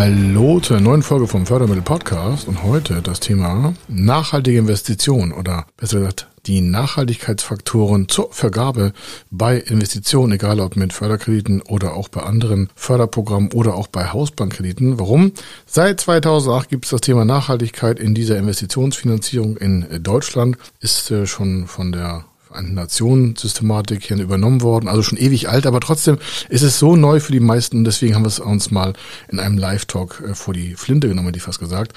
Hallo 0.00 0.60
zur 0.60 0.80
neuen 0.80 1.02
Folge 1.02 1.26
vom 1.26 1.44
Fördermittel 1.44 1.82
Podcast 1.82 2.48
und 2.48 2.62
heute 2.62 3.02
das 3.02 3.20
Thema 3.20 3.74
nachhaltige 3.86 4.56
Investitionen 4.56 5.30
oder 5.30 5.66
besser 5.76 5.98
gesagt 5.98 6.26
die 6.46 6.62
Nachhaltigkeitsfaktoren 6.62 8.08
zur 8.08 8.32
Vergabe 8.32 8.94
bei 9.30 9.58
Investitionen, 9.58 10.32
egal 10.32 10.60
ob 10.60 10.74
mit 10.76 10.94
Förderkrediten 10.94 11.60
oder 11.60 11.92
auch 11.92 12.08
bei 12.08 12.22
anderen 12.22 12.70
Förderprogrammen 12.76 13.52
oder 13.52 13.74
auch 13.74 13.88
bei 13.88 14.06
Hausbankkrediten. 14.06 14.98
Warum? 14.98 15.32
Seit 15.66 16.00
2008 16.00 16.70
gibt 16.70 16.86
es 16.86 16.92
das 16.92 17.02
Thema 17.02 17.26
Nachhaltigkeit 17.26 18.00
in 18.00 18.14
dieser 18.14 18.38
Investitionsfinanzierung 18.38 19.58
in 19.58 19.86
Deutschland, 20.02 20.56
ist 20.80 21.10
äh, 21.10 21.26
schon 21.26 21.66
von 21.66 21.92
der 21.92 22.24
Nationensystematik 22.60 24.04
hier 24.04 24.18
übernommen 24.18 24.62
worden, 24.62 24.88
also 24.88 25.02
schon 25.02 25.18
ewig 25.18 25.48
alt, 25.48 25.66
aber 25.66 25.80
trotzdem 25.80 26.18
ist 26.48 26.62
es 26.62 26.78
so 26.78 26.96
neu 26.96 27.20
für 27.20 27.32
die 27.32 27.40
meisten, 27.40 27.84
deswegen 27.84 28.14
haben 28.14 28.24
wir 28.24 28.28
es 28.28 28.40
uns 28.40 28.70
mal 28.70 28.92
in 29.28 29.40
einem 29.40 29.58
Live-Talk 29.58 30.22
äh, 30.26 30.34
vor 30.34 30.54
die 30.54 30.74
Flinte 30.74 31.08
genommen, 31.08 31.28
hätte 31.28 31.38
ich 31.38 31.44
fast 31.44 31.60
gesagt. 31.60 31.92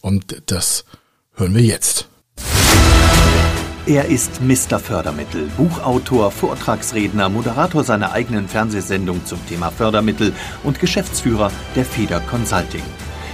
Und 0.00 0.42
das 0.46 0.84
hören 1.34 1.54
wir 1.54 1.62
jetzt. 1.62 2.08
Er 3.86 4.04
ist 4.04 4.42
Mr. 4.42 4.78
Fördermittel, 4.78 5.48
Buchautor, 5.56 6.30
Vortragsredner, 6.30 7.30
Moderator 7.30 7.84
seiner 7.84 8.12
eigenen 8.12 8.46
Fernsehsendung 8.46 9.24
zum 9.24 9.38
Thema 9.46 9.70
Fördermittel 9.70 10.34
und 10.62 10.78
Geschäftsführer 10.78 11.50
der 11.74 11.86
Feder 11.86 12.20
Consulting. 12.20 12.82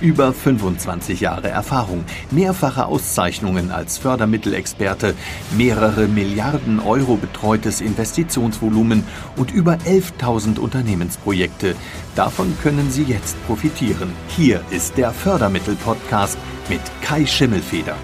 Über 0.00 0.32
25 0.32 1.20
Jahre 1.20 1.48
Erfahrung, 1.48 2.06
mehrfache 2.30 2.86
Auszeichnungen 2.86 3.70
als 3.70 3.98
Fördermittelexperte, 3.98 5.14
mehrere 5.58 6.08
Milliarden 6.08 6.80
Euro 6.80 7.16
betreutes 7.16 7.82
Investitionsvolumen 7.82 9.04
und 9.36 9.50
über 9.52 9.74
11.000 9.74 10.58
Unternehmensprojekte. 10.58 11.74
Davon 12.16 12.56
können 12.62 12.90
Sie 12.90 13.02
jetzt 13.02 13.36
profitieren. 13.46 14.10
Hier 14.28 14.62
ist 14.70 14.96
der 14.96 15.10
Fördermittel-Podcast 15.12 16.38
mit 16.70 16.80
Kai 17.02 17.26
Schimmelfeder. 17.26 17.96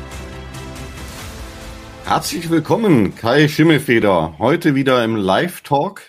Herzlich 2.04 2.50
willkommen, 2.50 3.14
Kai 3.14 3.48
Schimmelfeder. 3.48 4.34
Heute 4.38 4.74
wieder 4.74 5.02
im 5.02 5.16
Live-Talk. 5.16 6.02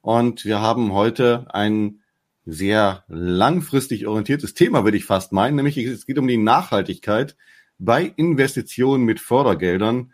Und 0.00 0.46
wir 0.46 0.62
haben 0.62 0.94
heute 0.94 1.46
ein 1.52 1.99
sehr 2.50 3.04
langfristig 3.08 4.06
orientiertes 4.06 4.54
Thema, 4.54 4.84
würde 4.84 4.96
ich 4.96 5.04
fast 5.04 5.32
meinen, 5.32 5.56
nämlich 5.56 5.76
es 5.78 6.06
geht 6.06 6.18
um 6.18 6.26
die 6.26 6.36
Nachhaltigkeit 6.36 7.36
bei 7.78 8.12
Investitionen 8.16 9.04
mit 9.04 9.20
Fördergeldern. 9.20 10.12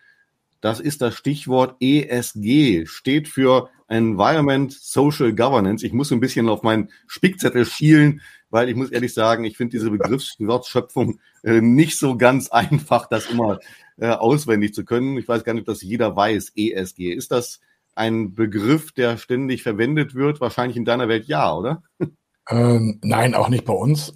Das 0.61 0.81
ist 0.81 1.03
das 1.03 1.14
Stichwort 1.14 1.77
ESG, 1.81 2.87
steht 2.87 3.29
für 3.29 3.70
Environment 3.89 4.73
Social 4.73 5.33
Governance. 5.34 5.84
Ich 5.84 5.92
muss 5.92 6.11
ein 6.11 6.20
bisschen 6.20 6.48
auf 6.48 6.62
meinen 6.62 6.91
Spickzettel 7.07 7.64
schielen, 7.64 8.20
weil 8.51 8.69
ich 8.69 8.77
muss 8.77 8.91
ehrlich 8.91 9.14
sagen, 9.14 9.45
ich 9.45 9.57
finde 9.57 9.77
diese 9.77 9.91
Begriffswortschöpfung 9.91 11.20
äh, 11.42 11.61
nicht 11.61 11.98
so 11.98 12.17
ganz 12.17 12.48
einfach, 12.51 13.09
das 13.09 13.31
immer 13.31 13.61
äh, 13.97 14.09
auswendig 14.09 14.75
zu 14.75 14.84
können. 14.84 15.17
Ich 15.19 15.29
weiß 15.29 15.45
gar 15.45 15.55
nicht, 15.55 15.62
ob 15.62 15.67
das 15.67 15.83
jeder 15.83 16.17
weiß, 16.17 16.53
ESG. 16.57 17.12
Ist 17.12 17.33
das 17.33 17.61
ein 17.95 18.34
Begriff, 18.34 18.92
der 18.92 19.17
ständig 19.17 19.62
verwendet 19.62 20.14
wird? 20.14 20.41
Wahrscheinlich 20.41 20.77
in 20.77 20.84
deiner 20.84 21.09
Welt 21.09 21.27
ja, 21.27 21.55
oder? 21.55 21.83
Ähm, 22.48 23.00
nein, 23.02 23.34
auch 23.34 23.48
nicht 23.48 23.64
bei 23.64 23.72
uns. 23.72 24.14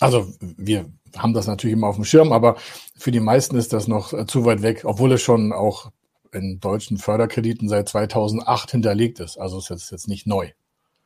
Also 0.00 0.32
wir 0.40 0.86
haben 1.16 1.34
das 1.34 1.46
natürlich 1.46 1.74
immer 1.74 1.88
auf 1.88 1.96
dem 1.96 2.04
Schirm, 2.04 2.32
aber 2.32 2.56
für 2.96 3.10
die 3.10 3.20
meisten 3.20 3.56
ist 3.56 3.72
das 3.72 3.88
noch 3.88 4.12
äh, 4.12 4.26
zu 4.26 4.44
weit 4.44 4.62
weg, 4.62 4.82
obwohl 4.84 5.12
es 5.12 5.22
schon 5.22 5.52
auch 5.52 5.90
in 6.32 6.60
deutschen 6.60 6.98
Förderkrediten 6.98 7.68
seit 7.68 7.88
2008 7.88 8.72
hinterlegt 8.72 9.20
ist. 9.20 9.38
Also 9.38 9.58
es 9.58 9.70
ist 9.70 9.90
jetzt 9.90 10.08
nicht 10.08 10.26
neu. 10.26 10.50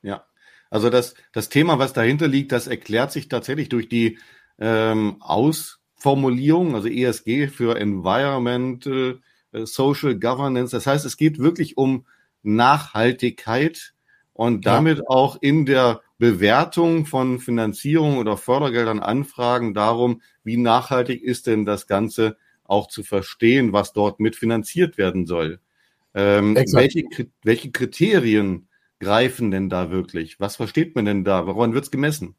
Ja, 0.02 0.24
also 0.70 0.90
das, 0.90 1.14
das 1.32 1.48
Thema, 1.48 1.78
was 1.78 1.92
dahinter 1.92 2.28
liegt, 2.28 2.52
das 2.52 2.66
erklärt 2.66 3.12
sich 3.12 3.28
tatsächlich 3.28 3.68
durch 3.68 3.88
die 3.88 4.18
ähm, 4.58 5.16
Ausformulierung, 5.20 6.74
also 6.74 6.88
ESG 6.88 7.48
für 7.48 7.78
Environmental 7.78 9.20
äh, 9.52 9.66
Social 9.66 10.18
Governance. 10.18 10.72
Das 10.72 10.86
heißt, 10.86 11.04
es 11.04 11.16
geht 11.16 11.38
wirklich 11.38 11.76
um 11.76 12.06
Nachhaltigkeit 12.42 13.94
und 14.32 14.66
damit 14.66 14.98
ja. 14.98 15.04
auch 15.08 15.36
in 15.40 15.66
der 15.66 16.00
Bewertung 16.18 17.06
von 17.06 17.38
Finanzierung 17.38 18.18
oder 18.18 18.36
Fördergeldern 18.36 18.98
Anfragen 18.98 19.72
darum, 19.72 20.20
wie 20.42 20.56
nachhaltig 20.56 21.22
ist 21.22 21.46
denn 21.46 21.64
das 21.64 21.86
Ganze 21.86 22.36
auch 22.64 22.88
zu 22.88 23.02
verstehen, 23.02 23.72
was 23.72 23.92
dort 23.92 24.20
mitfinanziert 24.20 24.98
werden 24.98 25.26
soll. 25.26 25.60
Ähm, 26.14 26.56
welche, 26.72 27.04
welche 27.42 27.70
Kriterien 27.70 28.68
greifen 28.98 29.50
denn 29.50 29.68
da 29.68 29.90
wirklich? 29.90 30.40
Was 30.40 30.56
versteht 30.56 30.96
man 30.96 31.04
denn 31.04 31.24
da? 31.24 31.46
Woran 31.46 31.74
wird 31.74 31.84
es 31.84 31.90
gemessen? 31.90 32.34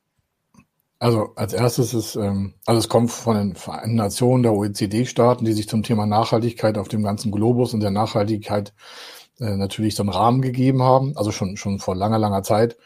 Also 1.00 1.30
als 1.36 1.54
erstes 1.54 1.94
ist, 1.94 2.16
ähm, 2.18 2.56
also 2.66 2.80
es 2.80 2.90
kommt 2.90 3.10
von 3.10 3.38
den 3.38 3.56
Vereinten 3.56 3.96
Nationen 3.96 4.44
der 4.44 4.54
OECD-Staaten, 4.54 5.46
die 5.46 5.54
sich 5.54 5.70
zum 5.70 5.82
Thema 5.82 6.06
Nachhaltigkeit 6.06 6.78
auf 6.78 6.90
dem 6.90 7.04
ganzen 7.04 7.32
Globus 7.32 7.74
und 7.74 7.80
der 7.80 7.92
Nachhaltigkeit 7.92 8.74
äh, 9.40 9.56
natürlich 9.56 9.96
so 9.96 10.04
einen 10.04 10.10
Rahmen 10.10 10.42
gegeben 10.42 10.84
haben, 10.84 11.16
also 11.16 11.32
schon, 11.32 11.56
schon 11.56 11.80
vor 11.80 11.96
langer, 11.96 12.20
langer 12.20 12.44
Zeit. 12.44 12.78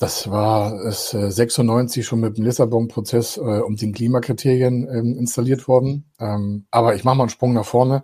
Das 0.00 0.30
war 0.30 0.72
es 0.86 1.12
äh, 1.12 1.30
96 1.30 2.06
schon 2.06 2.20
mit 2.20 2.38
dem 2.38 2.44
Lissabon-Prozess 2.44 3.36
äh, 3.36 3.40
um 3.60 3.76
den 3.76 3.92
Klimakriterien 3.92 4.88
ähm, 4.88 5.18
installiert 5.18 5.68
worden. 5.68 6.10
Ähm, 6.18 6.64
aber 6.70 6.94
ich 6.94 7.04
mache 7.04 7.16
mal 7.16 7.24
einen 7.24 7.30
Sprung 7.30 7.52
nach 7.52 7.66
vorne. 7.66 8.02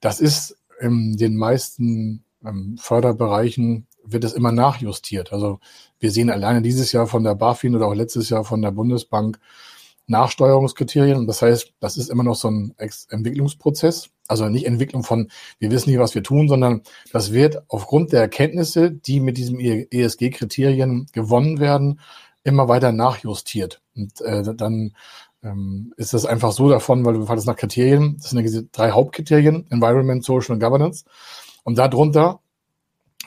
Das 0.00 0.18
ist 0.20 0.56
in 0.80 1.16
den 1.16 1.36
meisten 1.36 2.24
ähm, 2.44 2.76
Förderbereichen 2.76 3.86
wird 4.02 4.24
es 4.24 4.32
immer 4.32 4.50
nachjustiert. 4.50 5.32
Also 5.32 5.60
wir 6.00 6.10
sehen 6.10 6.28
alleine 6.28 6.60
dieses 6.60 6.90
Jahr 6.90 7.06
von 7.06 7.22
der 7.22 7.36
BaFin 7.36 7.76
oder 7.76 7.86
auch 7.86 7.94
letztes 7.94 8.30
Jahr 8.30 8.42
von 8.42 8.60
der 8.60 8.72
Bundesbank 8.72 9.38
Nachsteuerungskriterien. 10.08 11.28
Das 11.28 11.42
heißt, 11.42 11.72
das 11.78 11.98
ist 11.98 12.10
immer 12.10 12.24
noch 12.24 12.34
so 12.34 12.50
ein 12.50 12.74
Entwicklungsprozess. 13.10 14.10
Also 14.28 14.48
nicht 14.48 14.66
Entwicklung 14.66 15.02
von, 15.02 15.30
wir 15.58 15.70
wissen 15.70 15.90
nicht, 15.90 15.98
was 15.98 16.14
wir 16.14 16.22
tun, 16.22 16.48
sondern 16.48 16.82
das 17.12 17.32
wird 17.32 17.62
aufgrund 17.68 18.12
der 18.12 18.20
Erkenntnisse, 18.20 18.92
die 18.92 19.20
mit 19.20 19.38
diesen 19.38 19.58
ESG-Kriterien 19.58 21.06
gewonnen 21.12 21.58
werden, 21.58 22.00
immer 22.44 22.68
weiter 22.68 22.92
nachjustiert. 22.92 23.80
Und 23.96 24.20
äh, 24.20 24.54
dann 24.54 24.92
ähm, 25.42 25.92
ist 25.96 26.14
das 26.14 26.26
einfach 26.26 26.52
so 26.52 26.68
davon, 26.68 27.04
weil 27.04 27.14
du 27.14 27.26
fragst 27.26 27.46
nach 27.46 27.56
Kriterien, 27.56 28.16
das 28.18 28.30
sind 28.30 28.42
diese 28.42 28.64
drei 28.64 28.90
Hauptkriterien, 28.90 29.66
Environment, 29.70 30.24
Social 30.24 30.54
und 30.54 30.60
Governance. 30.60 31.04
Und 31.64 31.78
darunter 31.78 32.40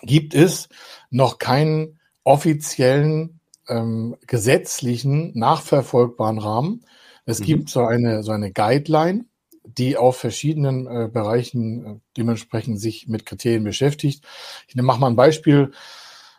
gibt 0.03 0.33
es 0.33 0.69
noch 1.09 1.37
keinen 1.37 1.99
offiziellen 2.23 3.39
ähm, 3.67 4.15
gesetzlichen, 4.27 5.31
nachverfolgbaren 5.37 6.39
Rahmen. 6.39 6.85
Es 7.25 7.39
mhm. 7.39 7.45
gibt 7.45 7.69
so 7.69 7.85
eine, 7.85 8.23
so 8.23 8.31
eine 8.31 8.51
Guideline, 8.51 9.25
die 9.63 9.97
auf 9.97 10.17
verschiedenen 10.17 10.87
äh, 10.87 11.07
Bereichen 11.07 11.85
äh, 11.85 11.99
dementsprechend 12.17 12.79
sich 12.79 13.07
mit 13.07 13.25
Kriterien 13.25 13.63
beschäftigt. 13.63 14.23
Ich 14.67 14.75
mache 14.75 14.99
mal 14.99 15.07
ein 15.07 15.15
Beispiel. 15.15 15.71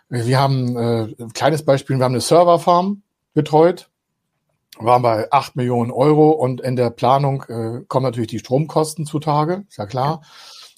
Wir 0.08 0.40
haben 0.40 0.76
äh, 0.76 1.14
ein 1.18 1.32
kleines 1.32 1.64
Beispiel, 1.64 1.96
wir 1.98 2.04
haben 2.04 2.12
eine 2.12 2.20
Serverfarm 2.20 3.02
betreut, 3.34 3.88
waren 4.78 5.02
bei 5.02 5.30
acht 5.30 5.56
Millionen 5.56 5.90
Euro 5.90 6.30
und 6.30 6.60
in 6.60 6.76
der 6.76 6.90
Planung 6.90 7.44
äh, 7.48 7.84
kommen 7.88 8.04
natürlich 8.04 8.30
die 8.30 8.38
Stromkosten 8.38 9.06
zutage, 9.06 9.64
ist 9.68 9.78
ja 9.78 9.86
klar. 9.86 10.20
Ja. 10.22 10.28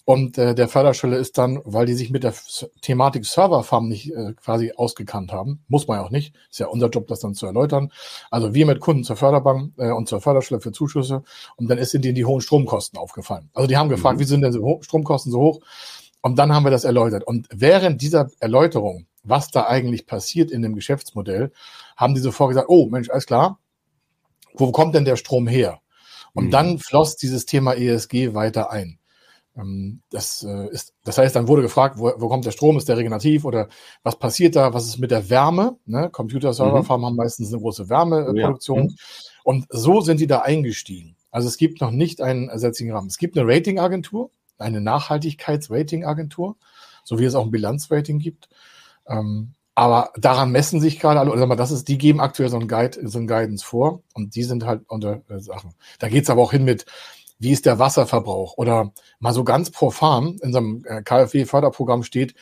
Und 0.07 0.37
äh, 0.37 0.55
der 0.55 0.69
Förderstelle 0.69 1.17
ist 1.17 1.39
dann, 1.39 1.61
weil 1.65 1.87
die 1.87 1.95
sich 1.95 2.11
mit 2.11 2.25
der 2.25 2.35
Thematik 2.83 3.25
Serverfarm 3.25 3.89
nicht 3.89 4.13
äh, 4.13 4.35
quasi 4.35 4.73
ausgekannt 4.77 5.33
haben, 5.33 5.65
muss 5.67 5.89
man 5.89 5.99
ja 5.99 6.05
auch 6.05 6.11
nicht, 6.11 6.35
ist 6.51 6.59
ja 6.59 6.67
unser 6.67 6.89
Job, 6.89 7.07
das 7.07 7.21
dann 7.21 7.35
zu 7.35 7.47
erläutern. 7.47 7.91
Also 8.31 8.53
wir 8.53 8.67
mit 8.67 8.81
Kunden 8.81 9.03
zur 9.05 9.17
Förderbank 9.17 9.73
äh, 9.79 9.91
und 9.91 10.07
zur 10.07 10.21
Förderstelle 10.21 10.61
für 10.61 10.73
Zuschüsse 10.73 11.23
und 11.57 11.69
dann 11.69 11.79
ist 11.79 11.95
denen 11.95 12.15
die 12.15 12.27
hohen 12.27 12.43
Stromkosten 12.43 12.99
aufgefallen. 12.99 13.49
Also 13.55 13.67
die 13.67 13.79
haben 13.79 13.89
gefragt, 13.89 14.17
mhm. 14.17 14.21
wie 14.21 14.27
sind 14.27 14.43
denn 14.43 14.53
so 14.53 14.81
Stromkosten 14.83 15.33
so 15.33 15.41
hoch? 15.41 15.61
Und 16.21 16.39
dann 16.39 16.55
haben 16.55 16.65
wir 16.65 16.71
das 16.71 16.85
erläutert. 16.85 17.25
Und 17.25 17.49
während 17.51 18.03
dieser 18.03 18.31
Erläuterung, 18.41 19.07
was 19.23 19.51
da 19.51 19.67
eigentlich 19.67 20.07
passiert 20.07 20.51
in 20.51 20.61
dem 20.61 20.75
Geschäftsmodell, 20.75 21.51
haben 21.97 22.15
die 22.15 22.21
sofort 22.21 22.51
gesagt, 22.51 22.69
oh 22.69 22.87
Mensch, 22.91 23.09
alles 23.09 23.27
klar, 23.27 23.59
wo 24.53 24.71
kommt 24.71 24.95
denn 24.95 25.07
der 25.07 25.17
Strom 25.17 25.47
her? 25.47 25.81
Und 26.35 26.47
mhm. 26.47 26.51
dann 26.51 26.79
floss 26.79 27.17
dieses 27.17 27.47
Thema 27.47 27.75
ESG 27.75 28.35
weiter 28.35 28.71
ein. 28.71 28.99
Ähm, 29.57 30.03
das, 30.11 30.43
äh, 30.43 30.69
ist, 30.71 30.95
das 31.05 31.19
heißt, 31.19 31.37
dann 31.37 31.49
wurde 31.49 31.63
gefragt, 31.63 31.99
wo, 31.99 32.13
wo 32.17 32.29
kommt 32.29 32.45
der 32.45 32.51
Strom, 32.51 32.77
ist 32.77 32.89
der 32.89 32.97
regenerativ 32.97 33.45
oder 33.45 33.69
was 34.03 34.19
passiert 34.19 34.57
da, 34.57 34.75
was 34.75 34.87
ist 34.87 34.99
mit 34.99 35.11
der 35.11 35.31
Wärme? 35.31 35.77
Ne? 35.87 36.11
Computer-Server-Farmen 36.11 37.03
mhm. 37.03 37.07
haben 37.07 37.17
meistens 37.17 37.53
eine 37.53 37.61
große 37.61 37.89
Wärmeproduktion. 37.89 38.79
Ja. 38.79 38.85
Mhm. 38.85 38.97
Und 39.45 39.67
so 39.71 40.01
sind 40.01 40.21
die 40.21 40.27
da 40.27 40.41
eingestiegen. 40.41 41.17
Also 41.31 41.49
es 41.49 41.57
gibt 41.57 41.81
noch 41.81 41.91
nicht 41.91 42.21
einen 42.21 42.49
ersetzlichen 42.49 42.93
Rahmen. 42.93 43.09
Es 43.09 43.19
gibt 43.19 43.37
eine 43.37 43.49
Ratingagentur, 43.49 44.31
eine 44.59 44.81
Nachhaltigkeitsratingagentur, 44.81 46.57
so 47.03 47.19
wie 47.19 47.25
es 47.25 47.35
auch 47.35 47.45
ein 47.45 47.51
Bilanzrating 47.51 48.19
gibt. 48.19 48.49
Ähm, 49.07 49.55
Aber 49.75 50.13
daran 50.17 50.53
messen 50.53 50.81
sich 50.81 51.01
gerade 51.01 51.19
alle, 51.19 51.33
oder 51.33 51.57
das 51.57 51.73
ist, 51.73 51.89
die 51.89 51.99
geben 51.99 52.21
aktuell 52.21 52.49
so 52.49 52.59
ein 52.59 52.69
Guide, 52.69 53.09
so 53.09 53.19
ein 53.19 53.27
Guidance 53.27 53.65
vor 53.65 54.03
und 54.15 54.37
die 54.37 54.45
sind 54.45 54.65
halt 54.65 54.83
unter 54.89 55.23
äh, 55.29 55.41
Sachen. 55.41 55.75
Da 55.99 56.09
geht's 56.09 56.31
aber 56.31 56.41
auch 56.43 56.53
hin 56.53 56.65
mit, 56.65 56.87
wie 57.39 57.53
ist 57.53 57.67
der 57.67 57.79
Wasserverbrauch? 57.79 58.57
Oder 58.57 58.93
mal 59.19 59.33
so 59.33 59.45
ganz 59.45 59.71
profan, 59.71 60.39
in 60.43 60.53
so 60.53 60.59
einem 60.59 60.85
äh, 60.87 61.03
KfW-Förderprogramm 61.03 62.03
steht, 62.03 62.35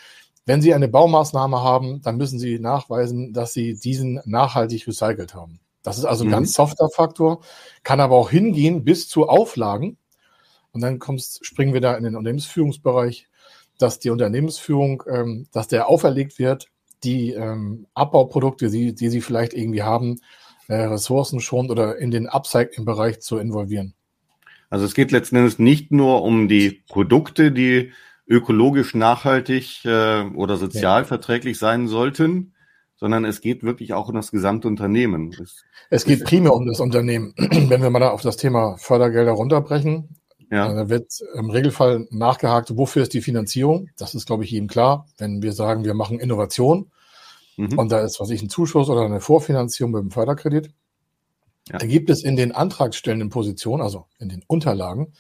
wenn 0.45 0.61
Sie 0.61 0.75
eine 0.75 0.89
Baumaßnahme 0.89 1.63
haben, 1.63 2.03
dann 2.03 2.17
müssen 2.17 2.39
Sie 2.39 2.59
nachweisen, 2.59 3.33
dass 3.33 3.53
Sie 3.53 3.75
diesen 3.75 4.21
nachhaltig 4.25 4.87
recycelt 4.87 5.35
haben. 5.35 5.61
Das 5.83 5.99
ist 5.99 6.05
also 6.05 6.25
ein 6.25 6.29
mhm. 6.29 6.33
ganz 6.33 6.55
softer 6.55 6.89
Faktor, 6.89 7.43
kann 7.83 8.01
aber 8.01 8.17
auch 8.17 8.31
hingehen 8.31 8.85
bis 8.85 9.09
zu 9.09 9.29
Auflagen. 9.29 9.99
Und 10.73 10.81
dann 10.81 10.99
kommst, 10.99 11.45
springen 11.45 11.75
wir 11.75 11.81
da 11.81 11.95
in 11.95 12.05
den 12.05 12.17
Unternehmensführungsbereich, 12.17 13.29
dass 13.79 13.99
die 13.99 14.11
Unternehmensführung, 14.11 15.03
ähm, 15.09 15.47
dass 15.53 15.69
der 15.69 15.89
auferlegt 15.89 16.39
wird, 16.39 16.69
die 17.05 17.33
ähm, 17.33 17.87
Abbauprodukte, 17.95 18.71
die, 18.71 18.95
die 18.95 19.09
sie 19.09 19.21
vielleicht 19.21 19.55
irgendwie 19.55 19.83
haben, 19.83 20.21
äh, 20.69 20.75
Ressourcen 20.75 21.41
schont 21.41 21.71
oder 21.71 21.99
in 21.99 22.11
den 22.11 22.29
Upcycling-Bereich 22.29 23.21
zu 23.21 23.39
involvieren. 23.39 23.95
Also 24.73 24.87
es 24.87 24.95
geht 24.95 25.13
letzten 25.13 25.37
Endes 25.37 25.59
nicht 25.59 25.93
nur 25.93 26.23
um 26.23 26.49
die 26.49 26.83
Produkte, 26.89 27.53
die 27.53 27.93
ökologisch 28.27 28.95
nachhaltig 28.95 29.85
äh, 29.85 30.23
oder 30.35 30.57
sozialverträglich 30.57 31.59
sein 31.59 31.89
sollten, 31.89 32.55
sondern 32.97 33.27
es 33.27 33.43
geht 33.43 33.65
wirklich 33.65 33.93
auch 33.93 34.09
um 34.09 34.15
das 34.15 34.31
gesamte 34.31 34.69
Unternehmen. 34.69 35.31
Es, 35.39 35.63
es 35.91 36.05
geht 36.07 36.25
primär 36.25 36.55
um 36.55 36.67
das 36.67 36.81
Unternehmen. 36.81 37.35
Wenn 37.37 37.83
wir 37.83 37.91
mal 37.91 37.99
da 37.99 38.13
auf 38.13 38.23
das 38.23 38.39
Thema 38.39 38.79
Fördergelder 38.79 39.33
runterbrechen, 39.33 40.17
ja. 40.51 40.73
da 40.73 40.89
wird 40.89 41.19
im 41.35 41.51
Regelfall 41.51 42.07
nachgehakt, 42.11 42.75
wofür 42.75 43.03
ist 43.03 43.13
die 43.13 43.21
Finanzierung? 43.21 43.91
Das 43.99 44.15
ist, 44.15 44.25
glaube 44.25 44.45
ich, 44.45 44.53
jedem 44.53 44.69
klar. 44.69 45.07
Wenn 45.19 45.43
wir 45.43 45.53
sagen, 45.53 45.85
wir 45.85 45.93
machen 45.93 46.19
Innovation 46.19 46.91
mhm. 47.59 47.79
und 47.79 47.93
da 47.93 48.01
ist, 48.01 48.21
was 48.21 48.31
ich, 48.31 48.41
ein 48.41 48.49
Zuschuss 48.49 48.89
oder 48.89 49.03
eine 49.03 49.21
Vorfinanzierung 49.21 49.93
mit 49.93 50.01
dem 50.01 50.11
Förderkredit, 50.11 50.71
ja. 51.69 51.79
da 51.79 51.87
gibt 51.87 52.11
es 52.11 52.23
in 52.23 52.37
den 52.37 52.53
antragstellenden 52.53 53.29
Positionen, 53.29 53.83
also 53.83 54.07
in 54.19 54.29
den 54.29 54.43
Unterlagen, 54.47 55.15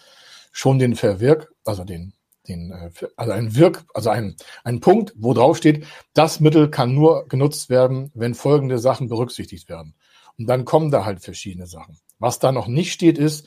schon 0.52 0.78
den 0.78 0.96
Verwirk, 0.96 1.52
also 1.64 1.84
den 1.84 2.14
den, 2.48 2.72
äh, 2.72 2.90
also 3.16 3.32
ein 3.32 3.54
Wirk, 3.54 3.84
also 3.94 4.10
ein, 4.10 4.36
ein 4.64 4.80
Punkt, 4.80 5.12
wo 5.16 5.34
drauf 5.34 5.56
steht, 5.56 5.86
das 6.14 6.40
Mittel 6.40 6.70
kann 6.70 6.94
nur 6.94 7.26
genutzt 7.28 7.70
werden, 7.70 8.10
wenn 8.14 8.34
folgende 8.34 8.78
Sachen 8.78 9.08
berücksichtigt 9.08 9.68
werden. 9.68 9.94
Und 10.38 10.46
dann 10.46 10.64
kommen 10.64 10.90
da 10.90 11.04
halt 11.04 11.20
verschiedene 11.20 11.66
Sachen. 11.66 11.98
Was 12.18 12.38
da 12.38 12.52
noch 12.52 12.66
nicht 12.66 12.92
steht, 12.92 13.18
ist, 13.18 13.46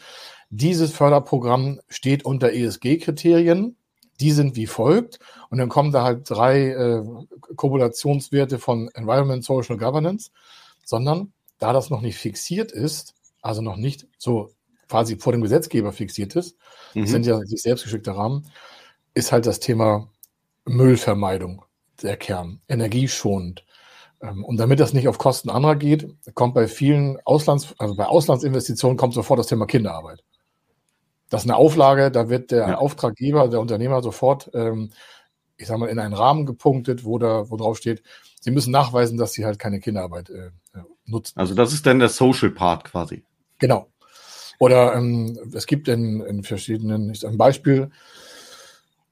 dieses 0.50 0.92
Förderprogramm 0.92 1.81
steht 1.89 2.24
unter 2.24 2.53
ESG-Kriterien. 2.53 3.77
Die 4.21 4.31
sind 4.31 4.56
wie 4.56 4.68
folgt. 4.68 5.19
Und 5.50 5.57
dann 5.57 5.68
kommen 5.68 5.92
da 5.92 6.03
halt 6.03 6.30
drei 6.30 6.69
äh, 6.69 7.03
Kobulationswerte 7.56 8.59
von 8.59 8.89
Environment, 8.94 9.44
Social 9.44 9.77
Governance, 9.77 10.31
sondern 10.86 11.33
da 11.66 11.74
das 11.74 11.90
noch 11.90 12.02
nicht 12.02 12.18
fixiert 12.18 12.72
ist, 12.72 13.16
also 13.42 13.64
noch 13.64 13.76
nicht 13.76 14.08
so 14.20 14.52
quasi 14.88 15.18
vor 15.18 15.32
dem 15.32 15.42
Gesetzgeber 15.42 15.92
fixiert 15.94 16.36
ist, 16.36 16.58
mhm. 16.94 17.08
sind 17.08 17.26
ja 17.26 17.40
sich 17.40 17.62
selbst 17.64 17.84
geschickte 17.84 18.16
Rahmen, 18.16 18.48
ist 19.16 19.32
halt 19.32 19.48
das 19.48 19.60
Thema 19.60 20.08
Müllvermeidung 20.66 21.66
der 22.04 22.18
Kern, 22.18 22.62
energieschonend. 22.68 23.66
Ähm, 24.22 24.46
und 24.46 24.58
damit 24.58 24.80
das 24.80 24.94
nicht 24.94 25.08
auf 25.08 25.18
Kosten 25.18 25.50
anderer 25.50 25.76
geht, 25.76 26.16
kommt 26.36 26.54
bei 26.54 26.68
vielen 26.68 27.18
Auslands, 27.26 27.74
also 27.80 27.96
bei 27.96 28.06
Auslandsinvestitionen 28.06 28.96
kommt 28.96 29.16
sofort 29.16 29.40
das 29.40 29.48
Thema 29.48 29.66
Kinderarbeit. 29.66 30.24
Das 31.32 31.46
ist 31.46 31.50
eine 31.50 31.58
Auflage, 31.58 32.12
da 32.12 32.30
wird 32.30 32.52
der 32.52 32.68
ja. 32.68 32.78
Auftraggeber, 32.78 33.48
der 33.48 33.60
Unternehmer 33.60 34.04
sofort, 34.04 34.52
ähm, 34.54 34.92
ich 35.58 35.66
sag 35.66 35.80
mal, 35.80 35.90
in 35.90 35.98
einen 35.98 36.14
Rahmen 36.14 36.46
gepunktet, 36.46 37.06
wo 37.06 37.18
da, 37.18 37.50
wo 37.50 37.58
drauf 37.58 37.78
steht, 37.78 38.04
sie 38.40 38.52
müssen 38.52 38.70
nachweisen, 38.70 39.18
dass 39.18 39.32
sie 39.32 39.46
halt 39.46 39.58
keine 39.58 39.80
Kinderarbeit 39.80 40.30
äh, 40.30 40.52
äh 40.74 40.84
nutzen. 41.06 41.38
Also 41.38 41.54
das 41.54 41.74
ist 41.74 41.86
dann 41.86 42.00
der 42.00 42.10
Social 42.10 42.52
Part 42.52 42.86
quasi. 42.86 43.24
Genau. 43.60 43.88
Oder 44.60 44.96
ähm, 44.96 45.38
es 45.54 45.66
gibt 45.66 45.88
in, 45.88 46.22
in 46.22 46.44
verschiedenen, 46.44 47.10
ich 47.10 47.19
sag 47.19 47.31
ein 47.31 47.38
Beispiel, 47.38 47.90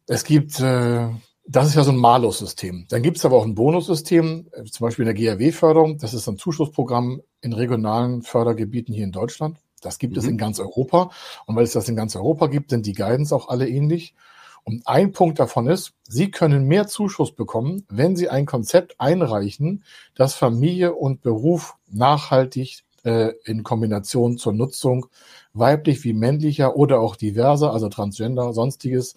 es 0.07 0.23
gibt, 0.23 0.59
äh, 0.59 1.09
das 1.45 1.67
ist 1.67 1.75
ja 1.75 1.83
so 1.83 1.91
ein 1.91 1.97
Malus-System. 1.97 2.85
Dann 2.89 3.03
gibt 3.03 3.17
es 3.17 3.25
aber 3.25 3.37
auch 3.37 3.45
ein 3.45 3.55
Bonussystem, 3.55 4.47
äh, 4.51 4.63
zum 4.65 4.85
Beispiel 4.85 5.07
in 5.07 5.15
der 5.15 5.35
GRW-Förderung. 5.37 5.97
Das 5.97 6.13
ist 6.13 6.27
ein 6.27 6.37
Zuschussprogramm 6.37 7.21
in 7.41 7.53
regionalen 7.53 8.21
Fördergebieten 8.21 8.93
hier 8.93 9.03
in 9.03 9.11
Deutschland. 9.11 9.57
Das 9.81 9.99
gibt 9.99 10.13
mhm. 10.13 10.19
es 10.19 10.27
in 10.27 10.37
ganz 10.37 10.59
Europa. 10.59 11.11
Und 11.45 11.55
weil 11.55 11.63
es 11.63 11.73
das 11.73 11.89
in 11.89 11.95
ganz 11.95 12.15
Europa 12.15 12.47
gibt, 12.47 12.69
sind 12.69 12.85
die 12.85 12.93
Guidance 12.93 13.35
auch 13.35 13.49
alle 13.49 13.67
ähnlich. 13.67 14.15
Und 14.65 14.87
ein 14.87 15.11
Punkt 15.11 15.39
davon 15.39 15.67
ist, 15.67 15.93
Sie 16.03 16.31
können 16.31 16.65
mehr 16.65 16.87
Zuschuss 16.87 17.35
bekommen, 17.35 17.85
wenn 17.89 18.15
Sie 18.15 18.29
ein 18.29 18.45
Konzept 18.45 18.95
einreichen, 18.99 19.83
das 20.15 20.35
Familie 20.35 20.93
und 20.93 21.21
Beruf 21.21 21.75
nachhaltig 21.93 22.83
äh, 23.03 23.33
in 23.45 23.63
Kombination 23.63 24.37
zur 24.37 24.53
Nutzung 24.53 25.07
weiblich 25.53 26.03
wie 26.03 26.13
männlicher 26.13 26.75
oder 26.75 26.99
auch 26.99 27.15
diverser, 27.15 27.73
also 27.73 27.89
Transgender, 27.89 28.53
sonstiges, 28.53 29.15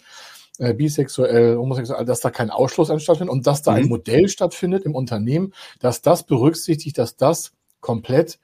äh, 0.59 0.73
bisexuell, 0.73 1.55
homosexuell, 1.57 2.05
dass 2.05 2.19
da 2.19 2.29
kein 2.29 2.49
Ausschluss 2.49 2.87
stattfindet 3.01 3.33
und 3.33 3.47
dass 3.47 3.61
da 3.61 3.71
mhm. 3.71 3.77
ein 3.77 3.87
Modell 3.87 4.29
stattfindet 4.29 4.83
im 4.83 4.95
Unternehmen, 4.95 5.53
dass 5.79 6.01
das 6.01 6.25
berücksichtigt, 6.25 6.97
dass 6.97 7.15
das 7.15 7.53
komplett 7.79 8.39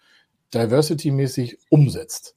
diversity-mäßig 0.54 1.58
umsetzt. 1.70 2.36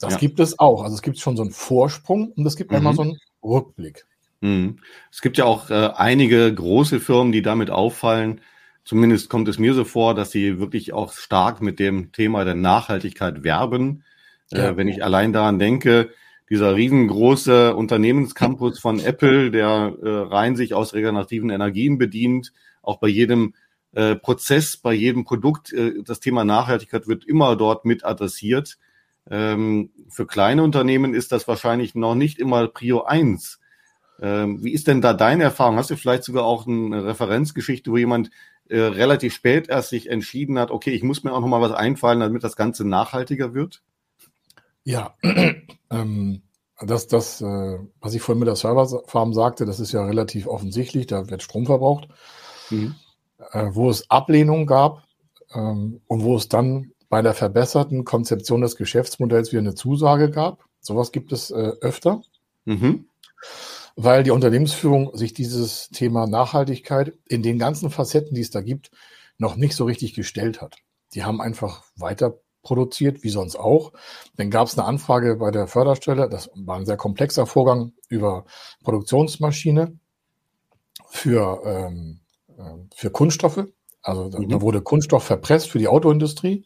Das 0.00 0.14
ja. 0.14 0.18
gibt 0.18 0.40
es 0.40 0.58
auch. 0.58 0.82
Also 0.82 0.94
es 0.94 1.02
gibt 1.02 1.18
schon 1.18 1.36
so 1.36 1.42
einen 1.42 1.52
Vorsprung 1.52 2.32
und 2.32 2.46
es 2.46 2.56
gibt 2.56 2.70
mhm. 2.70 2.76
einmal 2.78 2.94
so 2.94 3.02
einen 3.02 3.18
Rückblick. 3.42 4.06
Mhm. 4.40 4.78
Es 5.10 5.20
gibt 5.20 5.38
ja 5.38 5.44
auch 5.44 5.70
äh, 5.70 5.90
einige 5.94 6.52
große 6.52 7.00
Firmen, 7.00 7.32
die 7.32 7.42
damit 7.42 7.70
auffallen. 7.70 8.40
Zumindest 8.88 9.28
kommt 9.28 9.48
es 9.48 9.58
mir 9.58 9.74
so 9.74 9.84
vor, 9.84 10.14
dass 10.14 10.30
sie 10.30 10.58
wirklich 10.58 10.94
auch 10.94 11.12
stark 11.12 11.60
mit 11.60 11.78
dem 11.78 12.10
Thema 12.10 12.46
der 12.46 12.54
Nachhaltigkeit 12.54 13.44
werben. 13.44 14.02
Äh, 14.50 14.56
ja. 14.56 14.68
Äh, 14.70 14.76
wenn 14.78 14.88
ich 14.88 15.04
allein 15.04 15.34
daran 15.34 15.58
denke, 15.58 16.08
dieser 16.48 16.74
riesengroße 16.74 17.76
Unternehmenscampus 17.76 18.78
von 18.80 18.98
Apple, 18.98 19.50
der 19.50 19.94
äh, 20.02 20.08
rein 20.08 20.56
sich 20.56 20.72
aus 20.72 20.94
regenerativen 20.94 21.50
Energien 21.50 21.98
bedient, 21.98 22.54
auch 22.80 22.98
bei 22.98 23.08
jedem 23.08 23.52
äh, 23.92 24.16
Prozess, 24.16 24.78
bei 24.78 24.94
jedem 24.94 25.24
Produkt, 25.24 25.70
äh, 25.74 26.02
das 26.02 26.20
Thema 26.20 26.44
Nachhaltigkeit 26.44 27.06
wird 27.06 27.26
immer 27.26 27.56
dort 27.56 27.84
mit 27.84 28.06
adressiert. 28.06 28.78
Ähm, 29.30 29.90
für 30.08 30.26
kleine 30.26 30.62
Unternehmen 30.62 31.12
ist 31.12 31.30
das 31.30 31.46
wahrscheinlich 31.46 31.94
noch 31.94 32.14
nicht 32.14 32.38
immer 32.38 32.66
Prio 32.68 33.04
eins. 33.04 33.60
Ähm, 34.20 34.64
wie 34.64 34.72
ist 34.72 34.88
denn 34.88 35.02
da 35.02 35.12
deine 35.12 35.44
Erfahrung? 35.44 35.76
Hast 35.76 35.90
du 35.90 35.96
vielleicht 35.96 36.24
sogar 36.24 36.44
auch 36.44 36.66
eine 36.66 37.04
Referenzgeschichte, 37.04 37.90
wo 37.90 37.98
jemand 37.98 38.30
äh, 38.68 38.80
relativ 38.80 39.34
spät 39.34 39.68
erst 39.68 39.90
sich 39.90 40.08
entschieden 40.08 40.58
hat, 40.58 40.70
okay, 40.70 40.90
ich 40.90 41.02
muss 41.02 41.24
mir 41.24 41.32
auch 41.32 41.40
noch 41.40 41.48
mal 41.48 41.60
was 41.60 41.72
einfallen, 41.72 42.20
damit 42.20 42.44
das 42.44 42.56
Ganze 42.56 42.86
nachhaltiger 42.86 43.54
wird? 43.54 43.82
Ja, 44.84 45.14
ähm, 45.90 46.42
das, 46.80 47.08
das, 47.08 47.40
äh, 47.40 47.78
was 48.00 48.14
ich 48.14 48.22
vorhin 48.22 48.40
mit 48.40 48.48
der 48.48 48.56
Serverfarm 48.56 49.34
sagte, 49.34 49.66
das 49.66 49.80
ist 49.80 49.92
ja 49.92 50.04
relativ 50.04 50.46
offensichtlich, 50.46 51.06
da 51.06 51.28
wird 51.28 51.42
Strom 51.42 51.66
verbraucht. 51.66 52.08
Mhm. 52.70 52.94
Äh, 53.52 53.70
wo 53.72 53.88
es 53.88 54.10
Ablehnung 54.10 54.66
gab 54.66 55.04
ähm, 55.54 56.00
und 56.06 56.24
wo 56.24 56.36
es 56.36 56.48
dann 56.48 56.92
bei 57.08 57.22
der 57.22 57.34
verbesserten 57.34 58.04
Konzeption 58.04 58.60
des 58.60 58.76
Geschäftsmodells 58.76 59.52
wieder 59.52 59.60
eine 59.60 59.74
Zusage 59.74 60.30
gab. 60.30 60.64
Sowas 60.80 61.12
gibt 61.12 61.32
es 61.32 61.50
äh, 61.50 61.72
öfter, 61.80 62.22
mhm. 62.64 63.06
Weil 64.00 64.22
die 64.22 64.30
Unternehmensführung 64.30 65.16
sich 65.16 65.34
dieses 65.34 65.88
Thema 65.88 66.28
Nachhaltigkeit 66.28 67.14
in 67.26 67.42
den 67.42 67.58
ganzen 67.58 67.90
Facetten, 67.90 68.32
die 68.32 68.42
es 68.42 68.50
da 68.50 68.60
gibt, 68.60 68.92
noch 69.38 69.56
nicht 69.56 69.74
so 69.74 69.86
richtig 69.86 70.14
gestellt 70.14 70.62
hat. 70.62 70.76
Die 71.14 71.24
haben 71.24 71.40
einfach 71.40 71.82
weiter 71.96 72.38
produziert, 72.62 73.24
wie 73.24 73.28
sonst 73.28 73.56
auch. 73.56 73.92
Dann 74.36 74.52
gab 74.52 74.68
es 74.68 74.78
eine 74.78 74.86
Anfrage 74.86 75.34
bei 75.34 75.50
der 75.50 75.66
Förderstelle, 75.66 76.28
das 76.28 76.48
war 76.54 76.76
ein 76.76 76.86
sehr 76.86 76.96
komplexer 76.96 77.44
Vorgang 77.44 77.92
über 78.08 78.44
Produktionsmaschine 78.84 79.98
für, 81.10 81.60
ähm, 81.64 82.20
äh, 82.56 82.62
für 82.94 83.10
Kunststoffe. 83.10 83.64
Also 84.00 84.30
mhm. 84.38 84.48
da 84.48 84.60
wurde 84.60 84.80
Kunststoff 84.80 85.24
verpresst 85.24 85.70
für 85.70 85.80
die 85.80 85.88
Autoindustrie. 85.88 86.64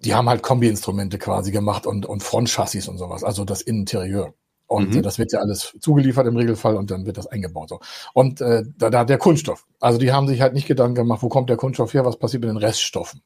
Die 0.00 0.12
haben 0.12 0.28
halt 0.28 0.42
Kombi-Instrumente 0.42 1.18
quasi 1.18 1.52
gemacht 1.52 1.86
und, 1.86 2.04
und 2.04 2.24
Frontchassis 2.24 2.88
und 2.88 2.98
sowas, 2.98 3.22
also 3.22 3.44
das 3.44 3.62
Interieur. 3.62 4.34
Und 4.72 4.94
mhm. 4.94 5.02
das 5.02 5.18
wird 5.18 5.32
ja 5.32 5.40
alles 5.40 5.76
zugeliefert 5.80 6.26
im 6.26 6.36
Regelfall 6.36 6.76
und 6.76 6.90
dann 6.90 7.04
wird 7.04 7.18
das 7.18 7.26
eingebaut. 7.26 7.68
So. 7.68 7.80
Und 8.14 8.40
äh, 8.40 8.64
da, 8.78 8.88
da 8.88 9.04
der 9.04 9.18
Kunststoff. 9.18 9.66
Also 9.80 9.98
die 9.98 10.12
haben 10.12 10.26
sich 10.26 10.40
halt 10.40 10.54
nicht 10.54 10.66
Gedanken 10.66 10.94
gemacht, 10.94 11.22
wo 11.22 11.28
kommt 11.28 11.50
der 11.50 11.58
Kunststoff 11.58 11.92
her, 11.92 12.06
was 12.06 12.16
passiert 12.16 12.42
mit 12.42 12.50
den 12.50 12.56
Reststoffen. 12.56 13.20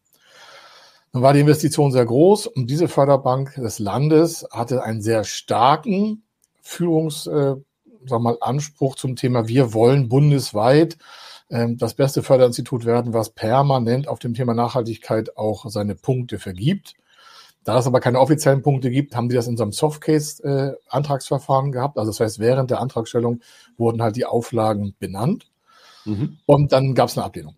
Dann 1.13 1.23
war 1.23 1.33
die 1.33 1.41
Investition 1.41 1.93
sehr 1.93 2.05
groß 2.05 2.49
und 2.49 2.69
diese 2.69 2.89
Förderbank 2.89 3.55
des 3.55 3.79
Landes 3.79 4.47
hatte 4.51 4.83
einen 4.83 5.01
sehr 5.01 5.25
starken 5.25 6.25
Führungs, 6.61 7.27
äh, 7.29 7.55
sag 8.07 8.21
mal, 8.21 8.37
Anspruch 8.41 8.97
zum 8.97 9.15
Thema, 9.15 9.47
wir 9.47 9.73
wollen 9.73 10.09
bundesweit 10.09 10.99
äh, 11.49 11.69
das 11.77 11.95
beste 11.95 12.25
Förderinstitut 12.25 12.85
werden, 12.85 13.15
was 13.15 13.31
permanent 13.31 14.09
auf 14.09 14.19
dem 14.19 14.35
Thema 14.35 14.53
Nachhaltigkeit 14.53 15.37
auch 15.37 15.71
seine 15.71 15.95
Punkte 15.95 16.39
vergibt. 16.39 16.95
Da 17.67 17.79
es 17.81 17.87
aber 17.89 17.99
keine 17.99 18.21
offiziellen 18.21 18.63
Punkte 18.63 18.93
gibt, 18.93 19.17
haben 19.17 19.29
die 19.29 19.35
das 19.35 19.49
in 19.49 19.57
so 19.57 19.65
einem 19.65 19.73
Softcase-Antragsverfahren 19.73 21.71
äh, 21.71 21.73
gehabt. 21.73 21.99
Also 21.99 22.13
das 22.13 22.21
heißt, 22.21 22.39
während 22.39 22.71
der 22.71 22.81
Antragstellung 22.81 23.41
wurden 23.77 24.01
halt 24.03 24.15
die 24.15 24.25
Auflagen 24.25 24.95
benannt. 25.01 25.51
Mhm. 26.05 26.39
Und 26.47 26.71
dann 26.71 26.95
gab 26.95 27.09
es 27.09 27.19
eine 27.19 27.27
Ablehnung. 27.27 27.57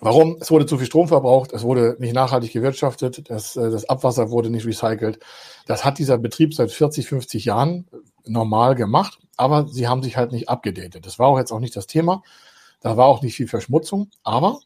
Warum? 0.00 0.38
Es 0.40 0.50
wurde 0.50 0.66
zu 0.66 0.78
viel 0.78 0.86
Strom 0.88 1.06
verbraucht, 1.06 1.52
es 1.52 1.62
wurde 1.62 1.96
nicht 2.00 2.12
nachhaltig 2.12 2.52
gewirtschaftet, 2.52 3.30
das, 3.30 3.54
äh, 3.56 3.70
das 3.70 3.88
Abwasser 3.88 4.32
wurde 4.32 4.50
nicht 4.50 4.66
recycelt. 4.66 5.20
Das 5.66 5.84
hat 5.84 5.98
dieser 5.98 6.18
Betrieb 6.18 6.52
seit 6.52 6.72
40, 6.72 7.06
50 7.06 7.44
Jahren 7.44 7.86
normal 8.24 8.74
gemacht, 8.74 9.20
aber 9.36 9.68
sie 9.68 9.86
haben 9.86 10.02
sich 10.02 10.16
halt 10.16 10.32
nicht 10.32 10.48
abgedatet. 10.48 11.06
Das 11.06 11.20
war 11.20 11.28
auch 11.28 11.38
jetzt 11.38 11.52
auch 11.52 11.60
nicht 11.60 11.76
das 11.76 11.86
Thema. 11.86 12.24
Da 12.80 12.96
war 12.96 13.06
auch 13.06 13.22
nicht 13.22 13.36
viel 13.36 13.46
Verschmutzung, 13.46 14.10
aber 14.24 14.58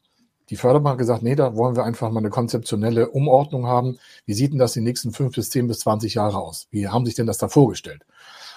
die 0.53 0.57
Förderbank 0.57 0.93
hat 0.93 0.99
gesagt, 0.99 1.23
nee, 1.23 1.35
da 1.35 1.57
wollen 1.57 1.77
wir 1.77 1.85
einfach 1.85 2.11
mal 2.11 2.19
eine 2.19 2.29
konzeptionelle 2.29 3.09
Umordnung 3.09 3.69
haben. 3.69 3.99
Wie 4.27 4.35
sieht 4.35 4.53
denn 4.53 4.59
das 4.59 4.75
die 4.75 4.83
nächsten 4.83 5.11
fünf 5.11 5.35
bis 5.35 5.49
zehn 5.49 5.67
bis 5.67 5.79
zwanzig 5.79 6.13
Jahre 6.13 6.37
aus? 6.37 6.69
Wie 6.71 6.89
haben 6.89 7.07
sich 7.07 7.15
denn 7.15 7.27
das 7.27 7.39
da 7.39 7.49
vorgestellt? 7.49 8.05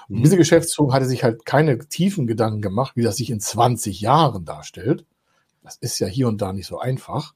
Und 0.10 0.18
mhm. 0.18 0.24
diese 0.24 0.36
Geschäftsführung 0.36 0.92
hatte 0.92 1.06
sich 1.06 1.24
halt 1.24 1.46
keine 1.46 1.80
tiefen 1.80 2.28
Gedanken 2.28 2.62
gemacht, 2.62 2.98
wie 2.98 3.02
das 3.02 3.16
sich 3.16 3.30
in 3.30 3.40
20 3.40 4.02
Jahren 4.02 4.44
darstellt. 4.44 5.06
Das 5.64 5.78
ist 5.78 5.98
ja 6.00 6.08
hier 6.08 6.28
und 6.28 6.42
da 6.42 6.52
nicht 6.52 6.68
so 6.68 6.80
einfach. 6.80 7.34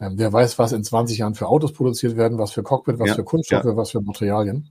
Ähm, 0.00 0.12
wer 0.18 0.32
weiß, 0.32 0.56
was 0.60 0.70
in 0.70 0.84
20 0.84 1.18
Jahren 1.18 1.34
für 1.34 1.48
Autos 1.48 1.72
produziert 1.72 2.16
werden, 2.16 2.38
was 2.38 2.52
für 2.52 2.62
Cockpit, 2.62 3.00
was 3.00 3.08
ja, 3.08 3.14
für 3.16 3.24
Kunststoffe, 3.24 3.64
ja. 3.64 3.76
was 3.76 3.90
für 3.90 4.00
Materialien. 4.00 4.70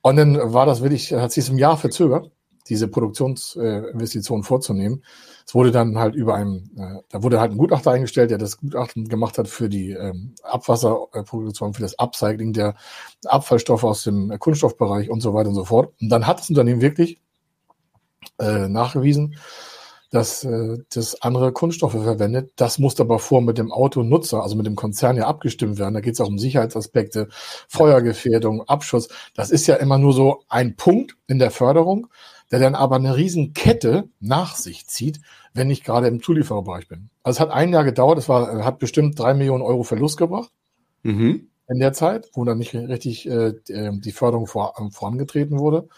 Und 0.00 0.16
dann 0.16 0.52
war 0.52 0.66
das 0.66 0.82
wirklich, 0.82 1.12
hat 1.12 1.30
sich 1.30 1.48
ein 1.48 1.58
Jahr 1.58 1.76
verzögert, 1.76 2.32
diese 2.68 2.88
Produktionsinvestitionen 2.88 4.44
äh, 4.44 4.46
vorzunehmen. 4.46 5.02
Es 5.46 5.54
wurde 5.54 5.70
dann 5.70 5.98
halt 5.98 6.14
über 6.14 6.34
einem, 6.34 6.70
äh, 6.76 7.02
da 7.08 7.22
wurde 7.22 7.40
halt 7.40 7.52
ein 7.52 7.58
Gutachter 7.58 7.90
eingestellt, 7.90 8.30
der 8.30 8.38
das 8.38 8.58
Gutachten 8.58 9.08
gemacht 9.08 9.38
hat 9.38 9.48
für 9.48 9.68
die 9.68 9.90
ähm, 9.90 10.34
Abwasserproduktion, 10.42 11.74
für 11.74 11.82
das 11.82 11.98
Upcycling 11.98 12.52
der 12.52 12.74
Abfallstoffe 13.24 13.84
aus 13.84 14.04
dem 14.04 14.38
Kunststoffbereich 14.38 15.10
und 15.10 15.20
so 15.20 15.34
weiter 15.34 15.48
und 15.48 15.54
so 15.54 15.64
fort. 15.64 15.92
Und 16.00 16.08
dann 16.08 16.26
hat 16.26 16.40
das 16.40 16.50
Unternehmen 16.50 16.80
wirklich 16.80 17.20
äh, 18.38 18.68
nachgewiesen, 18.68 19.36
dass 20.12 20.44
äh, 20.44 20.78
das 20.92 21.20
andere 21.22 21.52
Kunststoffe 21.52 21.92
verwendet. 21.92 22.52
Das 22.56 22.78
muss 22.78 23.00
aber 23.00 23.18
vor 23.18 23.40
mit 23.40 23.58
dem 23.58 23.72
Autonutzer, 23.72 24.42
also 24.42 24.56
mit 24.56 24.66
dem 24.66 24.76
Konzern 24.76 25.16
ja 25.16 25.26
abgestimmt 25.26 25.78
werden. 25.78 25.94
Da 25.94 26.00
geht 26.00 26.14
es 26.14 26.20
auch 26.20 26.28
um 26.28 26.38
Sicherheitsaspekte, 26.38 27.28
Feuergefährdung, 27.68 28.62
Abschutz. 28.68 29.08
Das 29.34 29.50
ist 29.50 29.66
ja 29.66 29.76
immer 29.76 29.98
nur 29.98 30.12
so 30.12 30.44
ein 30.48 30.76
Punkt 30.76 31.16
in 31.26 31.38
der 31.38 31.50
Förderung, 31.50 32.08
der 32.52 32.58
dann 32.58 32.74
aber 32.74 32.96
eine 32.96 33.16
Riesenkette 33.16 34.08
nach 34.20 34.56
sich 34.56 34.86
zieht, 34.86 35.20
wenn 35.54 35.70
ich 35.70 35.82
gerade 35.82 36.06
im 36.06 36.22
Zuliefererbereich 36.22 36.86
bin. 36.86 37.08
Also 37.22 37.38
es 37.38 37.40
hat 37.40 37.50
ein 37.50 37.72
Jahr 37.72 37.82
gedauert, 37.82 38.18
es 38.18 38.28
war, 38.28 38.62
hat 38.62 38.78
bestimmt 38.78 39.18
drei 39.18 39.32
Millionen 39.32 39.62
Euro 39.62 39.82
Verlust 39.82 40.18
gebracht. 40.18 40.50
Mhm. 41.02 41.48
In 41.68 41.78
der 41.78 41.94
Zeit, 41.94 42.28
wo 42.34 42.44
dann 42.44 42.58
nicht 42.58 42.74
richtig 42.74 43.26
äh, 43.26 43.54
die 43.66 44.12
Förderung 44.12 44.46
vor, 44.46 44.74
vorangetreten 44.92 45.58
wurde. 45.58 45.88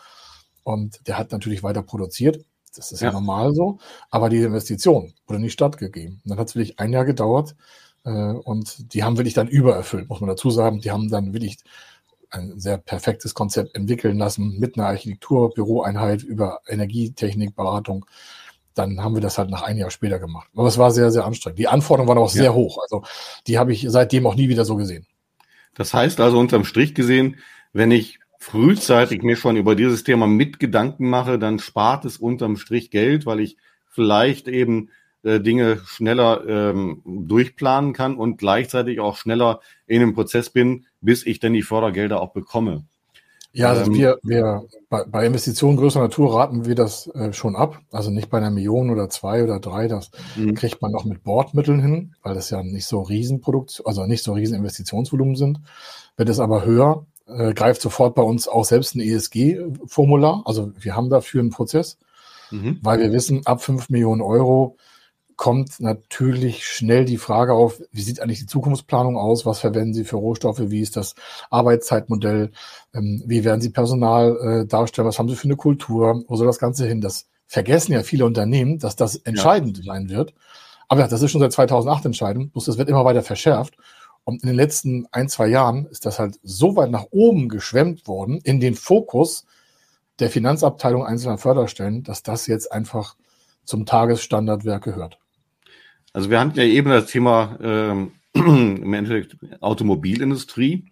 Und 0.63 1.07
der 1.09 1.19
hat 1.19 1.33
natürlich 1.33 1.65
weiter 1.65 1.83
produziert. 1.83 2.45
Das 2.77 2.93
ist 2.93 3.01
ja, 3.01 3.09
ja 3.09 3.13
normal 3.13 3.53
so. 3.53 3.79
Aber 4.11 4.29
die 4.29 4.39
Investition 4.39 5.13
wurde 5.27 5.41
nicht 5.41 5.53
stattgegeben. 5.53 6.21
Und 6.25 6.31
dann 6.31 6.39
hat 6.39 6.49
es 6.49 6.55
wirklich 6.55 6.79
ein 6.79 6.93
Jahr 6.93 7.05
gedauert. 7.05 7.57
Äh, 8.05 8.11
und 8.11 8.95
die 8.95 9.03
haben 9.03 9.17
wirklich 9.17 9.35
dann 9.35 9.49
übererfüllt, 9.49 10.09
muss 10.09 10.21
man 10.21 10.29
dazu 10.29 10.51
sagen. 10.51 10.81
Die 10.81 10.93
haben 10.93 11.11
dann 11.11 11.33
wirklich 11.33 11.59
ein 12.35 12.59
sehr 12.59 12.79
perfektes 12.79 13.35
Konzept 13.35 13.75
entwickeln 13.75 14.19
lassen 14.19 14.59
mit 14.59 14.77
einer 14.77 14.89
Architekturbüroeinheit 14.89 16.23
über 16.23 16.61
Energietechnik, 16.67 17.55
Beratung. 17.55 18.07
Dann 18.75 19.03
haben 19.03 19.15
wir 19.15 19.21
das 19.21 19.39
halt 19.39 19.51
nach 19.51 19.63
einem 19.63 19.79
Jahr 19.79 19.91
später 19.91 20.19
gemacht. 20.19 20.49
Aber 20.55 20.67
es 20.67 20.79
war 20.79 20.91
sehr, 20.91 21.11
sehr 21.11 21.25
anstrengend. 21.25 21.59
Die 21.59 21.69
Anforderungen 21.69 22.09
waren 22.09 22.19
auch 22.19 22.31
sehr 22.31 22.45
ja. 22.45 22.55
hoch. 22.55 22.79
Also 22.83 23.05
die 23.47 23.59
habe 23.59 23.73
ich 23.73 23.87
seitdem 23.89 24.27
auch 24.27 24.35
nie 24.35 24.49
wieder 24.49 24.65
so 24.65 24.77
gesehen. 24.77 25.07
Das 25.75 25.95
heißt 25.95 26.21
also 26.21 26.39
unterm 26.39 26.65
Strich 26.65 26.95
gesehen, 26.95 27.37
wenn 27.73 27.91
ich 27.91 28.19
frühzeitig 28.39 29.23
mir 29.23 29.37
schon 29.37 29.57
über 29.57 29.75
dieses 29.75 30.05
Thema 30.05 30.27
mit 30.27 30.59
Gedanken 30.59 31.09
mache, 31.09 31.39
dann 31.39 31.59
spart 31.59 32.05
es 32.05 32.19
unterm 32.19 32.57
Strich 32.57 32.91
Geld, 32.91 33.27
weil 33.27 33.41
ich 33.41 33.57
vielleicht 33.89 34.49
eben 34.49 34.91
äh, 35.23 35.41
Dinge 35.41 35.81
schneller 35.87 36.45
ähm, 36.47 37.01
durchplanen 37.07 37.95
kann 37.95 38.17
und 38.17 38.37
gleichzeitig 38.37 39.01
auch 39.01 39.17
schneller 39.17 39.61
in 39.87 40.01
dem 40.01 40.15
Prozess 40.15 40.51
bin, 40.51 40.85
bis 41.05 41.25
ich 41.25 41.41
dann 41.41 41.53
die 41.53 41.63
Fördergelder 41.63 42.21
auch 42.21 42.33
bekomme. 42.33 42.85
Ja, 43.53 43.69
also 43.69 43.85
ähm, 43.85 43.95
wir, 43.95 44.19
wir 44.25 44.65
bei, 44.91 45.05
bei 45.05 45.27
Investitionen 45.27 45.77
größerer 45.77 46.03
Natur 46.03 46.35
raten 46.35 46.67
wir 46.67 46.75
das 46.75 47.07
äh, 47.15 47.33
schon 47.33 47.55
ab. 47.55 47.79
Also 47.93 48.11
nicht 48.11 48.29
bei 48.29 48.39
einer 48.39 48.51
Million 48.51 48.91
oder 48.91 49.09
zwei 49.09 49.45
oder 49.45 49.61
drei, 49.61 49.87
das 49.87 50.11
mhm. 50.35 50.55
kriegt 50.55 50.83
man 50.83 50.91
noch 50.91 51.05
mit 51.05 51.23
Bordmitteln 51.23 51.81
hin, 51.81 52.17
weil 52.23 52.35
das 52.35 52.51
ja 52.51 52.65
nicht 52.65 52.87
so 52.87 53.03
Riesenproduktion, 53.03 53.87
also 53.87 54.07
nicht 54.07 54.25
so 54.25 54.33
riesen 54.33 54.57
Investitionsvolumen 54.57 55.37
sind. 55.37 55.61
Wird 56.17 56.29
es 56.29 56.41
aber 56.41 56.65
höher, 56.65 57.07
äh, 57.29 57.55
greift 57.55 57.81
sofort 57.81 58.17
bei 58.17 58.23
uns 58.23 58.49
auch 58.49 58.65
selbst 58.65 58.97
ein 58.97 59.01
ESG-Formular. 59.01 60.43
Also 60.47 60.73
wir 60.81 60.97
haben 60.97 61.09
dafür 61.09 61.41
einen 61.41 61.51
Prozess, 61.51 61.97
mhm. 62.51 62.81
weil 62.83 62.99
wir 62.99 63.13
wissen, 63.13 63.47
ab 63.47 63.63
fünf 63.63 63.89
Millionen 63.89 64.21
Euro 64.21 64.77
kommt 65.37 65.81
natürlich 65.81 66.67
schnell 66.67 67.05
die 67.05 67.19
Frage 67.19 67.55
auf, 67.55 67.81
wie 67.93 68.03
sieht 68.03 68.21
eigentlich 68.21 68.41
die 68.41 68.47
Zukunftsplanung 68.47 69.17
aus? 69.17 69.47
Was 69.47 69.61
verwenden 69.61 69.95
Sie 69.95 70.05
für 70.05 70.17
Rohstoffe? 70.17 70.61
Wie 70.71 70.81
ist 70.81 70.97
das 70.97 71.15
Arbeitszeitmodell? 71.51 72.51
Ähm, 72.95 73.23
wie 73.27 73.45
werden 73.45 73.61
Sie 73.61 73.71
Personal 73.71 74.37
äh, 74.37 74.67
darstellen? 74.67 75.09
Was 75.09 75.19
haben 75.19 75.29
Sie 75.29 75.37
für 75.37 75.45
eine 75.49 75.57
Kultur? 75.57 76.25
Wo 76.29 76.37
soll 76.37 76.47
das 76.47 76.59
Ganze 76.59 76.87
hin? 76.87 77.01
Das 77.01 77.27
vergessen 77.47 77.93
ja 77.93 78.03
viele 78.03 78.25
Unternehmen, 78.25 78.79
dass 78.79 78.97
das 78.97 79.17
entscheidend 79.17 79.79
ja. 79.79 79.93
sein 79.93 80.09
wird. 80.09 80.35
Aber 80.89 81.01
ja, 81.01 81.09
das 81.09 81.23
ist 81.23 81.31
schon 81.31 81.41
seit 81.41 81.53
2008 81.53 82.07
entscheidend. 82.07 82.53
Bloß 82.53 82.67
das 82.67 82.79
wird 82.79 82.89
immer 82.89 83.05
weiter 83.05 83.23
verschärft. 83.23 83.77
Und 84.25 84.43
in 84.43 84.49
den 84.49 84.57
letzten 84.57 85.07
ein, 85.13 85.29
zwei 85.29 85.49
Jahren 85.49 85.87
ist 85.87 86.07
das 86.07 86.19
halt 86.19 86.39
so 86.43 86.77
weit 86.77 86.91
nach 86.91 87.07
oben 87.11 87.49
geschwemmt 87.49 88.07
worden 88.07 88.41
in 88.43 88.61
den 88.61 88.75
Fokus 88.75 89.45
der 90.19 90.31
Finanzabteilung 90.31 91.05
einzelner 91.05 91.39
Förderstellen, 91.39 92.03
dass 92.05 92.23
das 92.23 92.47
jetzt 92.47 92.73
einfach 92.73 93.17
zum 93.65 93.87
Tagesstandardwerk 93.87 94.85
gehört. 94.85 95.19
Also 96.15 96.31
wir 96.31 96.41
hatten 96.41 96.57
ja 96.57 96.65
eben 96.65 96.89
das 96.89 97.07
Thema 97.07 97.59
ähm, 97.61 98.13
im 98.35 98.95
Endeffekt 98.95 99.37
Automobilindustrie. 99.61 100.87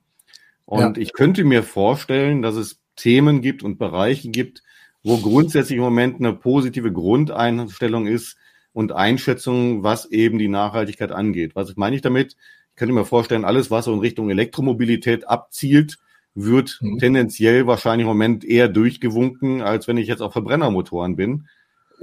Und 0.66 0.96
ja. 0.96 1.02
ich 1.02 1.12
könnte 1.12 1.44
mir 1.44 1.62
vorstellen, 1.62 2.42
dass 2.42 2.56
es 2.56 2.82
Themen 2.96 3.40
gibt 3.40 3.62
und 3.62 3.78
Bereiche 3.78 4.28
gibt, 4.28 4.62
wo 5.02 5.16
grundsätzlich 5.18 5.78
im 5.78 5.84
Moment 5.84 6.16
eine 6.16 6.32
positive 6.32 6.92
Grundeinstellung 6.92 8.06
ist 8.06 8.36
und 8.72 8.92
Einschätzung, 8.92 9.82
was 9.82 10.06
eben 10.10 10.38
die 10.38 10.48
Nachhaltigkeit 10.48 11.12
angeht. 11.12 11.54
Was 11.54 11.76
meine 11.76 11.96
ich 11.96 12.02
damit? 12.02 12.36
Ich 12.70 12.76
könnte 12.76 12.94
mir 12.94 13.04
vorstellen, 13.04 13.44
alles, 13.44 13.70
was 13.70 13.84
so 13.84 13.92
in 13.92 14.00
Richtung 14.00 14.30
Elektromobilität 14.30 15.28
abzielt, 15.28 15.98
wird 16.34 16.78
mhm. 16.80 16.98
tendenziell 16.98 17.66
wahrscheinlich 17.66 18.04
im 18.04 18.08
Moment 18.08 18.44
eher 18.44 18.68
durchgewunken, 18.68 19.60
als 19.60 19.86
wenn 19.86 19.98
ich 19.98 20.08
jetzt 20.08 20.22
auf 20.22 20.32
Verbrennermotoren 20.32 21.14
bin, 21.14 21.46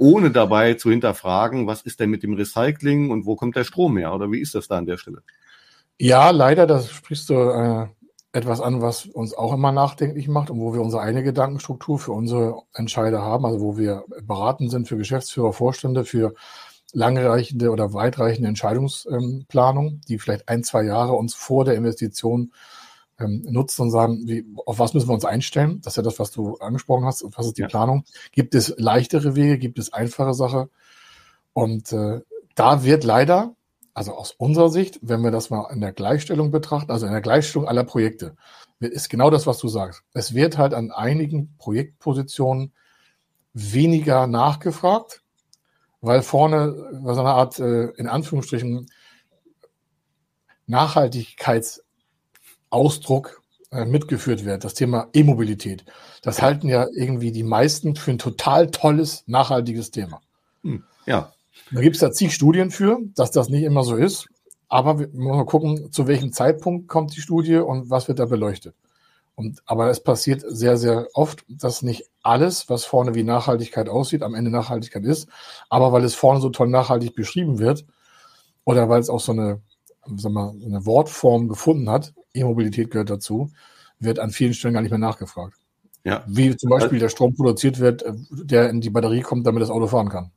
ohne 0.00 0.30
dabei 0.30 0.74
zu 0.74 0.90
hinterfragen, 0.90 1.66
was 1.66 1.82
ist 1.82 2.00
denn 2.00 2.10
mit 2.10 2.22
dem 2.22 2.32
Recycling 2.32 3.10
und 3.10 3.26
wo 3.26 3.36
kommt 3.36 3.54
der 3.54 3.64
Strom 3.64 3.98
her 3.98 4.14
oder 4.14 4.32
wie 4.32 4.40
ist 4.40 4.54
das 4.54 4.66
da 4.66 4.78
an 4.78 4.86
der 4.86 4.96
Stelle? 4.96 5.22
Ja, 5.98 6.30
leider, 6.30 6.66
das 6.66 6.90
sprichst 6.90 7.28
du 7.28 7.34
äh, 7.34 7.86
etwas 8.32 8.62
an, 8.62 8.80
was 8.80 9.04
uns 9.04 9.34
auch 9.34 9.52
immer 9.52 9.72
nachdenklich 9.72 10.26
macht 10.26 10.48
und 10.48 10.58
wo 10.58 10.72
wir 10.72 10.80
unsere 10.80 11.02
eigene 11.02 11.22
Gedankenstruktur 11.22 11.98
für 11.98 12.12
unsere 12.12 12.62
Entscheider 12.72 13.20
haben, 13.20 13.44
also 13.44 13.60
wo 13.60 13.76
wir 13.76 14.04
beraten 14.22 14.70
sind 14.70 14.88
für 14.88 14.96
Geschäftsführer, 14.96 15.52
Vorstände, 15.52 16.06
für 16.06 16.32
langreichende 16.94 17.70
oder 17.70 17.92
weitreichende 17.92 18.48
Entscheidungsplanung, 18.48 20.00
die 20.08 20.18
vielleicht 20.18 20.48
ein, 20.48 20.64
zwei 20.64 20.82
Jahre 20.84 21.12
uns 21.12 21.34
vor 21.34 21.66
der 21.66 21.74
Investition 21.74 22.52
ähm, 23.20 23.42
nutzen 23.48 23.82
und 23.82 23.90
sagen, 23.90 24.22
wie, 24.26 24.44
auf 24.66 24.78
was 24.78 24.94
müssen 24.94 25.08
wir 25.08 25.14
uns 25.14 25.24
einstellen? 25.24 25.80
Das 25.82 25.92
ist 25.92 25.96
ja 25.98 26.02
das, 26.02 26.18
was 26.18 26.30
du 26.30 26.56
angesprochen 26.56 27.04
hast. 27.04 27.24
Was 27.36 27.46
ist 27.46 27.58
die 27.58 27.62
ja. 27.62 27.68
Planung? 27.68 28.04
Gibt 28.32 28.54
es 28.54 28.74
leichtere 28.78 29.36
Wege? 29.36 29.58
Gibt 29.58 29.78
es 29.78 29.92
einfache 29.92 30.34
Sache? 30.34 30.70
Und 31.52 31.92
äh, 31.92 32.20
da 32.54 32.84
wird 32.84 33.04
leider, 33.04 33.54
also 33.94 34.14
aus 34.14 34.32
unserer 34.32 34.70
Sicht, 34.70 34.98
wenn 35.02 35.22
wir 35.22 35.30
das 35.30 35.50
mal 35.50 35.70
in 35.72 35.80
der 35.80 35.92
Gleichstellung 35.92 36.50
betrachten, 36.50 36.90
also 36.90 37.06
in 37.06 37.12
der 37.12 37.20
Gleichstellung 37.20 37.68
aller 37.68 37.84
Projekte, 37.84 38.36
ist 38.78 39.10
genau 39.10 39.30
das, 39.30 39.46
was 39.46 39.58
du 39.58 39.68
sagst. 39.68 40.02
Es 40.14 40.34
wird 40.34 40.56
halt 40.56 40.72
an 40.74 40.90
einigen 40.90 41.54
Projektpositionen 41.58 42.72
weniger 43.52 44.26
nachgefragt, 44.26 45.22
weil 46.00 46.22
vorne 46.22 46.72
so 47.02 47.20
eine 47.20 47.30
Art, 47.30 47.58
äh, 47.58 47.88
in 47.90 48.06
Anführungsstrichen, 48.06 48.88
Nachhaltigkeitsausdruck 52.70 53.42
äh, 53.72 53.84
mitgeführt 53.84 54.44
wird, 54.44 54.64
das 54.64 54.74
Thema 54.74 55.08
E-Mobilität. 55.12 55.84
Das 56.22 56.42
halten 56.42 56.68
ja 56.68 56.86
irgendwie 56.92 57.32
die 57.32 57.42
meisten 57.42 57.96
für 57.96 58.12
ein 58.12 58.18
total 58.18 58.70
tolles, 58.70 59.24
nachhaltiges 59.26 59.90
Thema. 59.90 60.20
Hm, 60.62 60.84
ja. 61.06 61.32
Da 61.72 61.80
gibt 61.80 61.96
es 61.96 62.00
da 62.00 62.10
zig 62.10 62.34
Studien 62.34 62.70
für, 62.70 62.98
dass 63.14 63.30
das 63.30 63.48
nicht 63.48 63.62
immer 63.62 63.84
so 63.84 63.96
ist. 63.96 64.26
Aber 64.68 64.98
wir 64.98 65.08
müssen 65.08 65.36
mal 65.36 65.46
gucken, 65.46 65.92
zu 65.92 66.06
welchem 66.06 66.32
Zeitpunkt 66.32 66.88
kommt 66.88 67.14
die 67.16 67.20
Studie 67.20 67.56
und 67.56 67.90
was 67.90 68.08
wird 68.08 68.18
da 68.18 68.26
beleuchtet. 68.26 68.74
Und, 69.34 69.62
aber 69.66 69.88
es 69.88 70.02
passiert 70.02 70.42
sehr, 70.46 70.76
sehr 70.76 71.08
oft, 71.14 71.44
dass 71.48 71.82
nicht 71.82 72.04
alles, 72.22 72.68
was 72.68 72.84
vorne 72.84 73.14
wie 73.14 73.22
Nachhaltigkeit 73.22 73.88
aussieht, 73.88 74.22
am 74.22 74.34
Ende 74.34 74.50
Nachhaltigkeit 74.50 75.04
ist. 75.04 75.28
Aber 75.68 75.92
weil 75.92 76.04
es 76.04 76.14
vorne 76.14 76.40
so 76.40 76.50
toll 76.50 76.68
nachhaltig 76.68 77.14
beschrieben 77.14 77.58
wird 77.58 77.84
oder 78.64 78.88
weil 78.88 79.00
es 79.00 79.10
auch 79.10 79.20
so 79.20 79.32
eine, 79.32 79.60
sag 80.16 80.32
mal, 80.32 80.54
eine 80.64 80.86
Wortform 80.86 81.48
gefunden 81.48 81.90
hat, 81.90 82.12
E-Mobilität 82.34 82.90
gehört 82.90 83.10
dazu, 83.10 83.50
wird 83.98 84.18
an 84.18 84.30
vielen 84.30 84.54
Stellen 84.54 84.74
gar 84.74 84.80
nicht 84.80 84.90
mehr 84.90 84.98
nachgefragt. 84.98 85.56
Ja. 86.04 86.24
Wie 86.26 86.56
zum 86.56 86.70
Beispiel 86.70 86.98
der 86.98 87.10
Strom 87.10 87.34
produziert 87.34 87.78
wird, 87.78 88.04
der 88.30 88.70
in 88.70 88.80
die 88.80 88.90
Batterie 88.90 89.20
kommt, 89.20 89.46
damit 89.46 89.62
das 89.62 89.70
Auto 89.70 89.86
fahren 89.86 90.08
kann. 90.08 90.30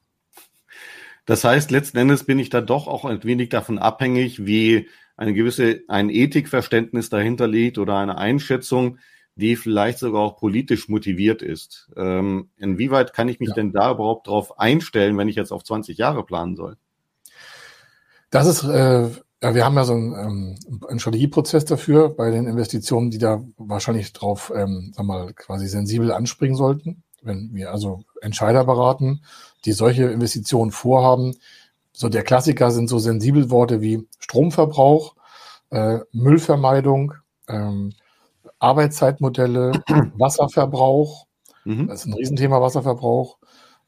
Das 1.25 1.45
heißt, 1.45 1.71
letzten 1.71 1.97
Endes 1.97 2.25
bin 2.25 2.39
ich 2.39 2.49
da 2.49 2.59
doch 2.59 2.87
auch 2.87 3.05
ein 3.05 3.23
wenig 3.23 3.49
davon 3.49 3.79
abhängig, 3.79 4.45
wie 4.45 4.89
eine 5.15 5.33
gewisse, 5.33 5.81
ein 5.87 6.09
Ethikverständnis 6.09 7.09
dahinter 7.09 7.47
liegt 7.47 7.77
oder 7.77 7.97
eine 7.97 8.17
Einschätzung, 8.17 8.97
die 9.35 9.55
vielleicht 9.55 9.99
sogar 9.99 10.21
auch 10.21 10.37
politisch 10.37 10.89
motiviert 10.89 11.41
ist. 11.41 11.89
Ähm, 11.95 12.49
inwieweit 12.57 13.13
kann 13.13 13.29
ich 13.29 13.39
mich 13.39 13.49
ja. 13.49 13.55
denn 13.55 13.71
da 13.71 13.91
überhaupt 13.91 14.27
drauf 14.27 14.59
einstellen, 14.59 15.17
wenn 15.17 15.29
ich 15.29 15.35
jetzt 15.35 15.51
auf 15.51 15.63
20 15.63 15.97
Jahre 15.97 16.25
planen 16.25 16.55
soll? 16.55 16.77
Das 18.29 18.47
ist, 18.47 18.63
äh, 18.63 19.09
ja, 19.43 19.53
wir 19.53 19.65
haben 19.65 19.75
ja 19.75 19.83
so 19.83 19.93
einen, 19.93 20.13
ähm, 20.13 20.55
einen 20.87 20.99
Strategieprozess 20.99 21.65
dafür 21.65 22.07
bei 22.07 22.31
den 22.31 22.47
Investitionen, 22.47 23.11
die 23.11 23.17
da 23.17 23.43
wahrscheinlich 23.57 24.13
drauf, 24.13 24.53
ähm, 24.55 24.93
sag 24.95 25.05
mal, 25.05 25.33
quasi 25.33 25.67
sensibel 25.67 26.13
anspringen 26.13 26.55
sollten. 26.55 27.03
Wenn 27.21 27.53
wir 27.53 27.71
also 27.71 28.03
Entscheider 28.21 28.63
beraten, 28.63 29.21
die 29.65 29.73
solche 29.73 30.05
Investitionen 30.05 30.71
vorhaben, 30.71 31.35
so 31.91 32.07
der 32.07 32.23
Klassiker 32.23 32.71
sind 32.71 32.87
so 32.87 32.99
sensibel 32.99 33.49
Worte 33.49 33.81
wie 33.81 34.07
Stromverbrauch, 34.19 35.15
äh, 35.71 35.99
Müllvermeidung, 36.13 37.13
ähm, 37.49 37.91
Arbeitszeitmodelle, 38.59 39.73
Wasserverbrauch. 40.17 41.27
Mhm. 41.65 41.87
Das 41.87 42.01
ist 42.01 42.05
ein 42.05 42.13
Riesenthema 42.13 42.61
Wasserverbrauch. 42.61 43.39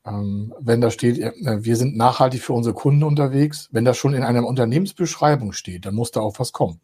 Ähm, 0.05 0.53
wenn 0.59 0.81
da 0.81 0.91
steht, 0.91 1.19
äh, 1.19 1.33
wir 1.63 1.75
sind 1.75 1.97
nachhaltig 1.97 2.41
für 2.41 2.53
unsere 2.53 2.75
Kunden 2.75 3.03
unterwegs, 3.03 3.69
wenn 3.71 3.85
das 3.85 3.97
schon 3.97 4.13
in 4.13 4.23
einer 4.23 4.45
Unternehmensbeschreibung 4.45 5.51
steht, 5.51 5.85
dann 5.85 5.95
muss 5.95 6.11
da 6.11 6.21
auch 6.21 6.39
was 6.39 6.51
kommen. 6.51 6.79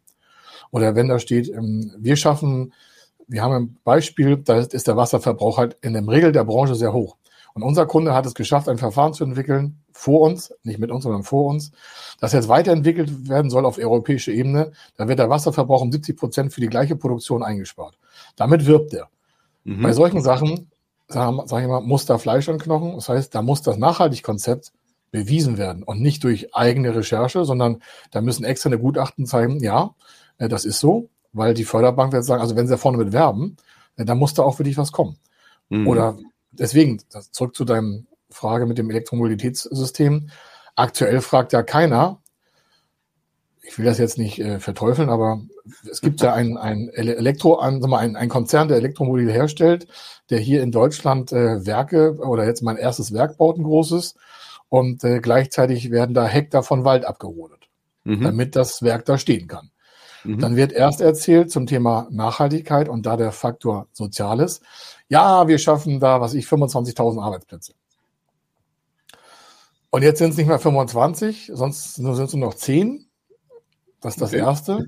Oder 0.70 0.94
wenn 0.94 1.08
da 1.08 1.18
steht, 1.18 1.48
ähm, 1.48 1.92
wir 1.98 2.16
schaffen, 2.16 2.72
wir 3.28 3.42
haben 3.42 3.54
ein 3.54 3.78
Beispiel, 3.84 4.38
da 4.38 4.58
ist 4.58 4.86
der 4.86 4.96
Wasserverbrauch 4.96 5.58
halt 5.58 5.76
in 5.82 5.92
der 5.92 6.06
Regel 6.06 6.32
der 6.32 6.44
Branche 6.44 6.74
sehr 6.74 6.92
hoch. 6.92 7.16
Und 7.54 7.62
unser 7.62 7.86
Kunde 7.86 8.14
hat 8.14 8.26
es 8.26 8.34
geschafft, 8.34 8.68
ein 8.68 8.78
Verfahren 8.78 9.12
zu 9.12 9.24
entwickeln, 9.24 9.82
vor 9.92 10.22
uns, 10.22 10.54
nicht 10.62 10.78
mit 10.78 10.90
uns, 10.90 11.04
sondern 11.04 11.22
vor 11.22 11.46
uns, 11.50 11.70
das 12.18 12.32
jetzt 12.32 12.48
weiterentwickelt 12.48 13.28
werden 13.28 13.50
soll 13.50 13.66
auf 13.66 13.78
europäischer 13.78 14.32
Ebene. 14.32 14.72
Da 14.96 15.06
wird 15.06 15.18
der 15.18 15.28
Wasserverbrauch 15.28 15.82
um 15.82 15.92
70 15.92 16.16
Prozent 16.16 16.52
für 16.52 16.62
die 16.62 16.68
gleiche 16.68 16.96
Produktion 16.96 17.42
eingespart. 17.42 17.98
Damit 18.36 18.66
wirbt 18.66 18.94
er. 18.94 19.08
Mhm. 19.64 19.82
Bei 19.82 19.92
solchen 19.92 20.22
Sachen, 20.22 20.70
sage 21.12 21.42
sag 21.46 21.62
ich 21.62 21.68
mal, 21.68 21.80
muss 21.80 22.06
da 22.06 22.18
Fleisch 22.18 22.48
an 22.48 22.58
Knochen. 22.58 22.94
Das 22.94 23.08
heißt, 23.08 23.34
da 23.34 23.42
muss 23.42 23.62
das 23.62 23.76
Nachhaltigkonzept 23.76 24.72
bewiesen 25.10 25.58
werden 25.58 25.82
und 25.82 26.00
nicht 26.00 26.24
durch 26.24 26.54
eigene 26.54 26.94
Recherche, 26.94 27.44
sondern 27.44 27.82
da 28.10 28.20
müssen 28.20 28.44
externe 28.44 28.78
Gutachten 28.78 29.26
zeigen, 29.26 29.60
ja, 29.60 29.94
äh, 30.38 30.48
das 30.48 30.64
ist 30.64 30.80
so, 30.80 31.10
weil 31.32 31.54
die 31.54 31.64
Förderbank 31.64 32.12
wird 32.12 32.24
sagen, 32.24 32.40
also 32.40 32.56
wenn 32.56 32.66
sie 32.66 32.72
da 32.72 32.78
vorne 32.78 32.98
mit 32.98 33.12
werben, 33.12 33.56
äh, 33.96 34.04
dann 34.04 34.18
muss 34.18 34.34
da 34.34 34.42
auch 34.42 34.56
für 34.56 34.64
dich 34.64 34.78
was 34.78 34.90
kommen. 34.90 35.18
Mhm. 35.68 35.86
Oder 35.86 36.18
deswegen, 36.50 37.00
zurück 37.30 37.54
zu 37.54 37.64
deinem 37.64 38.06
Frage 38.30 38.66
mit 38.66 38.78
dem 38.78 38.90
Elektromobilitätssystem. 38.90 40.30
Aktuell 40.74 41.20
fragt 41.20 41.52
ja 41.52 41.62
keiner, 41.62 42.21
ich 43.72 43.78
will 43.78 43.86
das 43.86 43.96
jetzt 43.96 44.18
nicht 44.18 44.38
äh, 44.38 44.60
verteufeln, 44.60 45.08
aber 45.08 45.40
es 45.90 46.02
gibt 46.02 46.20
ja 46.20 46.34
ein, 46.34 46.58
ein 46.58 46.90
Elektro, 46.90 47.58
ein, 47.58 47.82
ein, 47.82 48.16
ein 48.16 48.28
Konzern, 48.28 48.68
der 48.68 48.76
Elektromobil 48.76 49.32
herstellt, 49.32 49.86
der 50.28 50.40
hier 50.40 50.62
in 50.62 50.70
Deutschland 50.70 51.32
äh, 51.32 51.64
Werke 51.64 52.18
oder 52.18 52.44
jetzt 52.44 52.62
mein 52.62 52.76
erstes 52.76 53.14
Werk 53.14 53.38
baut, 53.38 53.56
ein 53.56 53.62
großes, 53.62 54.14
und 54.68 55.02
äh, 55.04 55.20
gleichzeitig 55.20 55.90
werden 55.90 56.14
da 56.14 56.26
Hektar 56.26 56.62
von 56.62 56.84
Wald 56.84 57.06
abgerodet, 57.06 57.70
mhm. 58.04 58.20
damit 58.20 58.56
das 58.56 58.82
Werk 58.82 59.06
da 59.06 59.16
stehen 59.16 59.48
kann. 59.48 59.70
Mhm. 60.24 60.38
Dann 60.38 60.56
wird 60.56 60.72
erst 60.72 61.00
erzählt 61.00 61.50
zum 61.50 61.66
Thema 61.66 62.08
Nachhaltigkeit 62.10 62.90
und 62.90 63.06
da 63.06 63.16
der 63.16 63.32
Faktor 63.32 63.86
Soziales. 63.94 64.60
Ja, 65.08 65.48
wir 65.48 65.56
schaffen 65.56 65.98
da, 65.98 66.20
was 66.20 66.34
ich, 66.34 66.44
25.000 66.44 67.22
Arbeitsplätze. 67.22 67.72
Und 69.88 70.02
jetzt 70.02 70.18
sind 70.18 70.32
es 70.32 70.36
nicht 70.36 70.48
mehr 70.48 70.58
25, 70.58 71.52
sonst 71.54 71.94
sind 71.94 72.06
es 72.06 72.34
nur 72.34 72.48
noch 72.48 72.54
10. 72.54 73.08
Das 74.02 74.14
ist 74.14 74.20
das 74.20 74.30
okay. 74.30 74.40
Erste. 74.40 74.86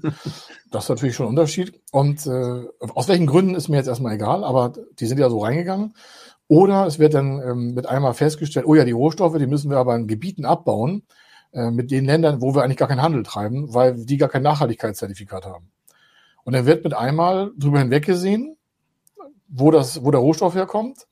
Das 0.70 0.85
ist 0.85 0.88
natürlich 0.88 1.14
schon 1.14 1.27
ein 1.27 1.31
Unterschied. 1.31 1.81
Und 1.92 2.27
äh, 2.27 2.64
aus 2.94 3.09
welchen 3.09 3.27
Gründen 3.27 3.55
ist 3.55 3.68
mir 3.68 3.77
jetzt 3.77 3.87
erstmal 3.87 4.14
egal, 4.14 4.42
aber 4.42 4.72
die 4.98 5.07
sind 5.07 5.18
ja 5.18 5.31
so 5.31 5.38
reingegangen. 5.38 5.94
Oder 6.48 6.87
es 6.87 6.98
wird 6.98 7.14
dann 7.14 7.40
ähm, 7.40 7.74
mit 7.74 7.87
einmal 7.87 8.12
festgestellt, 8.12 8.66
oh 8.66 8.74
ja, 8.74 8.85
die 8.85 8.92
Rohstoffe, 8.92 9.38
die 9.38 9.46
müssen 9.46 9.70
wir 9.70 9.79
aber 9.79 9.94
in 9.94 10.09
Gebieten 10.09 10.44
abbauen, 10.44 11.05
äh, 11.53 11.70
mit 11.70 11.92
den 11.92 12.05
Ländern, 12.05 12.42
wo 12.42 12.55
wir 12.55 12.64
eigentlich 12.64 12.77
gar 12.77 12.88
keinen 12.88 13.03
Handel 13.03 13.22
treiben, 13.22 13.72
weil 13.72 14.05
die 14.05 14.16
gar 14.16 14.29
kein 14.29 14.42
Nachhaltigkeitszertifikat 14.42 15.46
haben. 15.46 15.70
Und 16.42 16.53
dann 16.53 16.66
wird 16.66 16.85
mit 16.85 16.92
einmal 16.92 17.53
drüber 17.57 17.79
hinweggesehen, 17.79 18.57
wo, 19.48 19.70
das, 19.70 20.05
wo 20.05 20.11
der 20.11 20.20
Rohstoff 20.20 20.55
herkommt. 20.55 21.07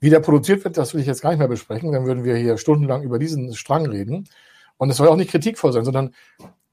Wie 0.00 0.10
der 0.10 0.20
produziert 0.20 0.64
wird, 0.64 0.76
das 0.76 0.94
will 0.94 1.00
ich 1.00 1.06
jetzt 1.06 1.22
gar 1.22 1.30
nicht 1.30 1.38
mehr 1.38 1.48
besprechen. 1.48 1.92
Dann 1.92 2.06
würden 2.06 2.24
wir 2.24 2.36
hier 2.36 2.56
stundenlang 2.56 3.02
über 3.02 3.18
diesen 3.18 3.54
Strang 3.54 3.86
reden. 3.86 4.28
Und 4.76 4.90
es 4.90 4.96
soll 4.96 5.08
auch 5.08 5.16
nicht 5.16 5.30
kritikvoll 5.30 5.72
sein, 5.72 5.84
sondern 5.84 6.14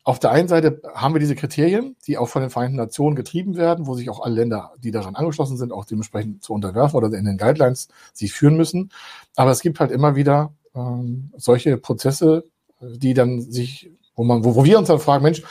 auf 0.04 0.18
der 0.18 0.32
einen 0.32 0.48
Seite 0.48 0.82
haben 0.96 1.14
wir 1.14 1.20
diese 1.20 1.36
Kriterien, 1.36 1.96
die 2.08 2.18
auch 2.18 2.28
von 2.28 2.42
den 2.42 2.50
Vereinten 2.50 2.78
Nationen 2.78 3.16
getrieben 3.16 3.56
werden, 3.56 3.86
wo 3.86 3.94
sich 3.94 4.10
auch 4.10 4.22
alle 4.22 4.36
Länder, 4.36 4.74
die 4.80 4.92
daran 4.92 5.16
angeschlossen 5.16 5.58
sind, 5.58 5.72
auch 5.72 5.86
dementsprechend 5.86 6.44
zu 6.44 6.54
unterwerfen 6.54 6.98
oder 6.98 7.16
in 7.16 7.26
den 7.26 7.38
Guidelines 7.38 7.88
sich 8.14 8.34
führen 8.34 8.58
müssen. 8.58 8.92
Aber 9.36 9.52
es 9.52 9.62
gibt 9.62 9.80
halt 9.80 9.92
immer 9.92 10.16
wieder 10.16 10.54
ähm, 10.74 11.32
solche 11.38 11.78
Prozesse, 11.78 12.46
die 12.82 13.14
dann 13.14 13.42
sich, 13.42 13.92
wo 14.16 14.24
man, 14.24 14.44
wo, 14.44 14.56
wo 14.56 14.66
wir 14.66 14.80
uns 14.80 14.88
dann 14.88 15.00
fragen, 15.00 15.24
Mensch, 15.24 15.44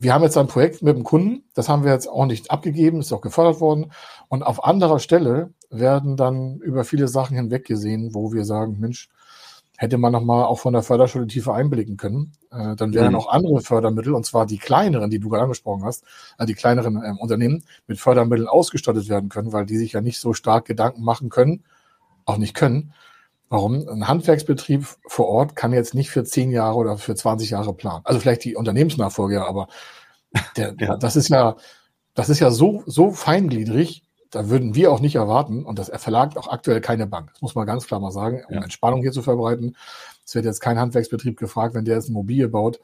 wir 0.00 0.14
haben 0.14 0.24
jetzt 0.24 0.38
ein 0.38 0.48
Projekt 0.48 0.82
mit 0.82 0.96
dem 0.96 1.04
Kunden, 1.04 1.44
das 1.54 1.68
haben 1.68 1.84
wir 1.84 1.92
jetzt 1.92 2.08
auch 2.08 2.26
nicht 2.26 2.50
abgegeben, 2.50 3.00
ist 3.00 3.12
auch 3.12 3.20
gefördert 3.20 3.60
worden. 3.60 3.92
Und 4.28 4.42
auf 4.42 4.64
anderer 4.64 4.98
Stelle 4.98 5.52
werden 5.68 6.16
dann 6.16 6.56
über 6.56 6.84
viele 6.84 7.06
Sachen 7.06 7.36
hinweggesehen, 7.36 8.14
wo 8.14 8.32
wir 8.32 8.44
sagen, 8.44 8.78
Mensch, 8.80 9.10
hätte 9.80 9.96
man 9.96 10.12
nochmal 10.12 10.44
auch 10.44 10.58
von 10.58 10.74
der 10.74 10.82
Förderschule 10.82 11.26
tiefer 11.26 11.54
einblicken 11.54 11.96
können. 11.96 12.32
Äh, 12.52 12.76
dann 12.76 12.92
wären 12.92 13.12
mhm. 13.12 13.18
auch 13.18 13.30
andere 13.30 13.62
Fördermittel, 13.62 14.12
und 14.12 14.26
zwar 14.26 14.44
die 14.44 14.58
kleineren, 14.58 15.08
die 15.08 15.18
du 15.18 15.30
gerade 15.30 15.44
angesprochen 15.44 15.84
hast, 15.84 16.04
äh, 16.36 16.44
die 16.44 16.52
kleineren 16.52 17.02
äh, 17.02 17.14
Unternehmen 17.18 17.64
mit 17.86 17.98
Fördermitteln 17.98 18.46
ausgestattet 18.46 19.08
werden 19.08 19.30
können, 19.30 19.54
weil 19.54 19.64
die 19.64 19.78
sich 19.78 19.92
ja 19.92 20.02
nicht 20.02 20.20
so 20.20 20.34
stark 20.34 20.66
Gedanken 20.66 21.02
machen 21.02 21.30
können, 21.30 21.64
auch 22.26 22.36
nicht 22.36 22.52
können. 22.52 22.92
Warum? 23.48 23.88
Ein 23.88 24.06
Handwerksbetrieb 24.06 24.84
vor 25.06 25.28
Ort 25.28 25.56
kann 25.56 25.72
jetzt 25.72 25.94
nicht 25.94 26.10
für 26.10 26.24
zehn 26.24 26.50
Jahre 26.50 26.76
oder 26.76 26.98
für 26.98 27.14
20 27.14 27.48
Jahre 27.48 27.72
planen. 27.72 28.02
Also 28.04 28.20
vielleicht 28.20 28.44
die 28.44 28.56
Unternehmensnachfolge, 28.56 29.46
aber 29.46 29.68
der, 30.58 30.74
ja. 30.78 30.98
das 30.98 31.16
ist 31.16 31.30
ja, 31.30 31.56
das 32.12 32.28
ist 32.28 32.40
ja 32.40 32.50
so, 32.50 32.82
so 32.84 33.12
feingliedrig, 33.12 34.02
da 34.30 34.48
würden 34.48 34.74
wir 34.74 34.92
auch 34.92 35.00
nicht 35.00 35.16
erwarten, 35.16 35.64
und 35.64 35.78
das 35.78 35.90
verlangt 35.96 36.36
auch 36.36 36.48
aktuell 36.48 36.80
keine 36.80 37.06
Bank. 37.06 37.30
Das 37.32 37.42
muss 37.42 37.54
man 37.54 37.66
ganz 37.66 37.86
klar 37.86 38.00
mal 38.00 38.12
sagen, 38.12 38.42
um 38.48 38.54
ja. 38.54 38.62
Entspannung 38.62 39.02
hier 39.02 39.12
zu 39.12 39.22
verbreiten. 39.22 39.76
Es 40.24 40.34
wird 40.34 40.44
jetzt 40.44 40.60
kein 40.60 40.78
Handwerksbetrieb 40.78 41.38
gefragt, 41.38 41.74
wenn 41.74 41.84
der 41.84 41.96
jetzt 41.96 42.06
eine 42.06 42.14
Immobilie 42.14 42.48
baut, 42.48 42.80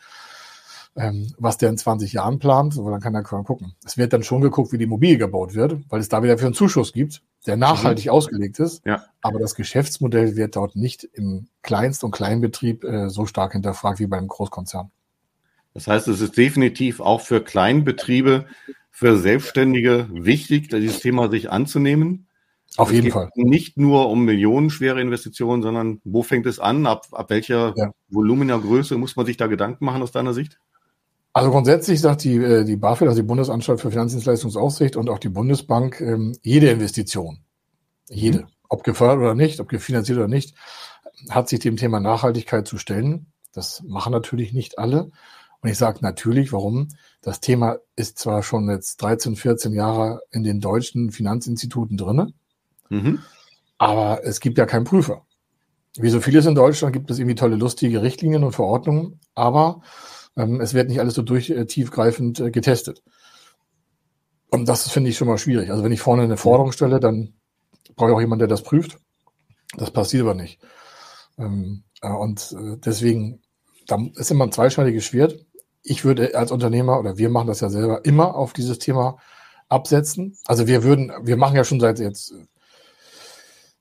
ähm, 0.97 1.33
was 1.39 1.59
der 1.59 1.69
in 1.69 1.79
20 1.79 2.13
Jahren 2.13 2.39
plant, 2.39 2.79
aber 2.79 2.91
dann 2.91 3.01
kann 3.01 3.15
er 3.15 3.23
gucken. 3.23 3.75
Es 3.85 3.97
wird 3.97 4.13
dann 4.13 4.23
schon 4.23 4.41
geguckt, 4.41 4.73
wie 4.73 4.79
die 4.79 4.85
Immobilie 4.85 5.19
gebaut 5.19 5.55
wird, 5.55 5.79
weil 5.89 6.01
es 6.01 6.09
da 6.09 6.23
wieder 6.23 6.39
für 6.39 6.47
einen 6.47 6.55
Zuschuss 6.55 6.93
gibt, 6.93 7.23
der 7.47 7.57
nachhaltig 7.57 8.07
mhm. 8.07 8.13
ausgelegt 8.13 8.59
ist. 8.59 8.85
Ja. 8.85 9.05
Aber 9.21 9.39
das 9.39 9.55
Geschäftsmodell 9.55 10.37
wird 10.37 10.57
dort 10.57 10.75
nicht 10.75 11.05
im 11.05 11.49
Kleinst- 11.63 12.03
und 12.03 12.11
Kleinbetrieb 12.11 12.83
äh, 12.85 13.09
so 13.09 13.27
stark 13.27 13.53
hinterfragt 13.53 14.01
wie 14.01 14.07
beim 14.07 14.27
Großkonzern. 14.27 14.91
Das 15.77 15.89
heißt, 15.89 16.09
es 16.09 16.23
ist 16.23 16.39
definitiv 16.39 17.01
auch 17.01 17.21
für 17.21 17.43
Kleinbetriebe 17.43 18.47
für 18.91 19.19
Selbstständige 19.19 20.09
wichtig, 20.11 20.71
dieses 20.71 21.01
Thema 21.01 21.29
sich 21.29 21.51
anzunehmen? 21.51 22.29
Auf 22.79 22.91
jeden 22.91 23.11
Fall. 23.11 23.29
Nicht 23.35 23.77
nur 23.77 24.09
um 24.09 24.25
millionenschwere 24.25 25.03
Investitionen, 25.03 25.63
sondern 25.63 26.01
wo 26.03 26.23
fängt 26.23 26.47
es 26.47 26.61
an? 26.61 26.87
Ab, 26.87 27.09
ab 27.13 27.29
welcher 27.29 27.75
ja. 27.77 27.91
Volumenergröße 28.09 28.97
muss 28.97 29.17
man 29.17 29.27
sich 29.27 29.37
da 29.37 29.49
Gedanken 29.49 29.85
machen 29.85 30.01
aus 30.01 30.13
deiner 30.13 30.33
Sicht? 30.33 30.59
Also 31.35 31.51
grundsätzlich 31.51 32.01
sagt 32.01 32.25
die, 32.25 32.37
äh, 32.37 32.65
die 32.65 32.77
BaFin, 32.77 33.09
also 33.09 33.21
die 33.21 33.27
Bundesanstalt 33.27 33.83
für 33.83 33.91
Finanzdienstleistungsaufsicht 33.91 34.97
und 34.97 35.11
auch 35.11 35.19
die 35.19 35.29
Bundesbank, 35.29 36.01
ähm, 36.01 36.35
jede 36.41 36.71
Investition, 36.71 37.41
jede, 38.09 38.39
mhm. 38.39 38.47
ob 38.71 38.83
gefördert 38.83 39.19
oder 39.19 39.35
nicht, 39.35 39.61
ob 39.61 39.69
gefinanziert 39.69 40.17
oder 40.17 40.29
nicht, 40.29 40.55
hat 41.29 41.51
sich 41.51 41.61
dem 41.61 41.77
Thema 41.77 42.01
Nachhaltigkeit 42.01 42.67
zu 42.67 42.79
stellen. 42.79 43.27
Das 43.53 43.83
machen 43.87 44.13
natürlich 44.13 44.55
nicht 44.55 44.79
alle. 44.79 45.11
Und 45.61 45.71
ich 45.71 45.79
sage 45.79 45.99
natürlich, 46.03 46.53
warum? 46.53 46.89
Das 47.23 47.41
Thema 47.41 47.79
ist 47.97 48.19
zwar 48.19 48.43
schon 48.43 48.69
jetzt 48.69 49.03
13, 49.03 49.37
14 49.37 49.73
Jahre 49.73 50.21
in 50.31 50.43
den 50.43 50.61
deutschen 50.61 51.11
Finanzinstituten 51.11 51.97
drinne, 51.97 52.33
mhm. 52.89 53.21
aber 53.79 54.25
es 54.25 54.41
gibt 54.41 54.59
ja 54.59 54.67
keinen 54.67 54.85
Prüfer. 54.85 55.23
Wie 55.99 56.11
so 56.11 56.21
vieles 56.21 56.47
in 56.47 56.55
Deutschland 56.55 56.93
gibt 56.93 57.11
es 57.11 57.19
irgendwie 57.19 57.35
tolle, 57.35 57.57
lustige 57.57 58.03
Richtlinien 58.03 58.45
und 58.45 58.53
Verordnungen, 58.53 59.19
aber 59.35 59.81
ähm, 60.37 60.61
es 60.61 60.75
wird 60.75 60.89
nicht 60.89 61.01
alles 61.01 61.15
so 61.15 61.23
durch 61.23 61.51
äh, 61.51 61.65
tiefgreifend 61.65 62.41
äh, 62.41 62.51
getestet. 62.51 63.03
Und 64.51 64.69
das 64.69 64.89
finde 64.89 65.11
ich 65.11 65.17
schon 65.17 65.29
mal 65.29 65.39
schwierig. 65.39 65.71
Also 65.71 65.83
wenn 65.83 65.93
ich 65.93 66.01
vorne 66.01 66.23
eine 66.23 66.37
Forderung 66.37 66.73
stelle, 66.73 67.01
dann 67.01 67.35
brauche 67.97 68.11
ich 68.11 68.17
auch 68.17 68.21
jemanden, 68.21 68.41
der 68.41 68.49
das 68.49 68.63
prüft. 68.63 68.99
Das 69.77 69.91
passiert 69.91 70.23
aber 70.23 70.35
nicht. 70.35 70.61
Ähm, 71.39 71.85
äh, 72.03 72.11
und 72.11 72.53
äh, 72.53 72.77
deswegen, 72.79 73.43
da 73.87 73.99
ist 74.17 74.31
immer 74.31 74.45
ein 74.45 74.53
zweischneidiges 74.53 75.05
Schwert 75.05 75.47
ich 75.87 76.05
würde 76.05 76.37
als 76.37 76.51
Unternehmer 76.51 76.99
oder 76.99 77.17
wir 77.17 77.31
machen 77.31 77.47
das 77.47 77.61
ja 77.61 77.71
selber 77.71 78.05
immer 78.05 78.35
auf 78.35 78.53
dieses 78.53 78.79
Thema 78.79 79.19
absetzen. 79.69 80.37
Also 80.45 80.67
wir 80.67 80.83
würden, 80.83 81.13
wir 81.23 81.37
machen 81.37 81.57
ja 81.57 81.65
schon 81.65 81.81
seit 81.81 82.01
jetzt 82.01 82.35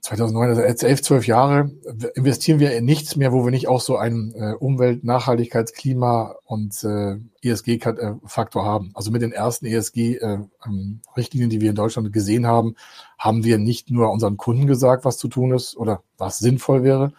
2009, 0.01 0.49
also 0.49 0.61
jetzt 0.61 0.83
elf, 0.83 1.01
zwölf 1.01 1.25
Jahre, 1.25 1.71
investieren 2.13 2.59
wir 2.59 2.75
in 2.77 2.85
nichts 2.85 3.15
mehr, 3.15 3.31
wo 3.31 3.43
wir 3.43 3.49
nicht 3.49 3.67
auch 3.67 3.81
so 3.81 3.97
einen 3.97 4.35
äh, 4.35 4.53
Umwelt-, 4.53 5.03
Nachhaltigkeits-, 5.03 5.73
Klima- 5.73 6.35
und 6.43 6.83
äh, 6.83 7.17
ESG-Faktor 7.41 8.63
haben. 8.63 8.91
Also 8.93 9.09
mit 9.09 9.23
den 9.23 9.31
ersten 9.31 9.65
ESG-Richtlinien, 9.65 11.49
äh, 11.49 11.53
die 11.53 11.61
wir 11.61 11.71
in 11.71 11.75
Deutschland 11.75 12.13
gesehen 12.13 12.45
haben, 12.45 12.75
haben 13.17 13.43
wir 13.43 13.57
nicht 13.57 13.89
nur 13.89 14.11
unseren 14.11 14.37
Kunden 14.37 14.67
gesagt, 14.67 15.05
was 15.05 15.17
zu 15.17 15.27
tun 15.27 15.53
ist 15.53 15.75
oder 15.75 16.03
was 16.19 16.37
sinnvoll 16.37 16.83
wäre, 16.83 17.11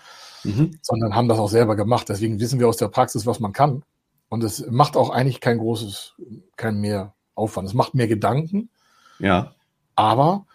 mhm. 0.44 0.78
sondern 0.82 1.14
haben 1.14 1.28
das 1.28 1.38
auch 1.38 1.48
selber 1.48 1.76
gemacht. 1.76 2.08
Deswegen 2.08 2.40
wissen 2.40 2.58
wir 2.58 2.68
aus 2.68 2.76
der 2.76 2.88
Praxis, 2.88 3.26
was 3.26 3.40
man 3.40 3.52
kann. 3.52 3.82
Und 4.28 4.42
es 4.42 4.66
macht 4.68 4.96
auch 4.96 5.10
eigentlich 5.10 5.40
kein 5.40 5.58
großes, 5.58 6.14
kein 6.56 6.78
mehr 6.78 7.14
Aufwand. 7.34 7.68
Es 7.68 7.74
macht 7.74 7.94
mehr 7.94 8.08
Gedanken. 8.08 8.70
Ja. 9.18 9.52
Aber 9.94 10.46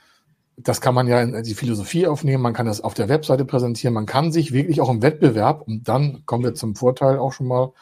das 0.58 0.82
kann 0.82 0.94
man 0.94 1.08
ja 1.08 1.22
in 1.22 1.44
die 1.44 1.56
Philosophie 1.56 2.08
aufnehmen, 2.08 2.44
man 2.44 2.54
kann 2.54 2.68
das 2.68 2.82
auf 2.82 2.94
der 2.94 3.10
Webseite 3.10 3.46
präsentieren, 3.46 3.94
man 3.94 4.06
kann 4.06 4.32
sich 4.32 4.52
wirklich 4.52 4.82
auch 4.82 4.90
im 4.90 5.02
Wettbewerb, 5.02 5.64
und 5.64 5.88
dann 5.88 6.24
kommen 6.26 6.44
wir 6.44 6.54
zum 6.54 6.76
Vorteil 6.76 7.18
auch 7.18 7.34
schon 7.34 7.48
mal, 7.48 7.74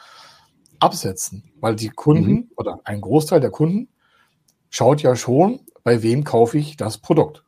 absetzen. 0.78 1.52
Weil 1.60 1.76
die 1.76 1.90
Kunden 1.90 2.32
mhm. 2.32 2.50
oder 2.56 2.80
ein 2.84 3.00
Großteil 3.00 3.40
der 3.40 3.50
Kunden 3.50 3.88
schaut 4.70 5.02
ja 5.02 5.14
schon, 5.14 5.60
bei 5.84 6.02
wem 6.02 6.24
kaufe 6.24 6.58
ich 6.58 6.76
das 6.76 6.98
Produkt. 6.98 7.44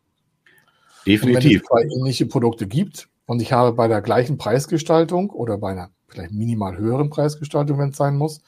Definitiv. 1.06 1.24
Und 1.34 1.44
wenn 1.44 1.56
es 1.56 1.62
zwei 1.62 1.96
ähnliche 1.96 2.26
Produkte 2.26 2.66
gibt 2.66 3.08
und 3.32 3.40
ich 3.40 3.54
habe 3.54 3.72
bei 3.72 3.88
der 3.88 4.02
gleichen 4.02 4.36
Preisgestaltung 4.36 5.30
oder 5.30 5.56
bei 5.56 5.70
einer 5.70 5.88
vielleicht 6.06 6.32
minimal 6.32 6.76
höheren 6.76 7.08
Preisgestaltung, 7.08 7.78
wenn 7.78 7.88
es 7.88 7.96
sein 7.96 8.14
muss, 8.14 8.42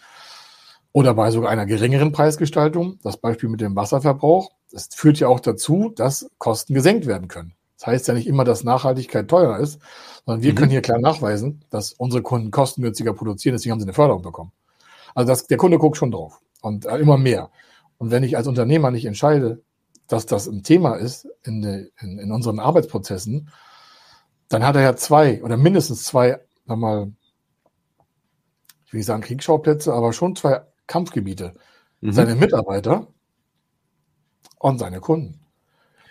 oder 0.92 1.14
bei 1.14 1.31
sogar 1.31 1.49
einer 1.49 1.64
geringeren 1.64 2.12
Preisgestaltung, 2.12 2.99
das 3.03 3.16
Beispiel 3.16 3.49
mit 3.49 3.62
dem 3.62 3.75
Wasserverbrauch, 3.77 4.51
das 4.70 4.90
führt 4.92 5.18
ja 5.20 5.29
auch 5.29 5.40
dazu, 5.40 5.90
dass 5.97 6.31
Kosten 6.37 6.75
gesenkt 6.75 7.07
werden 7.07 7.29
können. 7.29 7.55
Das 7.79 7.87
heißt 7.87 8.09
ja 8.09 8.12
nicht 8.12 8.27
immer, 8.27 8.44
dass 8.44 8.62
Nachhaltigkeit 8.62 9.27
teurer 9.27 9.59
ist, 9.59 9.81
sondern 10.27 10.42
wir 10.42 10.53
mhm. 10.53 10.57
können 10.57 10.70
hier 10.70 10.83
klar 10.83 10.99
nachweisen, 10.99 11.64
dass 11.70 11.94
unsere 11.94 12.20
Kunden 12.20 12.51
kostengünstiger 12.51 13.14
produzieren, 13.14 13.55
deswegen 13.55 13.73
haben 13.73 13.81
sie 13.81 13.87
eine 13.87 13.94
Förderung 13.94 14.20
bekommen. 14.20 14.53
Also 15.14 15.33
das, 15.33 15.47
der 15.47 15.57
Kunde 15.57 15.79
guckt 15.79 15.97
schon 15.97 16.11
drauf 16.11 16.42
und 16.61 16.85
äh, 16.85 16.99
immer 16.99 17.16
mehr. 17.16 17.49
Und 17.97 18.11
wenn 18.11 18.23
ich 18.23 18.37
als 18.37 18.49
Unternehmer 18.49 18.90
nicht 18.90 19.07
entscheide, 19.07 19.62
dass 20.09 20.27
das 20.27 20.47
ein 20.47 20.62
Thema 20.62 20.97
ist 20.97 21.27
in, 21.42 21.62
de, 21.62 21.90
in, 22.03 22.18
in 22.18 22.31
unseren 22.33 22.59
Arbeitsprozessen, 22.59 23.49
dann 24.55 24.67
hat 24.67 24.77
er 24.77 24.83
ja 24.83 24.97
zwei 24.97 25.43
oder 25.43 25.57
mindestens 25.57 26.05
zwei, 26.05 26.40
sag 26.67 26.79
mal, 26.79 27.12
ich 28.87 28.93
will 28.93 28.99
nicht 28.99 29.07
sagen 29.07 29.23
Kriegsschauplätze, 29.23 29.93
aber 29.93 30.12
schon 30.12 30.37
zwei 30.37 30.62
Kampfgebiete. 30.87 31.55
Mhm. 32.01 32.12
Seine 32.12 32.37
Mitarbeiter 32.37 33.09
und 34.59 34.79
seine 34.79 35.01
Kunden. 35.01 35.40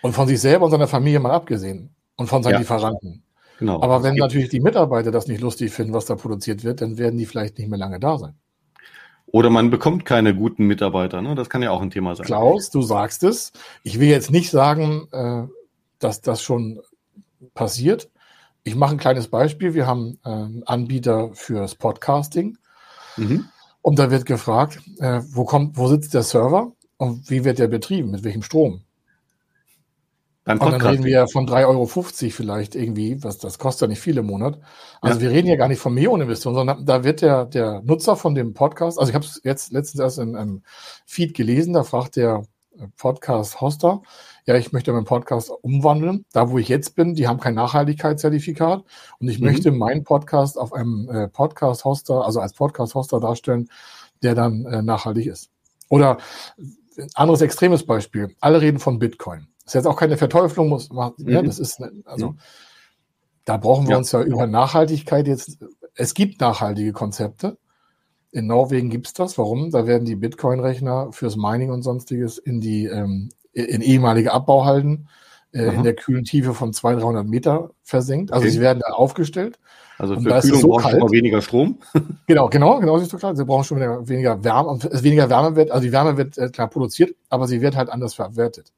Und 0.02 0.12
von 0.12 0.28
sich 0.28 0.40
selber 0.40 0.66
und 0.66 0.70
seiner 0.70 0.88
Familie 0.88 1.20
mal 1.20 1.32
abgesehen. 1.32 1.94
Und 2.16 2.26
von 2.26 2.42
seinen 2.42 2.52
ja. 2.52 2.58
Lieferanten. 2.58 3.22
Genau. 3.58 3.80
Aber 3.80 4.02
wenn 4.02 4.14
natürlich 4.14 4.50
die 4.50 4.60
Mitarbeiter 4.60 5.10
das 5.10 5.26
nicht 5.26 5.40
lustig 5.40 5.72
finden, 5.72 5.94
was 5.94 6.04
da 6.04 6.16
produziert 6.16 6.62
wird, 6.62 6.82
dann 6.82 6.98
werden 6.98 7.18
die 7.18 7.26
vielleicht 7.26 7.58
nicht 7.58 7.68
mehr 7.68 7.78
lange 7.78 7.98
da 7.98 8.18
sein. 8.18 8.34
Oder 9.26 9.50
man 9.50 9.70
bekommt 9.70 10.04
keine 10.04 10.34
guten 10.34 10.66
Mitarbeiter. 10.66 11.22
Ne? 11.22 11.34
Das 11.34 11.48
kann 11.48 11.62
ja 11.62 11.70
auch 11.70 11.80
ein 11.80 11.90
Thema 11.90 12.14
sein. 12.14 12.26
Klaus, 12.26 12.70
du 12.70 12.82
sagst 12.82 13.22
es. 13.24 13.52
Ich 13.82 13.98
will 13.98 14.08
jetzt 14.08 14.30
nicht 14.30 14.50
sagen, 14.50 15.08
äh, 15.12 15.44
dass 15.98 16.20
das 16.20 16.42
schon 16.42 16.80
passiert. 17.54 18.10
Ich 18.64 18.74
mache 18.74 18.92
ein 18.92 18.98
kleines 18.98 19.28
Beispiel. 19.28 19.74
Wir 19.74 19.86
haben 19.86 20.18
einen 20.22 20.62
Anbieter 20.64 21.30
fürs 21.34 21.74
Podcasting. 21.74 22.56
Mhm. 23.16 23.44
Und 23.82 23.98
da 23.98 24.10
wird 24.10 24.24
gefragt, 24.24 24.80
äh, 24.98 25.20
wo 25.30 25.44
kommt, 25.44 25.76
wo 25.76 25.86
sitzt 25.88 26.14
der 26.14 26.22
Server? 26.22 26.72
Und 26.96 27.28
wie 27.28 27.44
wird 27.44 27.58
der 27.58 27.68
betrieben? 27.68 28.10
Mit 28.10 28.24
welchem 28.24 28.42
Strom? 28.42 28.82
Beim 30.44 30.58
und 30.60 30.72
dann 30.72 30.80
reden 30.80 31.04
wir 31.04 31.12
ja 31.12 31.26
von 31.26 31.46
3,50 31.46 31.66
Euro 31.66 31.86
vielleicht 31.86 32.74
irgendwie, 32.74 33.22
was 33.22 33.38
das 33.38 33.58
kostet 33.58 33.82
ja 33.82 33.86
nicht 33.88 34.00
viel 34.00 34.18
im 34.18 34.26
Monat. 34.26 34.58
Also 35.00 35.18
ja. 35.18 35.22
wir 35.22 35.30
reden 35.30 35.48
ja 35.48 35.56
gar 35.56 35.68
nicht 35.68 35.80
von 35.80 35.94
Millioneninvestoren, 35.94 36.54
sondern 36.54 36.84
da 36.84 37.02
wird 37.02 37.22
der, 37.22 37.46
der 37.46 37.80
Nutzer 37.82 38.14
von 38.16 38.34
dem 38.34 38.52
Podcast, 38.52 38.98
also 38.98 39.08
ich 39.08 39.14
habe 39.14 39.24
es 39.24 39.40
jetzt 39.42 39.72
letztens 39.72 40.00
erst 40.00 40.18
in 40.18 40.36
einem 40.36 40.62
Feed 41.06 41.34
gelesen, 41.34 41.72
da 41.72 41.82
fragt 41.82 42.16
der 42.16 42.44
Podcast-Hoster, 42.96 44.02
ja, 44.46 44.56
ich 44.56 44.72
möchte 44.72 44.92
meinen 44.92 45.04
Podcast 45.04 45.50
umwandeln. 45.50 46.24
Da, 46.32 46.50
wo 46.50 46.58
ich 46.58 46.68
jetzt 46.68 46.94
bin, 46.94 47.14
die 47.14 47.28
haben 47.28 47.40
kein 47.40 47.54
Nachhaltigkeitszertifikat 47.54 48.84
und 49.18 49.28
ich 49.28 49.38
mhm. 49.38 49.46
möchte 49.46 49.72
meinen 49.72 50.04
Podcast 50.04 50.58
auf 50.58 50.72
einem 50.72 51.08
äh, 51.10 51.28
Podcast-Hoster, 51.28 52.24
also 52.24 52.40
als 52.40 52.52
Podcast-Hoster 52.52 53.20
darstellen, 53.20 53.68
der 54.22 54.34
dann 54.34 54.64
äh, 54.66 54.82
nachhaltig 54.82 55.26
ist. 55.26 55.50
Oder 55.88 56.18
anderes 57.14 57.40
extremes 57.40 57.86
Beispiel. 57.86 58.34
Alle 58.40 58.60
reden 58.60 58.78
von 58.78 58.98
Bitcoin. 58.98 59.48
Das 59.64 59.70
ist 59.70 59.74
jetzt 59.74 59.86
auch 59.86 59.96
keine 59.96 60.16
Verteuflung, 60.16 60.68
muss 60.68 60.90
man, 60.90 61.12
mhm. 61.16 61.28
ja, 61.28 61.42
das 61.42 61.58
ist, 61.58 61.82
also, 62.04 62.32
mhm. 62.32 62.38
da 63.44 63.56
brauchen 63.56 63.86
wir 63.86 63.92
ja. 63.92 63.98
uns 63.98 64.12
ja 64.12 64.22
über 64.22 64.46
Nachhaltigkeit 64.46 65.26
jetzt, 65.26 65.58
es 65.94 66.14
gibt 66.14 66.40
nachhaltige 66.40 66.92
Konzepte. 66.92 67.56
In 68.34 68.48
Norwegen 68.48 68.90
gibt 68.90 69.06
es 69.06 69.12
das. 69.12 69.38
Warum? 69.38 69.70
Da 69.70 69.86
werden 69.86 70.04
die 70.04 70.16
Bitcoin-Rechner 70.16 71.12
fürs 71.12 71.36
Mining 71.36 71.70
und 71.70 71.82
sonstiges 71.82 72.36
in 72.36 72.60
die, 72.60 72.86
ähm, 72.86 73.28
in 73.52 73.80
ehemalige 73.80 74.32
Abbauhalden 74.32 75.08
äh, 75.52 75.72
in 75.72 75.84
der 75.84 75.94
kühlen 75.94 76.24
Tiefe 76.24 76.52
von 76.52 76.72
200, 76.72 77.04
300 77.04 77.26
Meter 77.28 77.70
versenkt. 77.84 78.32
Also 78.32 78.42
okay. 78.42 78.52
sie 78.52 78.60
werden 78.60 78.82
da 78.84 78.92
aufgestellt. 78.92 79.60
Also 79.98 80.16
für 80.16 80.40
Kühlung 80.40 80.60
so 80.60 80.68
brauchen 80.68 81.00
wir 81.00 81.10
weniger 81.12 81.40
Strom. 81.42 81.78
genau, 82.26 82.48
genau, 82.48 82.80
genau, 82.80 82.96
ist 82.96 83.12
so 83.12 83.18
klar. 83.18 83.36
Sie 83.36 83.44
brauchen 83.44 83.62
schon 83.62 83.78
weniger 84.08 84.42
Wärme. 84.42 84.80
Weniger 84.82 85.30
Wärme 85.30 85.54
wird, 85.54 85.70
also 85.70 85.84
die 85.84 85.92
Wärme 85.92 86.16
wird 86.16 86.36
äh, 86.36 86.48
klar 86.48 86.68
produziert, 86.68 87.14
aber 87.28 87.46
sie 87.46 87.60
wird 87.60 87.76
halt 87.76 87.88
anders 87.88 88.14
verwertet. 88.14 88.72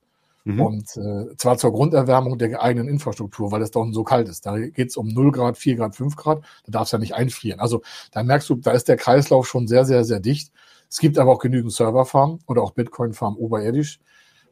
Mhm. 0.46 0.60
Und 0.60 0.96
äh, 0.96 1.36
zwar 1.38 1.58
zur 1.58 1.72
Grunderwärmung 1.72 2.38
der 2.38 2.62
eigenen 2.62 2.88
Infrastruktur, 2.88 3.50
weil 3.50 3.62
es 3.62 3.72
da 3.72 3.80
unten 3.80 3.92
so 3.92 4.04
kalt 4.04 4.28
ist. 4.28 4.46
Da 4.46 4.56
geht 4.56 4.90
es 4.90 4.96
um 4.96 5.08
0 5.08 5.32
Grad, 5.32 5.58
4 5.58 5.74
Grad, 5.74 5.96
5 5.96 6.14
Grad. 6.14 6.40
Da 6.64 6.70
darf 6.70 6.84
es 6.84 6.92
ja 6.92 6.98
nicht 6.98 7.16
einfrieren. 7.16 7.58
Also 7.58 7.82
da 8.12 8.22
merkst 8.22 8.48
du, 8.48 8.54
da 8.54 8.70
ist 8.70 8.86
der 8.86 8.96
Kreislauf 8.96 9.48
schon 9.48 9.66
sehr, 9.66 9.84
sehr, 9.84 10.04
sehr 10.04 10.20
dicht. 10.20 10.52
Es 10.88 10.98
gibt 10.98 11.18
aber 11.18 11.32
auch 11.32 11.40
genügend 11.40 11.72
Serverfarmen 11.72 12.38
oder 12.46 12.62
auch 12.62 12.70
Bitcoin-Farmen 12.70 13.36
oberirdisch. 13.36 13.98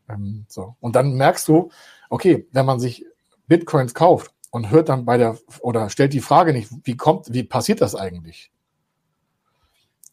Ähm, 0.08 0.46
so. 0.48 0.74
Und 0.80 0.96
dann 0.96 1.14
merkst 1.14 1.46
du, 1.46 1.70
okay, 2.10 2.48
wenn 2.50 2.66
man 2.66 2.80
sich 2.80 3.06
Bitcoins 3.46 3.94
kauft 3.94 4.32
und 4.50 4.70
hört 4.70 4.88
dann 4.88 5.04
bei 5.04 5.16
der 5.16 5.38
oder 5.60 5.90
stellt 5.90 6.12
die 6.12 6.20
Frage 6.20 6.52
nicht, 6.52 6.72
wie 6.82 6.96
kommt, 6.96 7.32
wie 7.32 7.44
passiert 7.44 7.80
das 7.80 7.94
eigentlich? 7.94 8.50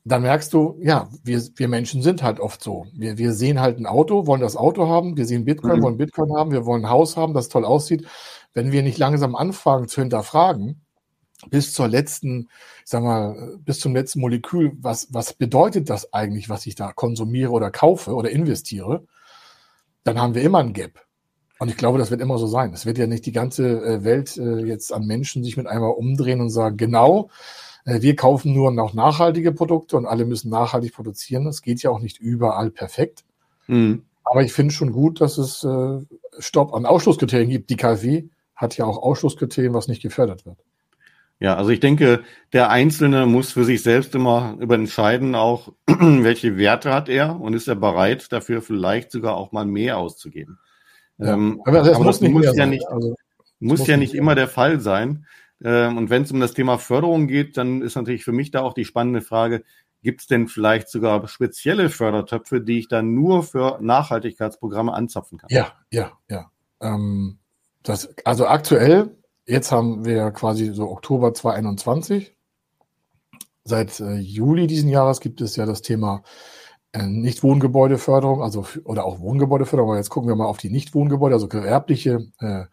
Dann 0.03 0.23
merkst 0.23 0.51
du, 0.53 0.77
ja, 0.81 1.09
wir, 1.23 1.41
wir 1.55 1.67
Menschen 1.67 2.01
sind 2.01 2.23
halt 2.23 2.39
oft 2.39 2.63
so. 2.63 2.87
Wir, 2.93 3.17
wir 3.17 3.33
sehen 3.33 3.59
halt 3.59 3.77
ein 3.77 3.85
Auto, 3.85 4.25
wollen 4.25 4.41
das 4.41 4.55
Auto 4.55 4.87
haben, 4.87 5.15
wir 5.15 5.25
sehen 5.25 5.45
Bitcoin, 5.45 5.77
mhm. 5.77 5.83
wollen 5.83 5.97
Bitcoin 5.97 6.35
haben, 6.35 6.51
wir 6.51 6.65
wollen 6.65 6.85
ein 6.85 6.89
Haus 6.89 7.17
haben, 7.17 7.33
das 7.33 7.49
toll 7.49 7.65
aussieht. 7.65 8.07
Wenn 8.53 8.71
wir 8.71 8.81
nicht 8.81 8.97
langsam 8.97 9.35
anfangen 9.35 9.87
zu 9.87 10.01
hinterfragen, 10.01 10.81
bis 11.49 11.73
zur 11.73 11.87
letzten, 11.87 12.49
ich 12.83 12.89
sag 12.89 13.03
mal, 13.03 13.57
bis 13.59 13.79
zum 13.79 13.95
letzten 13.95 14.21
Molekül, 14.21 14.73
was, 14.79 15.07
was 15.11 15.33
bedeutet 15.33 15.89
das 15.89 16.13
eigentlich, 16.13 16.49
was 16.49 16.65
ich 16.65 16.75
da 16.75 16.91
konsumiere 16.93 17.51
oder 17.51 17.71
kaufe 17.71 18.13
oder 18.13 18.29
investiere, 18.29 19.05
dann 20.03 20.19
haben 20.19 20.35
wir 20.35 20.41
immer 20.41 20.59
ein 20.59 20.73
Gap. 20.73 21.05
Und 21.59 21.69
ich 21.69 21.77
glaube, 21.77 21.99
das 21.99 22.09
wird 22.09 22.21
immer 22.21 22.39
so 22.39 22.47
sein. 22.47 22.73
Es 22.73 22.87
wird 22.87 22.97
ja 22.97 23.05
nicht 23.05 23.25
die 23.27 23.31
ganze 23.31 23.83
äh, 23.83 24.03
Welt 24.03 24.35
äh, 24.35 24.65
jetzt 24.65 24.91
an 24.91 25.05
Menschen 25.05 25.43
sich 25.43 25.57
mit 25.57 25.67
einmal 25.67 25.91
umdrehen 25.91 26.41
und 26.41 26.49
sagen, 26.49 26.75
genau, 26.75 27.29
wir 27.85 28.15
kaufen 28.15 28.53
nur 28.53 28.71
noch 28.71 28.93
nachhaltige 28.93 29.51
Produkte 29.51 29.97
und 29.97 30.05
alle 30.05 30.25
müssen 30.25 30.49
nachhaltig 30.49 30.93
produzieren. 30.93 31.45
Das 31.45 31.61
geht 31.61 31.81
ja 31.81 31.89
auch 31.89 31.99
nicht 31.99 32.19
überall 32.19 32.69
perfekt. 32.69 33.23
Mhm. 33.67 34.03
Aber 34.23 34.43
ich 34.43 34.53
finde 34.53 34.73
schon 34.73 34.91
gut, 34.91 35.19
dass 35.19 35.37
es 35.37 35.65
Stopp 36.39 36.73
an 36.73 36.85
Ausschlusskriterien 36.85 37.49
gibt. 37.49 37.69
Die 37.69 37.75
KfW 37.75 38.25
hat 38.55 38.77
ja 38.77 38.85
auch 38.85 39.01
Ausschlusskriterien, 39.01 39.73
was 39.73 39.87
nicht 39.87 40.01
gefördert 40.01 40.45
wird. 40.45 40.57
Ja, 41.41 41.55
also 41.55 41.71
ich 41.71 41.79
denke, 41.79 42.21
der 42.53 42.69
Einzelne 42.69 43.25
muss 43.25 43.51
für 43.51 43.65
sich 43.65 43.81
selbst 43.81 44.13
immer 44.13 44.55
über 44.59 44.75
entscheiden, 44.75 45.33
auch 45.33 45.73
welche 45.87 46.55
Werte 46.55 46.93
hat 46.93 47.09
er 47.09 47.41
und 47.41 47.55
ist 47.55 47.67
er 47.67 47.75
bereit, 47.75 48.31
dafür 48.31 48.61
vielleicht 48.61 49.11
sogar 49.11 49.35
auch 49.35 49.51
mal 49.51 49.65
mehr 49.65 49.97
auszugeben. 49.97 50.59
Ja. 51.17 51.33
Ähm, 51.33 51.59
aber 51.65 51.79
das, 51.79 51.95
aber 51.95 52.05
muss, 52.05 52.17
das 52.17 52.21
nicht 52.21 52.31
muss 52.31 52.55
ja 52.55 52.65
nicht, 52.67 52.87
also, 52.87 53.15
muss, 53.59 53.79
muss 53.79 53.87
ja 53.87 53.97
nicht 53.97 54.13
immer 54.13 54.35
der 54.35 54.47
Fall 54.47 54.79
sein. 54.79 55.25
Ähm, 55.63 55.97
und 55.97 56.09
wenn 56.09 56.23
es 56.23 56.31
um 56.31 56.39
das 56.39 56.53
Thema 56.53 56.77
Förderung 56.77 57.27
geht, 57.27 57.57
dann 57.57 57.81
ist 57.81 57.95
natürlich 57.95 58.23
für 58.23 58.31
mich 58.31 58.51
da 58.51 58.61
auch 58.61 58.73
die 58.73 58.85
spannende 58.85 59.21
Frage, 59.21 59.63
gibt 60.03 60.21
es 60.21 60.27
denn 60.27 60.47
vielleicht 60.47 60.89
sogar 60.89 61.27
spezielle 61.27 61.89
Fördertöpfe, 61.89 62.61
die 62.61 62.79
ich 62.79 62.87
dann 62.87 63.13
nur 63.13 63.43
für 63.43 63.77
Nachhaltigkeitsprogramme 63.81 64.93
anzapfen 64.93 65.37
kann? 65.37 65.49
Ja, 65.51 65.73
ja, 65.91 66.13
ja. 66.29 66.51
Ähm, 66.81 67.37
das, 67.83 68.09
also 68.25 68.47
aktuell, 68.47 69.15
jetzt 69.45 69.71
haben 69.71 70.05
wir 70.05 70.31
quasi 70.31 70.73
so 70.73 70.89
Oktober 70.89 71.33
2021. 71.33 72.35
Seit 73.63 73.99
äh, 73.99 74.15
Juli 74.15 74.65
diesen 74.65 74.89
Jahres 74.89 75.19
gibt 75.19 75.41
es 75.41 75.55
ja 75.55 75.67
das 75.67 75.83
Thema 75.83 76.23
äh, 76.93 77.05
Nicht-Wohngebäudeförderung, 77.05 78.41
also 78.41 78.65
oder 78.83 79.05
auch 79.05 79.19
Wohngebäudeförderung, 79.19 79.91
aber 79.91 79.97
jetzt 79.97 80.09
gucken 80.09 80.29
wir 80.29 80.35
mal 80.35 80.45
auf 80.45 80.57
die 80.57 80.71
Nicht-Wohngebäude, 80.71 81.35
also 81.35 81.47
gewerbliche 81.47 82.27
äh, 82.39 82.63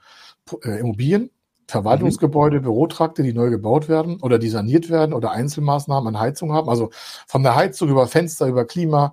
äh, 0.65 0.81
Immobilien, 0.81 1.31
Verwaltungsgebäude, 1.69 2.61
mhm. 2.61 2.65
Bürotrakte, 2.65 3.23
die 3.23 3.35
neu 3.35 3.51
gebaut 3.51 3.89
werden 3.89 4.21
oder 4.21 4.39
die 4.39 4.49
saniert 4.49 4.89
werden 4.89 5.13
oder 5.13 5.31
Einzelmaßnahmen 5.33 6.17
an 6.17 6.21
Heizung 6.21 6.53
haben. 6.53 6.69
Also 6.69 6.91
von 7.27 7.43
der 7.43 7.55
Heizung 7.55 7.91
über 7.91 8.09
Fenster, 8.09 8.47
über 8.47 8.65
Klima, 8.65 9.13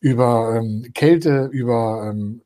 über 0.00 0.56
ähm, 0.56 0.90
Kälte, 0.94 1.48
über 1.52 2.10
ähm, 2.10 2.42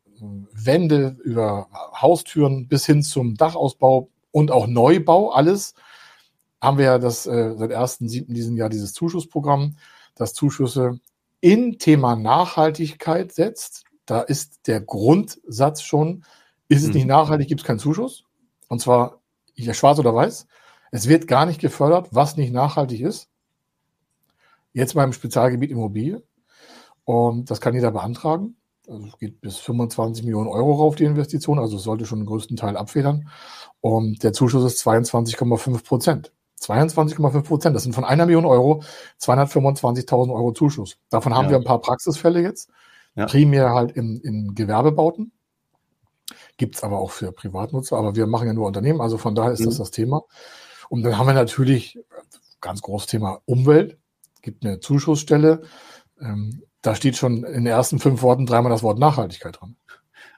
Wände, 0.52 1.16
über 1.22 1.68
Haustüren 2.00 2.66
bis 2.68 2.86
hin 2.86 3.02
zum 3.02 3.36
Dachausbau 3.36 4.08
und 4.32 4.50
auch 4.50 4.66
Neubau, 4.66 5.30
alles 5.30 5.74
haben 6.60 6.78
wir 6.78 6.86
ja 6.86 6.98
das 6.98 7.26
äh, 7.26 7.54
seit 7.56 7.70
1.7. 7.70 8.32
diesen 8.32 8.56
Jahr 8.56 8.68
dieses 8.68 8.92
Zuschussprogramm, 8.92 9.76
das 10.16 10.34
Zuschüsse 10.34 10.98
in 11.40 11.78
Thema 11.78 12.16
Nachhaltigkeit 12.16 13.32
setzt. 13.32 13.84
Da 14.06 14.22
ist 14.22 14.66
der 14.66 14.80
Grundsatz 14.80 15.82
schon, 15.82 16.24
ist 16.68 16.82
es 16.82 16.88
mhm. 16.88 16.94
nicht 16.94 17.06
nachhaltig, 17.06 17.48
gibt 17.48 17.60
es 17.60 17.66
keinen 17.66 17.78
Zuschuss. 17.78 18.24
Und 18.68 18.80
zwar 18.80 19.20
hier 19.56 19.74
schwarz 19.74 19.98
oder 19.98 20.14
weiß. 20.14 20.46
Es 20.90 21.08
wird 21.08 21.26
gar 21.26 21.46
nicht 21.46 21.60
gefördert, 21.60 22.08
was 22.12 22.36
nicht 22.36 22.52
nachhaltig 22.52 23.00
ist. 23.00 23.28
Jetzt 24.72 24.94
beim 24.94 25.12
Spezialgebiet 25.12 25.70
Immobilie. 25.70 26.22
Und 27.04 27.50
das 27.50 27.60
kann 27.60 27.74
jeder 27.74 27.90
beantragen. 27.90 28.56
Also 28.88 29.06
es 29.06 29.18
geht 29.18 29.40
bis 29.40 29.58
25 29.58 30.24
Millionen 30.24 30.48
Euro 30.48 30.74
rauf, 30.74 30.96
die 30.96 31.04
Investition. 31.04 31.58
Also 31.58 31.76
es 31.76 31.82
sollte 31.82 32.06
schon 32.06 32.20
den 32.20 32.26
größten 32.26 32.56
Teil 32.56 32.76
abfedern. 32.76 33.28
Und 33.80 34.22
der 34.22 34.32
Zuschuss 34.32 34.64
ist 34.64 34.86
22,5 34.86 35.84
Prozent. 35.84 36.32
22,5 36.60 37.42
Prozent. 37.42 37.76
Das 37.76 37.82
sind 37.82 37.94
von 37.94 38.04
einer 38.04 38.26
Million 38.26 38.46
Euro 38.46 38.82
225.000 39.20 40.32
Euro 40.32 40.52
Zuschuss. 40.52 40.98
Davon 41.10 41.34
haben 41.34 41.46
ja. 41.46 41.50
wir 41.52 41.56
ein 41.58 41.64
paar 41.64 41.80
Praxisfälle 41.80 42.42
jetzt. 42.42 42.70
Ja. 43.14 43.26
Primär 43.26 43.70
halt 43.70 43.92
in, 43.92 44.20
in 44.20 44.54
Gewerbebauten. 44.54 45.32
Gibt's 46.56 46.82
aber 46.82 46.98
auch 46.98 47.10
für 47.10 47.32
Privatnutzer. 47.32 47.96
Aber 47.96 48.16
wir 48.16 48.26
machen 48.26 48.46
ja 48.46 48.54
nur 48.54 48.66
Unternehmen. 48.66 49.00
Also 49.00 49.18
von 49.18 49.34
daher 49.34 49.52
ist 49.52 49.60
mhm. 49.60 49.66
das 49.66 49.78
das 49.78 49.90
Thema. 49.90 50.22
Und 50.88 51.02
dann 51.02 51.18
haben 51.18 51.26
wir 51.26 51.34
natürlich 51.34 51.98
ganz 52.60 52.82
großes 52.82 53.08
Thema 53.08 53.40
Umwelt. 53.44 53.98
Gibt 54.42 54.64
eine 54.64 54.80
Zuschussstelle. 54.80 55.62
Ähm, 56.20 56.62
da 56.82 56.94
steht 56.94 57.16
schon 57.16 57.44
in 57.44 57.64
den 57.64 57.66
ersten 57.66 57.98
fünf 57.98 58.22
Worten 58.22 58.46
dreimal 58.46 58.70
das 58.70 58.82
Wort 58.82 58.98
Nachhaltigkeit 58.98 59.60
dran. 59.60 59.76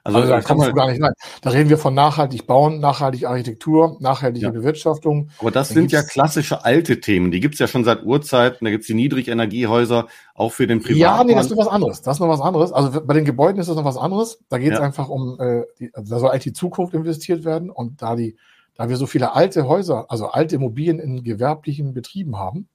Also, 0.03 0.19
also 0.19 0.31
da 0.31 0.41
kommst 0.41 0.67
du 0.67 0.73
gar 0.73 0.89
nicht 0.89 1.01
rein. 1.01 1.13
Da 1.41 1.49
reden 1.49 1.69
wir 1.69 1.77
von 1.77 1.93
nachhaltig 1.93 2.47
bauen, 2.47 2.79
nachhaltige 2.79 3.29
Architektur, 3.29 3.97
nachhaltige 3.99 4.47
ja. 4.47 4.51
Bewirtschaftung. 4.51 5.29
Aber 5.39 5.51
das 5.51 5.69
sind 5.69 5.91
ja 5.91 6.03
klassische 6.03 6.65
alte 6.65 6.99
Themen. 6.99 7.31
Die 7.31 7.39
gibt's 7.39 7.59
ja 7.59 7.67
schon 7.67 7.83
seit 7.83 8.03
Urzeiten. 8.03 8.65
Da 8.65 8.71
gibt's 8.71 8.87
die 8.87 8.93
Niedrigenergiehäuser 8.93 10.07
auch 10.33 10.51
für 10.51 10.67
den 10.67 10.81
Privatmann. 10.81 10.99
Ja, 10.99 11.23
nee, 11.23 11.35
das 11.35 11.45
ist 11.45 11.51
noch 11.51 11.65
was 11.65 11.67
anderes. 11.67 12.01
Das 12.01 12.17
ist 12.17 12.19
noch 12.19 12.29
was 12.29 12.41
anderes. 12.41 12.71
Also 12.71 13.05
bei 13.05 13.13
den 13.13 13.25
Gebäuden 13.25 13.59
ist 13.59 13.67
das 13.67 13.75
noch 13.75 13.85
was 13.85 13.97
anderes. 13.97 14.39
Da 14.49 14.57
geht's 14.57 14.77
ja. 14.77 14.81
einfach 14.81 15.09
um, 15.09 15.39
äh, 15.39 15.63
die, 15.79 15.93
also 15.93 16.13
da 16.13 16.19
soll 16.19 16.29
eigentlich 16.29 16.43
die 16.43 16.53
Zukunft 16.53 16.93
investiert 16.93 17.43
werden. 17.43 17.69
Und 17.69 18.01
da 18.01 18.15
die, 18.15 18.37
da 18.75 18.89
wir 18.89 18.95
so 18.95 19.07
viele 19.07 19.33
alte 19.33 19.67
Häuser, 19.67 20.05
also 20.09 20.27
alte 20.27 20.55
Immobilien 20.55 20.99
in 20.99 21.23
gewerblichen 21.23 21.93
Betrieben 21.93 22.37
haben, 22.37 22.69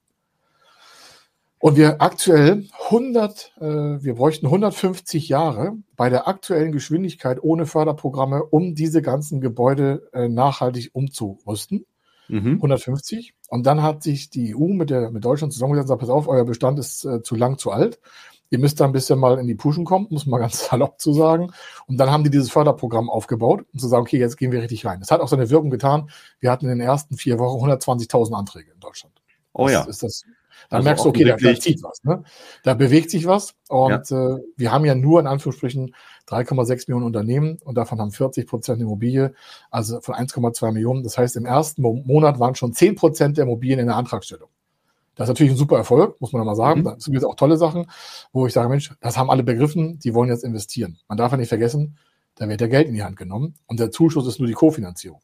und 1.65 1.79
wir 1.79 2.03
aktuell 2.03 2.69
100, 2.91 3.53
äh, 3.59 3.65
wir 3.65 4.17
bräuchten 4.17 4.45
150 4.45 5.31
Jahre 5.31 5.73
bei 5.97 6.11
der 6.11 6.29
aktuellen 6.29 6.73
Geschwindigkeit 6.73 7.43
ohne 7.43 7.65
Förderprogramme, 7.65 8.45
um 8.45 8.75
diese 8.75 9.01
ganzen 9.01 9.41
Gebäude 9.41 10.07
äh, 10.13 10.29
nachhaltig 10.29 10.91
umzurüsten. 10.93 11.87
Mhm. 12.29 12.57
150. 12.57 13.33
Und 13.49 13.65
dann 13.65 13.83
hat 13.83 14.03
sich 14.03 14.29
die 14.29 14.55
EU 14.55 14.75
mit, 14.75 14.91
der, 14.91 15.11
mit 15.11 15.25
Deutschland 15.25 15.55
zusammengesetzt 15.55 15.91
und 15.91 16.01
gesagt, 16.01 16.01
pass 16.03 16.15
auf, 16.15 16.29
euer 16.29 16.45
Bestand 16.45 16.79
ist 16.79 17.07
äh, 17.07 17.23
zu 17.23 17.35
lang, 17.35 17.57
zu 17.57 17.71
alt. 17.71 17.99
Ihr 18.51 18.59
müsst 18.59 18.79
da 18.79 18.85
ein 18.85 18.93
bisschen 18.93 19.19
mal 19.19 19.39
in 19.39 19.47
die 19.47 19.55
Puschen 19.55 19.87
kommen, 19.87 20.09
muss 20.11 20.27
man 20.27 20.41
ganz 20.43 20.67
salopp 20.67 21.01
zu 21.01 21.15
sagen. 21.15 21.51
Und 21.87 21.97
dann 21.97 22.11
haben 22.11 22.25
die 22.25 22.31
dieses 22.31 22.51
Förderprogramm 22.51 23.09
aufgebaut, 23.09 23.65
um 23.73 23.79
zu 23.79 23.89
sagen, 23.89 24.03
okay, 24.03 24.19
jetzt 24.19 24.37
gehen 24.37 24.53
wir 24.53 24.61
richtig 24.61 24.85
rein. 24.85 25.01
Das 25.01 25.11
hat 25.11 25.23
auch 25.23 25.29
seine 25.29 25.49
Wirkung 25.49 25.71
getan. 25.71 26.11
Wir 26.41 26.51
hatten 26.51 26.67
in 26.67 26.79
den 26.79 26.87
ersten 26.87 27.17
vier 27.17 27.39
Wochen 27.39 27.65
120.000 27.71 28.35
Anträge 28.35 28.71
in 28.71 28.81
Deutschland. 28.81 29.15
Oh 29.55 29.71
ja. 29.71 29.79
Das 29.79 29.89
ist 29.89 30.03
das 30.03 30.25
dann 30.71 30.79
also 30.79 30.85
merkst 30.85 31.05
du, 31.05 31.09
okay, 31.09 31.25
da, 31.25 31.37
da 31.37 31.55
zieht 31.59 31.83
was. 31.83 32.03
Ne? 32.05 32.23
Da 32.63 32.75
bewegt 32.75 33.11
sich 33.11 33.27
was. 33.27 33.55
Und 33.69 34.11
ja. 34.11 34.37
äh, 34.37 34.41
wir 34.57 34.73
haben 34.73 34.85
ja 34.85 34.95
nur 34.95 35.21
in 35.21 35.27
Anführungsstrichen 35.27 35.95
3,6 36.29 36.85
Millionen 36.89 37.07
Unternehmen 37.07 37.59
und 37.65 37.77
davon 37.77 38.01
haben 38.01 38.13
40 38.13 38.47
Prozent 38.47 38.81
Immobilie, 38.81 39.35
also 39.71 40.01
von 40.01 40.15
1,2 40.15 40.73
Millionen. 40.73 41.03
Das 41.03 41.19
heißt, 41.19 41.37
im 41.37 41.45
ersten 41.45 41.83
Monat 41.83 42.39
waren 42.39 42.55
schon 42.55 42.73
10 42.73 42.95
Prozent 42.95 43.37
der 43.37 43.45
Immobilien 43.45 43.81
in 43.81 43.87
der 43.87 43.97
Antragstellung. 43.97 44.49
Das 45.15 45.27
ist 45.27 45.31
natürlich 45.31 45.53
ein 45.53 45.59
super 45.59 45.77
Erfolg, 45.77 46.21
muss 46.21 46.33
man 46.33 46.45
mal 46.45 46.57
sagen. 46.57 46.81
Mhm. 46.81 46.85
Das 46.85 47.05
sind 47.05 47.25
auch 47.25 47.37
tolle 47.37 47.57
Sachen, 47.57 47.87
wo 48.33 48.47
ich 48.47 48.53
sage, 48.53 48.69
Mensch, 48.69 48.93
das 49.01 49.17
haben 49.17 49.31
alle 49.31 49.45
begriffen, 49.45 49.99
die 50.01 50.15
wollen 50.15 50.29
jetzt 50.29 50.45
investieren. 50.45 50.99
Man 51.09 51.19
darf 51.19 51.31
ja 51.31 51.39
nicht 51.39 51.49
vergessen, 51.49 51.99
da 52.37 52.49
wird 52.49 52.61
ja 52.61 52.67
Geld 52.67 52.89
in 52.89 52.95
die 52.95 53.05
Hand 53.05 53.17
genommen 53.17 53.55
und 53.67 53.79
der 53.79 53.91
Zuschuss 53.91 54.27
ist 54.27 54.39
nur 54.41 54.49
die 54.49 54.55
Kofinanzierung. 54.55 55.21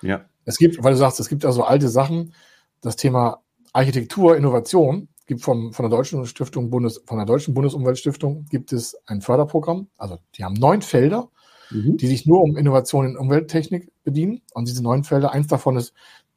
Ja. 0.00 0.24
Es 0.44 0.56
gibt, 0.56 0.82
weil 0.82 0.92
du 0.92 0.98
sagst, 0.98 1.20
es 1.20 1.28
gibt 1.28 1.44
also 1.44 1.64
alte 1.64 1.88
Sachen, 1.88 2.32
das 2.80 2.96
Thema 2.96 3.42
Architektur, 3.74 4.36
Innovation 4.36 5.08
gibt 5.26 5.42
vom, 5.42 5.72
von 5.72 5.84
der 5.84 5.96
deutschen 5.96 6.24
Stiftung 6.26 6.70
Bundes, 6.70 7.02
von 7.06 7.18
der 7.18 7.26
deutschen 7.26 7.54
Bundesumweltstiftung 7.54 8.46
gibt 8.48 8.72
es 8.72 8.96
ein 9.06 9.20
Förderprogramm. 9.20 9.88
Also 9.98 10.18
die 10.36 10.44
haben 10.44 10.54
neun 10.54 10.80
Felder, 10.80 11.28
mhm. 11.70 11.96
die 11.96 12.06
sich 12.06 12.24
nur 12.26 12.40
um 12.42 12.56
Innovation 12.56 13.06
in 13.06 13.16
Umwelttechnik 13.16 13.90
bedienen. 14.04 14.42
Und 14.52 14.68
diese 14.68 14.82
neun 14.82 15.04
Felder, 15.04 15.32
eins 15.32 15.48
davon 15.48 15.76
ist 15.76 15.92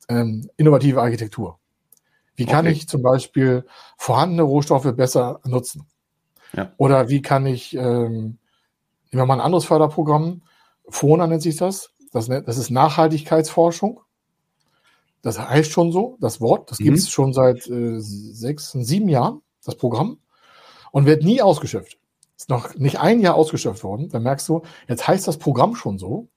ähm, 0.10 0.50
innovative 0.58 1.02
Architektur. 1.02 1.60
Wie 2.36 2.46
kann 2.46 2.66
okay. 2.66 2.76
ich 2.76 2.88
zum 2.88 3.02
Beispiel 3.02 3.66
vorhandene 3.98 4.44
Rohstoffe 4.44 4.92
besser 4.96 5.40
nutzen? 5.46 5.86
Ja. 6.54 6.72
Oder 6.78 7.10
wie 7.10 7.22
kann 7.22 7.46
ich, 7.46 7.76
ähm, 7.76 7.82
nehmen 7.82 8.40
wir 9.12 9.26
mal 9.26 9.36
ein 9.36 9.42
anderes 9.42 9.66
Förderprogramm, 9.66 10.42
FONA 10.90 11.28
nennt 11.28 11.42
sich 11.42 11.58
das. 11.58 11.92
Das, 12.14 12.28
das 12.28 12.58
ist 12.58 12.70
Nachhaltigkeitsforschung. 12.70 14.02
Das 15.22 15.40
heißt 15.40 15.72
schon 15.72 15.92
so, 15.92 16.18
das 16.20 16.42
Wort. 16.42 16.72
Das 16.72 16.80
mhm. 16.80 16.86
gibt 16.86 16.98
es 16.98 17.10
schon 17.10 17.34
seit 17.34 17.68
äh, 17.68 18.00
sechs, 18.00 18.72
sieben 18.72 19.10
Jahren, 19.10 19.42
das 19.64 19.76
Programm. 19.76 20.20
Und 20.92 21.06
wird 21.06 21.24
nie 21.24 21.42
ausgeschöpft. 21.42 22.00
Ist 22.38 22.50
noch 22.50 22.76
nicht 22.76 23.00
ein 23.00 23.20
Jahr 23.20 23.36
ausgeschöpft 23.36 23.84
worden. 23.84 24.10
Dann 24.10 24.24
merkst 24.24 24.48
du, 24.48 24.62
jetzt 24.88 25.08
heißt 25.08 25.28
das 25.28 25.38
Programm 25.38 25.76
schon 25.76 25.98
so. 25.98 26.28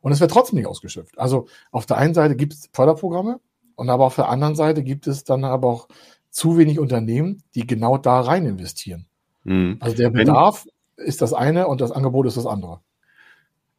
Und 0.00 0.12
es 0.12 0.20
wird 0.20 0.30
trotzdem 0.30 0.58
nicht 0.58 0.66
ausgeschöpft. 0.66 1.18
Also 1.18 1.46
auf 1.70 1.86
der 1.86 1.98
einen 1.98 2.14
Seite 2.14 2.34
gibt 2.34 2.54
es 2.54 2.70
Förderprogramme 2.72 3.40
und 3.76 3.90
aber 3.90 4.06
auf 4.06 4.16
der 4.16 4.28
anderen 4.28 4.56
Seite 4.56 4.82
gibt 4.82 5.06
es 5.06 5.24
dann 5.24 5.44
aber 5.44 5.68
auch 5.68 5.88
zu 6.30 6.56
wenig 6.56 6.78
Unternehmen, 6.78 7.42
die 7.54 7.66
genau 7.66 7.98
da 7.98 8.20
rein 8.20 8.46
investieren. 8.46 9.06
Mhm. 9.44 9.76
Also 9.80 9.96
der 9.96 10.10
Bedarf 10.10 10.66
Wenn, 10.96 11.06
ist 11.06 11.20
das 11.20 11.34
eine 11.34 11.68
und 11.68 11.80
das 11.80 11.92
Angebot 11.92 12.26
ist 12.26 12.36
das 12.36 12.46
andere 12.46 12.80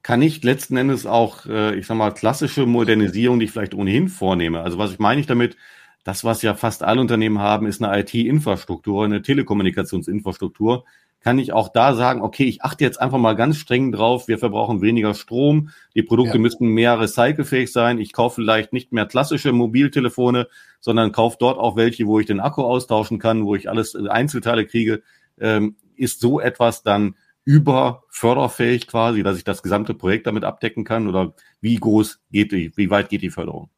kann 0.04 0.22
ich 0.22 0.44
letzten 0.44 0.78
Endes 0.78 1.06
auch, 1.06 1.46
äh, 1.46 1.76
ich 1.76 1.86
sag 1.86 1.96
mal, 1.96 2.12
klassische 2.12 2.66
Modernisierung, 2.66 3.40
die 3.40 3.46
ich 3.46 3.52
vielleicht 3.52 3.76
ohnehin 3.76 4.10
vornehme. 4.10 4.62
Also 4.62 4.78
was 4.78 4.92
ich 4.92 5.00
meine 5.00 5.22
ich 5.22 5.28
damit, 5.28 5.58
das, 6.04 6.24
was 6.24 6.42
ja 6.42 6.56
fast 6.56 6.84
alle 6.84 7.00
Unternehmen 7.00 7.40
haben, 7.40 7.68
ist 7.68 7.84
eine 7.84 8.00
IT-Infrastruktur, 8.00 9.06
eine 9.06 9.22
Telekommunikationsinfrastruktur. 9.22 10.86
Kann 11.20 11.38
ich 11.38 11.54
auch 11.54 11.70
da 11.70 11.94
sagen, 11.94 12.24
okay, 12.24 12.46
ich 12.46 12.64
achte 12.64 12.84
jetzt 12.84 13.00
einfach 13.00 13.20
mal 13.20 13.36
ganz 13.36 13.58
streng 13.58 13.92
drauf, 13.92 14.28
wir 14.28 14.40
verbrauchen 14.40 14.82
weniger 14.82 15.14
Strom, 15.14 15.70
die 15.94 16.02
Produkte 16.02 16.38
ja. 16.38 16.40
müssten 16.40 16.66
mehr 16.70 17.00
recycelfähig 17.00 17.72
sein, 17.72 18.00
ich 18.00 18.14
kaufe 18.14 18.42
vielleicht 18.42 18.74
nicht 18.74 18.92
mehr 18.92 19.06
klassische 19.06 19.52
Mobiltelefone, 19.52 20.48
sondern 20.80 21.12
kaufe 21.12 21.38
dort 21.40 21.60
auch 21.60 21.76
welche, 21.76 22.08
wo 22.08 22.20
ich 22.20 22.26
den 22.26 22.40
Akku 22.40 22.64
austauschen 22.64 23.20
kann, 23.20 23.46
wo 23.46 23.54
ich 23.54 23.70
alles 23.70 23.96
Einzelteile 23.96 24.66
kriege. 24.66 25.04
Ähm, 25.40 25.76
ist 25.96 26.20
so 26.20 26.40
etwas 26.40 26.82
dann 26.82 27.16
überförderfähig 27.44 28.88
quasi, 28.88 29.24
dass 29.24 29.38
ich 29.38 29.44
das 29.44 29.64
gesamte 29.64 29.94
Projekt 29.94 30.28
damit 30.28 30.44
abdecken 30.44 30.84
kann? 30.84 31.08
Oder 31.08 31.34
wie 31.60 31.76
groß 31.76 32.20
geht 32.32 32.52
die, 32.52 32.72
wie 32.76 32.90
weit 32.90 33.10
geht 33.10 33.22
die 33.22 33.30
Förderung? 33.30 33.70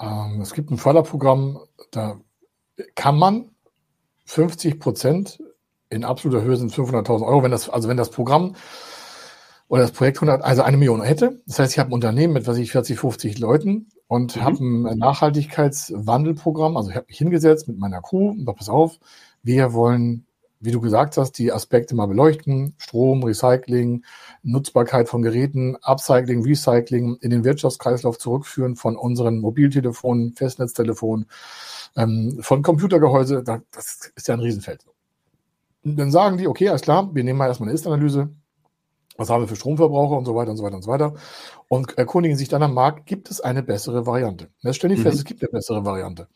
Ähm, 0.00 0.40
es 0.40 0.54
gibt 0.54 0.70
ein 0.70 0.78
Förderprogramm, 0.78 1.60
da 1.90 2.20
kann 2.94 3.18
man 3.18 3.50
50 4.26 4.80
Prozent 4.80 5.38
in 5.90 6.04
absoluter 6.04 6.42
Höhe 6.42 6.56
sind 6.56 6.72
500.000 6.72 7.24
Euro, 7.24 7.42
wenn 7.42 7.50
das, 7.50 7.68
also 7.68 7.88
wenn 7.88 7.96
das 7.96 8.10
Programm 8.10 8.56
oder 9.68 9.82
das 9.82 9.92
Projekt 9.92 10.18
100, 10.18 10.42
also 10.42 10.62
eine 10.62 10.76
Million 10.76 11.02
hätte. 11.02 11.40
Das 11.46 11.58
heißt, 11.58 11.72
ich 11.72 11.78
habe 11.78 11.90
ein 11.90 11.94
Unternehmen 11.94 12.32
mit, 12.32 12.46
was 12.46 12.58
ich 12.58 12.72
40, 12.72 12.98
50 12.98 13.38
Leuten 13.38 13.88
und 14.08 14.36
mhm. 14.36 14.42
habe 14.42 14.58
ein 14.58 14.98
Nachhaltigkeitswandelprogramm. 14.98 16.76
Also 16.76 16.90
ich 16.90 16.96
habe 16.96 17.06
mich 17.08 17.18
hingesetzt 17.18 17.68
mit 17.68 17.78
meiner 17.78 18.02
Crew 18.02 18.30
und 18.30 18.44
pass 18.44 18.68
auf, 18.68 18.98
wir 19.42 19.72
wollen 19.72 20.26
wie 20.60 20.70
du 20.70 20.80
gesagt 20.80 21.16
hast, 21.16 21.32
die 21.32 21.52
Aspekte 21.52 21.94
mal 21.94 22.06
beleuchten. 22.06 22.74
Strom, 22.78 23.22
Recycling, 23.22 24.04
Nutzbarkeit 24.42 25.08
von 25.08 25.22
Geräten, 25.22 25.76
Upcycling, 25.82 26.42
Recycling 26.42 27.16
in 27.20 27.30
den 27.30 27.44
Wirtschaftskreislauf 27.44 28.18
zurückführen 28.18 28.76
von 28.76 28.96
unseren 28.96 29.40
Mobiltelefonen, 29.40 30.34
Festnetztelefonen, 30.34 31.26
ähm, 31.96 32.38
von 32.40 32.62
Computergehäuse. 32.62 33.42
Das 33.42 34.12
ist 34.14 34.28
ja 34.28 34.34
ein 34.34 34.40
Riesenfeld. 34.40 34.84
Und 35.84 35.96
dann 35.96 36.10
sagen 36.10 36.38
die, 36.38 36.48
okay, 36.48 36.70
alles 36.70 36.82
klar, 36.82 37.14
wir 37.14 37.24
nehmen 37.24 37.38
mal 37.38 37.48
erstmal 37.48 37.68
eine 37.68 37.74
Ist-Analyse. 37.74 38.30
Was 39.16 39.30
haben 39.30 39.42
wir 39.42 39.48
für 39.48 39.56
Stromverbraucher 39.56 40.16
und 40.16 40.24
so 40.24 40.34
weiter 40.34 40.50
und 40.50 40.56
so 40.56 40.64
weiter 40.64 40.76
und 40.76 40.82
so 40.82 40.90
weiter. 40.90 41.14
Und 41.68 41.96
erkundigen 41.98 42.36
sich 42.36 42.48
dann 42.48 42.62
am 42.62 42.74
Markt, 42.74 43.06
gibt 43.06 43.30
es 43.30 43.40
eine 43.40 43.62
bessere 43.62 44.06
Variante? 44.06 44.48
Jetzt 44.60 44.76
stellen 44.76 44.94
die 44.94 44.98
mhm. 44.98 45.04
fest, 45.04 45.18
es 45.18 45.24
gibt 45.24 45.42
eine 45.42 45.50
bessere 45.50 45.84
Variante. 45.84 46.26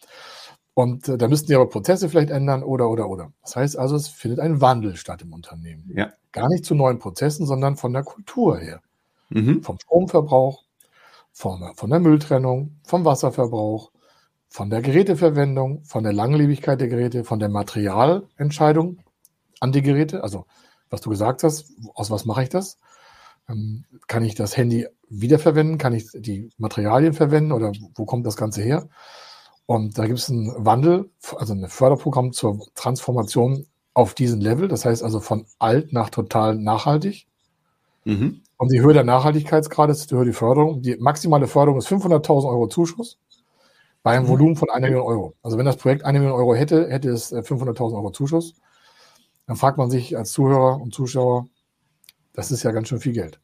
Und 0.78 1.08
äh, 1.08 1.18
da 1.18 1.26
müssten 1.26 1.48
die 1.48 1.56
aber 1.56 1.68
Prozesse 1.68 2.08
vielleicht 2.08 2.30
ändern 2.30 2.62
oder, 2.62 2.88
oder, 2.88 3.08
oder. 3.08 3.32
Das 3.42 3.56
heißt 3.56 3.76
also, 3.76 3.96
es 3.96 4.06
findet 4.06 4.38
ein 4.38 4.60
Wandel 4.60 4.94
statt 4.94 5.22
im 5.22 5.32
Unternehmen. 5.32 5.90
Ja. 5.92 6.12
Gar 6.30 6.48
nicht 6.50 6.64
zu 6.64 6.76
neuen 6.76 7.00
Prozessen, 7.00 7.46
sondern 7.46 7.74
von 7.74 7.92
der 7.92 8.04
Kultur 8.04 8.58
her. 8.58 8.80
Mhm. 9.30 9.64
Vom 9.64 9.80
Stromverbrauch, 9.80 10.62
von, 11.32 11.74
von 11.74 11.90
der 11.90 11.98
Mülltrennung, 11.98 12.78
vom 12.84 13.04
Wasserverbrauch, 13.04 13.90
von 14.48 14.70
der 14.70 14.80
Geräteverwendung, 14.80 15.82
von 15.82 16.04
der 16.04 16.12
Langlebigkeit 16.12 16.80
der 16.80 16.86
Geräte, 16.86 17.24
von 17.24 17.40
der 17.40 17.48
Materialentscheidung 17.48 18.98
an 19.58 19.72
die 19.72 19.82
Geräte. 19.82 20.22
Also, 20.22 20.46
was 20.90 21.00
du 21.00 21.10
gesagt 21.10 21.42
hast, 21.42 21.72
aus 21.94 22.12
was 22.12 22.24
mache 22.24 22.44
ich 22.44 22.50
das? 22.50 22.78
Ähm, 23.48 23.84
kann 24.06 24.24
ich 24.24 24.36
das 24.36 24.56
Handy 24.56 24.86
wiederverwenden? 25.08 25.76
Kann 25.76 25.92
ich 25.92 26.08
die 26.14 26.50
Materialien 26.56 27.14
verwenden 27.14 27.50
oder 27.50 27.72
wo 27.96 28.04
kommt 28.04 28.24
das 28.28 28.36
Ganze 28.36 28.62
her? 28.62 28.88
Und 29.68 29.98
da 29.98 30.06
gibt 30.06 30.18
es 30.18 30.30
einen 30.30 30.50
Wandel, 30.64 31.10
also 31.36 31.52
ein 31.52 31.68
Förderprogramm 31.68 32.32
zur 32.32 32.58
Transformation 32.74 33.66
auf 33.92 34.14
diesen 34.14 34.40
Level. 34.40 34.66
Das 34.66 34.86
heißt 34.86 35.02
also 35.02 35.20
von 35.20 35.44
alt 35.58 35.92
nach 35.92 36.08
total 36.08 36.54
nachhaltig. 36.54 37.26
Mhm. 38.04 38.40
Und 38.56 38.72
die 38.72 38.80
Höhe 38.80 38.94
der 38.94 39.04
Nachhaltigkeitsgrade 39.04 39.92
ist 39.92 40.10
die 40.10 40.14
Höhe 40.14 40.24
der 40.24 40.32
Förderung. 40.32 40.80
Die 40.80 40.96
maximale 40.96 41.46
Förderung 41.46 41.78
ist 41.80 41.88
500.000 41.88 42.48
Euro 42.48 42.68
Zuschuss 42.68 43.18
bei 44.02 44.12
einem 44.12 44.24
mhm. 44.24 44.30
Volumen 44.30 44.56
von 44.56 44.70
einer 44.70 44.86
Million 44.86 45.04
Euro. 45.04 45.34
Also 45.42 45.58
wenn 45.58 45.66
das 45.66 45.76
Projekt 45.76 46.02
eine 46.02 46.18
Million 46.18 46.38
Euro 46.38 46.54
hätte, 46.54 46.88
hätte 46.88 47.10
es 47.10 47.30
500.000 47.30 47.76
äh, 47.76 47.94
Euro 47.94 48.10
Zuschuss. 48.10 48.54
Dann 49.46 49.56
fragt 49.56 49.76
man 49.76 49.90
sich 49.90 50.16
als 50.16 50.32
Zuhörer 50.32 50.80
und 50.80 50.94
Zuschauer, 50.94 51.46
das 52.32 52.50
ist 52.50 52.62
ja 52.62 52.70
ganz 52.70 52.88
schön 52.88 53.00
viel 53.00 53.12
Geld. 53.12 53.38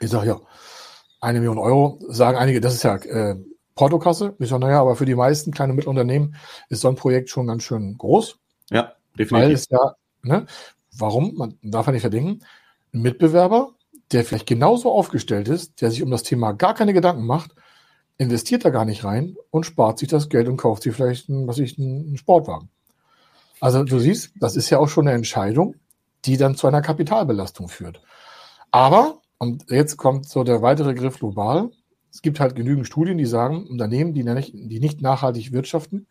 Ich 0.00 0.10
sage 0.10 0.26
ja, 0.26 0.40
eine 1.22 1.38
Million 1.38 1.56
Euro, 1.56 1.98
sagen 2.08 2.36
einige, 2.36 2.60
das 2.60 2.74
ist 2.74 2.82
ja 2.82 2.96
äh, 2.96 3.36
Portokasse. 3.74 4.34
Ich 4.38 4.48
sage, 4.48 4.64
naja, 4.64 4.80
aber 4.80 4.96
für 4.96 5.04
die 5.04 5.14
meisten 5.14 5.50
kleine 5.50 5.72
und 5.72 5.76
Mittelunternehmen 5.76 6.36
ist 6.68 6.80
so 6.80 6.88
ein 6.88 6.94
Projekt 6.94 7.30
schon 7.30 7.46
ganz 7.46 7.62
schön 7.62 7.98
groß. 7.98 8.38
Ja, 8.70 8.92
definitiv. 9.18 9.32
Weil 9.32 9.52
es 9.52 9.68
ja, 9.68 9.94
ne, 10.22 10.46
warum? 10.96 11.34
Man 11.34 11.58
darf 11.62 11.86
ja 11.86 11.92
nicht 11.92 12.02
verdenken, 12.02 12.44
ein 12.92 13.02
Mitbewerber, 13.02 13.70
der 14.12 14.24
vielleicht 14.24 14.46
genauso 14.46 14.92
aufgestellt 14.92 15.48
ist, 15.48 15.80
der 15.80 15.90
sich 15.90 16.02
um 16.02 16.10
das 16.10 16.22
Thema 16.22 16.52
gar 16.52 16.74
keine 16.74 16.92
Gedanken 16.92 17.26
macht, 17.26 17.54
investiert 18.16 18.64
da 18.64 18.70
gar 18.70 18.84
nicht 18.84 19.04
rein 19.04 19.36
und 19.50 19.66
spart 19.66 19.98
sich 19.98 20.08
das 20.08 20.28
Geld 20.28 20.48
und 20.48 20.56
kauft 20.56 20.84
sich 20.84 20.94
vielleicht 20.94 21.28
einen, 21.28 21.48
was 21.48 21.58
ich, 21.58 21.78
einen 21.78 22.16
Sportwagen. 22.16 22.68
Also 23.60 23.82
du 23.82 23.98
siehst, 23.98 24.32
das 24.36 24.56
ist 24.56 24.70
ja 24.70 24.78
auch 24.78 24.88
schon 24.88 25.08
eine 25.08 25.16
Entscheidung, 25.16 25.74
die 26.24 26.36
dann 26.36 26.54
zu 26.54 26.66
einer 26.66 26.82
Kapitalbelastung 26.82 27.68
führt. 27.68 28.02
Aber, 28.70 29.18
und 29.38 29.70
jetzt 29.70 29.96
kommt 29.96 30.28
so 30.28 30.44
der 30.44 30.62
weitere 30.62 30.94
Griff 30.94 31.18
global, 31.18 31.70
es 32.14 32.22
gibt 32.22 32.38
halt 32.38 32.54
genügend 32.54 32.86
Studien, 32.86 33.18
die 33.18 33.26
sagen, 33.26 33.66
Unternehmen, 33.66 34.14
die 34.14 34.22
nicht, 34.22 34.52
die 34.54 34.78
nicht 34.78 35.02
nachhaltig 35.02 35.52
wirtschaften, 35.52 36.06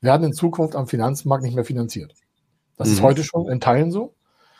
werden 0.00 0.24
in 0.24 0.32
Zukunft 0.32 0.76
am 0.76 0.86
Finanzmarkt 0.86 1.42
nicht 1.42 1.56
mehr 1.56 1.64
finanziert. 1.64 2.14
Das 2.76 2.88
mhm. 2.88 2.94
ist 2.94 3.02
heute 3.02 3.24
schon 3.24 3.48
in 3.48 3.60
Teilen 3.60 3.90
so. 3.90 4.14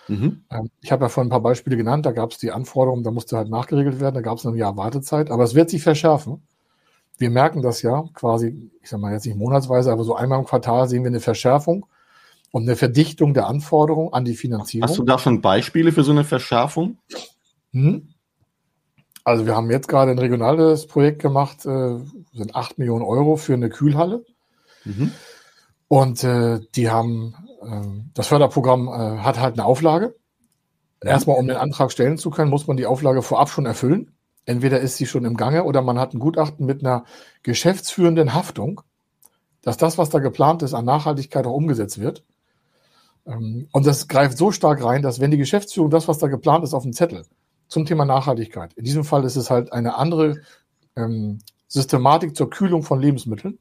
Mhm. 0.09 0.43
Ähm, 0.51 0.71
ich 0.81 0.91
habe 0.91 1.05
ja 1.05 1.09
vorhin 1.09 1.29
ein 1.29 1.31
paar 1.31 1.41
Beispiele 1.41 1.77
genannt, 1.77 2.05
da 2.05 2.11
gab 2.11 2.33
es 2.33 2.39
die 2.39 2.51
Anforderungen, 2.51 3.05
da 3.05 3.13
musste 3.13 3.37
halt 3.37 3.49
nachgeregelt 3.49 4.01
werden, 4.01 4.17
da 4.17 4.21
gab 4.23 4.39
es 4.39 4.45
ein 4.45 4.57
Jahr 4.57 4.77
Wartezeit, 4.77 5.31
aber 5.31 5.45
es 5.45 5.55
wird 5.55 5.71
sich 5.71 5.83
verschärfen. 5.85 6.43
Wir 7.17 7.31
merken 7.31 7.63
das 7.63 7.83
ja 7.83 8.03
quasi, 8.15 8.73
ich 8.83 8.89
sage 8.89 9.01
mal 9.01 9.13
jetzt 9.13 9.25
nicht 9.25 9.39
monatsweise, 9.39 9.93
aber 9.93 10.03
so 10.03 10.17
einmal 10.17 10.41
im 10.41 10.47
Quartal 10.47 10.89
sehen 10.89 11.05
wir 11.05 11.11
eine 11.11 11.21
Verschärfung 11.21 11.87
und 12.51 12.65
eine 12.65 12.75
Verdichtung 12.75 13.35
der 13.35 13.47
Anforderungen 13.47 14.13
an 14.13 14.25
die 14.25 14.35
Finanzierung. 14.35 14.89
Hast 14.89 14.99
du 14.99 15.05
da 15.05 15.17
schon 15.17 15.41
Beispiele 15.41 15.93
für 15.93 16.03
so 16.03 16.11
eine 16.11 16.25
Verschärfung? 16.25 16.99
Hm? 17.73 18.09
Also 19.25 19.47
wir 19.47 19.55
haben 19.55 19.71
jetzt 19.71 19.89
gerade 19.89 20.11
ein 20.11 20.19
regionales 20.19 20.87
Projekt 20.87 21.21
gemacht, 21.21 21.65
äh, 21.65 21.99
sind 22.33 22.55
8 22.55 22.79
Millionen 22.79 23.05
Euro 23.05 23.37
für 23.37 23.55
eine 23.55 23.69
Kühlhalle. 23.69 24.25
Mhm. 24.85 25.13
Und 25.89 26.25
äh, 26.25 26.61
die 26.75 26.91
haben, 26.91 27.35
äh, 27.63 27.83
das 28.15 28.27
Förderprogramm 28.27 28.89
äh, 28.89 29.19
hat 29.19 29.39
halt 29.39 29.55
eine 29.55 29.65
Auflage. 29.65 30.15
Erstmal, 31.01 31.37
um 31.37 31.49
den 31.49 31.57
Antrag 31.57 31.91
stellen 31.91 32.17
zu 32.17 32.31
können, 32.31 32.51
muss 32.51 32.67
man 32.69 32.77
die 32.77 32.87
Auflage 32.87 33.23
vorab 33.23 33.49
schon 33.49 33.67
erfüllen. 33.67 34.13
Entweder 34.45 34.81
ist 34.81 34.97
sie 34.97 35.07
schon 35.07 35.25
im 35.25 35.37
Gange 35.37 35.65
oder 35.65 35.83
man 35.83 35.99
hat 35.99 36.15
ein 36.15 36.21
Gutachten 36.21 36.65
mit 36.65 36.81
einer 36.81 37.05
geschäftsführenden 37.43 38.35
Haftung, 38.35 38.83
dass 39.63 39.77
das, 39.77 39.99
was 39.99 40.11
da 40.11 40.19
geplant 40.19 40.63
ist, 40.63 40.75
an 40.75 40.85
Nachhaltigkeit 40.85 41.47
auch 41.47 41.55
umgesetzt 41.55 42.01
wird. 42.01 42.25
Ähm, 43.27 43.69
und 43.73 43.87
das 43.87 44.09
greift 44.09 44.39
so 44.39 44.51
stark 44.51 44.83
rein, 44.83 45.03
dass 45.03 45.21
wenn 45.21 45.31
die 45.31 45.39
Geschäftsführung 45.39 45.91
das, 45.91 46.09
was 46.09 46.19
da 46.19 46.29
geplant 46.29 46.65
ist, 46.65 46.75
auf 46.75 46.83
dem 46.83 46.93
Zettel 46.93 47.25
zum 47.73 47.87
Thema 47.87 48.05
Nachhaltigkeit. 48.05 48.75
In 48.75 48.85
diesem 48.85 49.03
Fall 49.03 49.25
ist 49.25 49.37
es 49.37 49.51
halt 49.51 49.73
eine 49.73 49.97
andere 49.97 50.43
ähm, 50.95 51.39
Systematik 51.69 52.37
zur 52.37 52.51
Kühlung 52.51 52.83
von 52.83 53.01
Lebensmitteln, 53.01 53.59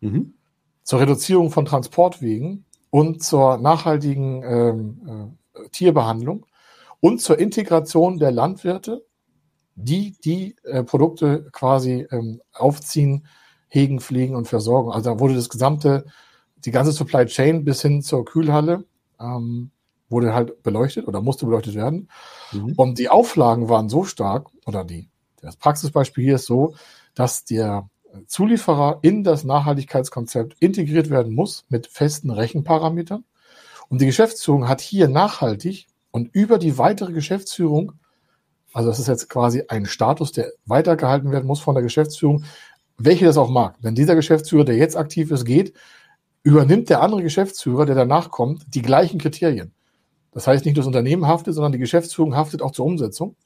mhm. 0.00 0.34
zur 0.82 1.00
Reduzierung 1.00 1.52
von 1.52 1.64
Transportwegen 1.64 2.64
und 2.90 3.22
zur 3.22 3.58
nachhaltigen 3.58 4.42
ähm, 4.42 5.36
äh, 5.54 5.68
Tierbehandlung 5.70 6.46
und 6.98 7.20
zur 7.20 7.38
Integration 7.38 8.18
der 8.18 8.32
Landwirte, 8.32 9.06
die 9.76 10.16
die 10.24 10.56
äh, 10.64 10.82
Produkte 10.82 11.48
quasi 11.52 12.08
ähm, 12.10 12.40
aufziehen, 12.52 13.26
hegen, 13.68 14.00
pflegen 14.00 14.34
und 14.34 14.48
versorgen. 14.48 14.90
Also 14.90 15.14
da 15.14 15.20
wurde 15.20 15.34
das 15.34 15.48
gesamte, 15.48 16.06
die 16.64 16.72
ganze 16.72 16.90
Supply 16.90 17.26
Chain 17.26 17.64
bis 17.64 17.82
hin 17.82 18.02
zur 18.02 18.24
Kühlhalle 18.24 18.84
ähm, 19.20 19.70
wurde 20.14 20.32
halt 20.32 20.62
beleuchtet 20.62 21.08
oder 21.08 21.20
musste 21.20 21.44
beleuchtet 21.44 21.74
werden. 21.74 22.08
Mhm. 22.52 22.74
Und 22.76 22.98
die 22.98 23.08
Auflagen 23.08 23.68
waren 23.68 23.88
so 23.88 24.04
stark, 24.04 24.46
oder 24.64 24.84
die, 24.84 25.08
das 25.40 25.56
Praxisbeispiel 25.56 26.24
hier 26.24 26.36
ist 26.36 26.46
so, 26.46 26.74
dass 27.14 27.44
der 27.44 27.88
Zulieferer 28.28 29.00
in 29.02 29.24
das 29.24 29.42
Nachhaltigkeitskonzept 29.42 30.56
integriert 30.60 31.10
werden 31.10 31.34
muss 31.34 31.64
mit 31.68 31.88
festen 31.88 32.30
Rechenparametern. 32.30 33.24
Und 33.88 34.00
die 34.00 34.06
Geschäftsführung 34.06 34.68
hat 34.68 34.80
hier 34.80 35.08
nachhaltig 35.08 35.88
und 36.12 36.32
über 36.32 36.58
die 36.58 36.78
weitere 36.78 37.12
Geschäftsführung, 37.12 37.94
also 38.72 38.88
das 38.88 39.00
ist 39.00 39.08
jetzt 39.08 39.28
quasi 39.28 39.64
ein 39.68 39.84
Status, 39.84 40.30
der 40.30 40.52
weitergehalten 40.64 41.32
werden 41.32 41.46
muss 41.46 41.60
von 41.60 41.74
der 41.74 41.82
Geschäftsführung, 41.82 42.44
welche 42.96 43.24
das 43.24 43.36
auch 43.36 43.50
mag. 43.50 43.76
Wenn 43.80 43.96
dieser 43.96 44.14
Geschäftsführer, 44.14 44.64
der 44.64 44.76
jetzt 44.76 44.96
aktiv 44.96 45.32
ist, 45.32 45.44
geht, 45.44 45.74
übernimmt 46.44 46.90
der 46.90 47.02
andere 47.02 47.22
Geschäftsführer, 47.22 47.86
der 47.86 47.96
danach 47.96 48.30
kommt, 48.30 48.62
die 48.68 48.82
gleichen 48.82 49.18
Kriterien. 49.18 49.73
Das 50.34 50.46
heißt, 50.46 50.64
nicht 50.64 50.76
das 50.76 50.86
Unternehmen 50.86 51.26
haftet, 51.26 51.54
sondern 51.54 51.72
die 51.72 51.78
Geschäftsführung 51.78 52.36
haftet 52.36 52.60
auch 52.60 52.72
zur 52.72 52.86
Umsetzung. 52.86 53.36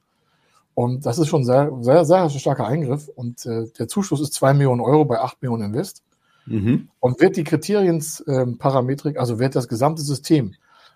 Und 0.75 1.07
das 1.07 1.19
ist 1.19 1.29
schon 1.29 1.45
sehr, 1.45 1.73
sehr, 1.81 2.05
sehr 2.05 2.31
starker 2.31 2.67
Eingriff. 2.67 3.09
Und 3.09 3.45
äh, 3.47 3.67
der 3.79 3.89
Zuschuss 3.89 4.21
ist 4.21 4.33
zwei 4.33 4.55
Millionen 4.55 4.81
Euro 4.81 5.05
bei 5.05 5.21
acht 5.21 5.43
Millionen 5.43 5.65
Invest. 5.65 6.03
Mhm. 6.47 6.89
Und 7.01 7.21
wird 7.21 7.37
die 7.37 7.45
Kriterienparametrik, 7.45 9.17
ähm, 9.17 9.21
also 9.21 9.39
wird 9.39 9.55
das 9.55 9.69
gesamte 9.69 10.03
System, 10.03 10.55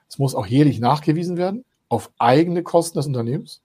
es 0.08 0.18
muss 0.18 0.34
auch 0.34 0.46
jährlich 0.46 0.80
nachgewiesen 0.80 1.36
werden, 1.36 1.64
auf 1.88 2.10
eigene 2.18 2.62
Kosten 2.62 2.98
des 2.98 3.06
Unternehmens. 3.06 3.62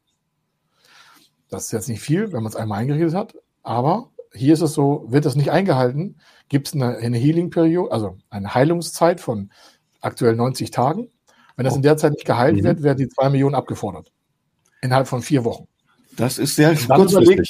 Das 1.49 1.65
ist 1.65 1.71
jetzt 1.71 1.89
nicht 1.89 2.01
viel, 2.01 2.33
wenn 2.33 2.43
man 2.43 2.51
es 2.51 2.55
einmal 2.55 2.79
eingerichtet 2.79 3.13
hat. 3.13 3.35
Aber 3.63 4.09
hier 4.33 4.53
ist 4.53 4.61
es 4.61 4.73
so, 4.73 5.05
wird 5.07 5.25
das 5.25 5.35
nicht 5.35 5.51
eingehalten, 5.51 6.17
gibt 6.49 6.67
es 6.67 6.73
eine, 6.73 6.97
eine 6.97 7.17
Healing-Periode, 7.17 7.91
also 7.91 8.17
eine 8.29 8.53
Heilungszeit 8.53 9.21
von 9.21 9.51
aktuell 10.01 10.35
90 10.35 10.71
Tagen. 10.71 11.09
Wenn 11.57 11.65
das 11.65 11.75
in 11.75 11.81
der 11.81 11.97
Zeit 11.97 12.13
nicht 12.13 12.25
geheilt 12.25 12.55
mhm. 12.55 12.63
wird, 12.63 12.83
werden 12.83 12.97
die 12.99 13.09
zwei 13.09 13.29
Millionen 13.29 13.55
abgefordert. 13.55 14.11
Innerhalb 14.81 15.07
von 15.07 15.21
vier 15.21 15.43
Wochen. 15.43 15.67
Das 16.15 16.37
ist 16.37 16.55
sehr 16.55 16.75
kurzfristig. 16.75 17.49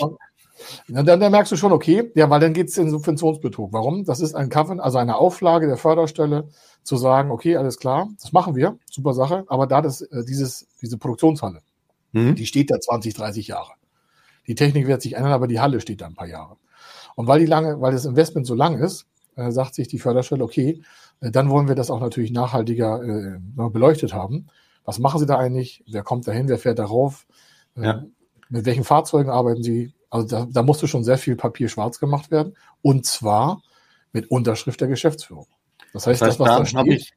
Dann, 0.88 1.06
dann, 1.06 1.20
dann, 1.20 1.32
merkst 1.32 1.52
du 1.52 1.56
schon, 1.56 1.72
okay, 1.72 2.12
ja, 2.16 2.30
weil 2.30 2.40
dann 2.40 2.54
geht 2.54 2.70
es 2.70 2.78
in 2.78 2.90
Subventionsbetrug. 2.90 3.72
Warum? 3.72 4.06
Das 4.06 4.20
ist 4.20 4.34
ein 4.34 4.50
Covenant, 4.50 4.82
also 4.82 4.98
eine 4.98 5.16
Auflage 5.16 5.68
der 5.68 5.78
Förderstelle, 5.78 6.50
zu 6.84 6.98
sagen, 6.98 7.32
okay, 7.32 7.58
alles 7.58 7.78
klar, 7.78 8.08
das 8.20 8.32
machen 8.32 8.56
wir, 8.56 8.78
super 8.90 9.14
Sache, 9.14 9.44
aber 9.48 9.68
da 9.68 9.82
das, 9.82 10.02
äh, 10.02 10.24
dieses, 10.26 10.68
diese 10.82 10.98
Produktionshalle, 10.98 11.62
mhm. 12.14 12.36
die 12.36 12.46
steht 12.46 12.72
da 12.72 12.80
20, 12.80 13.14
30 13.14 13.48
Jahre. 13.48 13.74
Die 14.48 14.56
Technik 14.56 14.88
wird 14.88 15.02
sich 15.02 15.14
ändern, 15.14 15.34
aber 15.34 15.48
die 15.48 15.60
Halle 15.60 15.82
steht 15.82 16.02
da 16.02 16.08
ein 16.08 16.16
paar 16.16 16.28
Jahre. 16.28 16.56
Und 17.16 17.28
weil 17.28 17.40
die 17.40 17.46
lange, 17.46 17.82
weil 17.82 17.92
das 17.92 18.06
Investment 18.06 18.48
so 18.48 18.56
lang 18.56 18.80
ist, 18.80 19.06
äh, 19.36 19.52
sagt 19.52 19.76
sich 19.76 19.88
die 19.88 20.00
Förderstelle, 20.00 20.44
okay, 20.44 20.82
dann 21.20 21.50
wollen 21.50 21.68
wir 21.68 21.76
das 21.76 21.90
auch 21.90 22.00
natürlich 22.00 22.32
nachhaltiger 22.32 23.02
äh, 23.04 23.40
beleuchtet 23.70 24.14
haben. 24.14 24.48
Was 24.86 25.00
machen 25.00 25.20
Sie 25.20 25.26
da 25.26 25.38
eigentlich? 25.38 25.84
Wer 25.88 26.04
kommt 26.04 26.28
dahin? 26.28 26.48
Wer 26.48 26.60
fährt 26.60 26.80
darauf? 26.80 27.26
Äh, 27.76 27.84
ja. 27.84 28.06
Mit 28.50 28.66
welchen 28.66 28.84
Fahrzeugen 28.84 29.30
arbeiten 29.30 29.64
Sie? 29.64 29.94
Also 30.10 30.28
da, 30.28 30.48
da 30.50 30.64
musste 30.64 30.88
schon 30.88 31.04
sehr 31.04 31.18
viel 31.18 31.36
Papier 31.36 31.70
schwarz 31.70 32.00
gemacht 32.00 32.32
werden. 32.32 32.56
Und 32.82 33.06
zwar 33.06 33.62
mit 34.14 34.32
Unterschrift 34.32 34.80
der 34.80 34.88
Geschäftsführung. 34.88 35.48
Das 35.94 36.08
heißt, 36.08 36.22
das, 36.22 36.30
heißt, 36.30 36.40
das 36.40 36.48
was 36.48 36.72
da, 36.72 36.80
da 36.80 36.84
steht, 36.84 36.94
ich, 36.94 37.14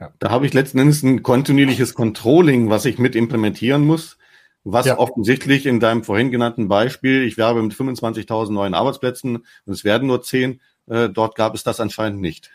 ja. 0.00 0.12
Da 0.18 0.30
habe 0.30 0.46
ich 0.46 0.54
letzten 0.54 0.78
Endes 0.78 1.02
ein 1.02 1.22
kontinuierliches 1.22 1.94
Controlling, 1.94 2.70
was 2.70 2.84
ich 2.84 2.98
mit 2.98 3.14
implementieren 3.14 3.84
muss, 3.86 4.18
was 4.64 4.86
ja. 4.86 4.98
offensichtlich 4.98 5.66
in 5.66 5.80
deinem 5.80 6.04
vorhin 6.04 6.30
genannten 6.30 6.68
Beispiel, 6.68 7.22
ich 7.22 7.36
werbe 7.36 7.62
mit 7.62 7.74
25.000 7.74 8.52
neuen 8.52 8.74
Arbeitsplätzen 8.74 9.36
und 9.36 9.72
es 9.72 9.84
werden 9.84 10.08
nur 10.08 10.22
10, 10.22 10.60
äh, 10.88 11.08
dort 11.08 11.36
gab 11.36 11.54
es 11.54 11.62
das 11.62 11.80
anscheinend 11.80 12.20
nicht. 12.20 12.50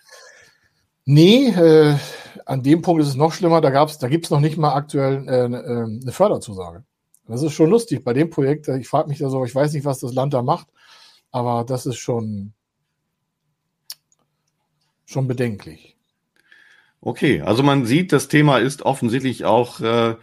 Nee, 1.11 1.47
äh, 1.47 1.97
an 2.45 2.61
dem 2.61 2.83
Punkt 2.83 3.01
ist 3.01 3.07
es 3.07 3.15
noch 3.15 3.33
schlimmer. 3.33 3.61
Da 3.61 3.71
gab's, 3.71 3.97
da 3.97 4.07
gibt's 4.07 4.29
noch 4.29 4.39
nicht 4.39 4.57
mal 4.57 4.75
aktuell 4.75 5.27
äh, 5.27 5.45
äh, 5.45 5.83
eine 5.85 6.11
Förderzusage. 6.11 6.83
Das 7.25 7.41
ist 7.41 7.53
schon 7.53 7.71
lustig 7.71 8.03
bei 8.03 8.13
dem 8.13 8.29
Projekt. 8.29 8.67
Ich 8.67 8.87
frage 8.87 9.09
mich 9.09 9.17
da 9.17 9.27
so, 9.31 9.43
ich 9.43 9.55
weiß 9.55 9.73
nicht, 9.73 9.85
was 9.85 10.01
das 10.01 10.13
Land 10.13 10.35
da 10.35 10.43
macht, 10.43 10.67
aber 11.31 11.63
das 11.63 11.87
ist 11.87 11.97
schon, 11.97 12.53
schon 15.07 15.27
bedenklich. 15.27 15.97
Okay, 17.01 17.41
also 17.41 17.63
man 17.63 17.87
sieht, 17.87 18.13
das 18.13 18.27
Thema 18.27 18.59
ist 18.59 18.83
offensichtlich 18.83 19.45
auch 19.45 19.79
äh, 19.79 20.15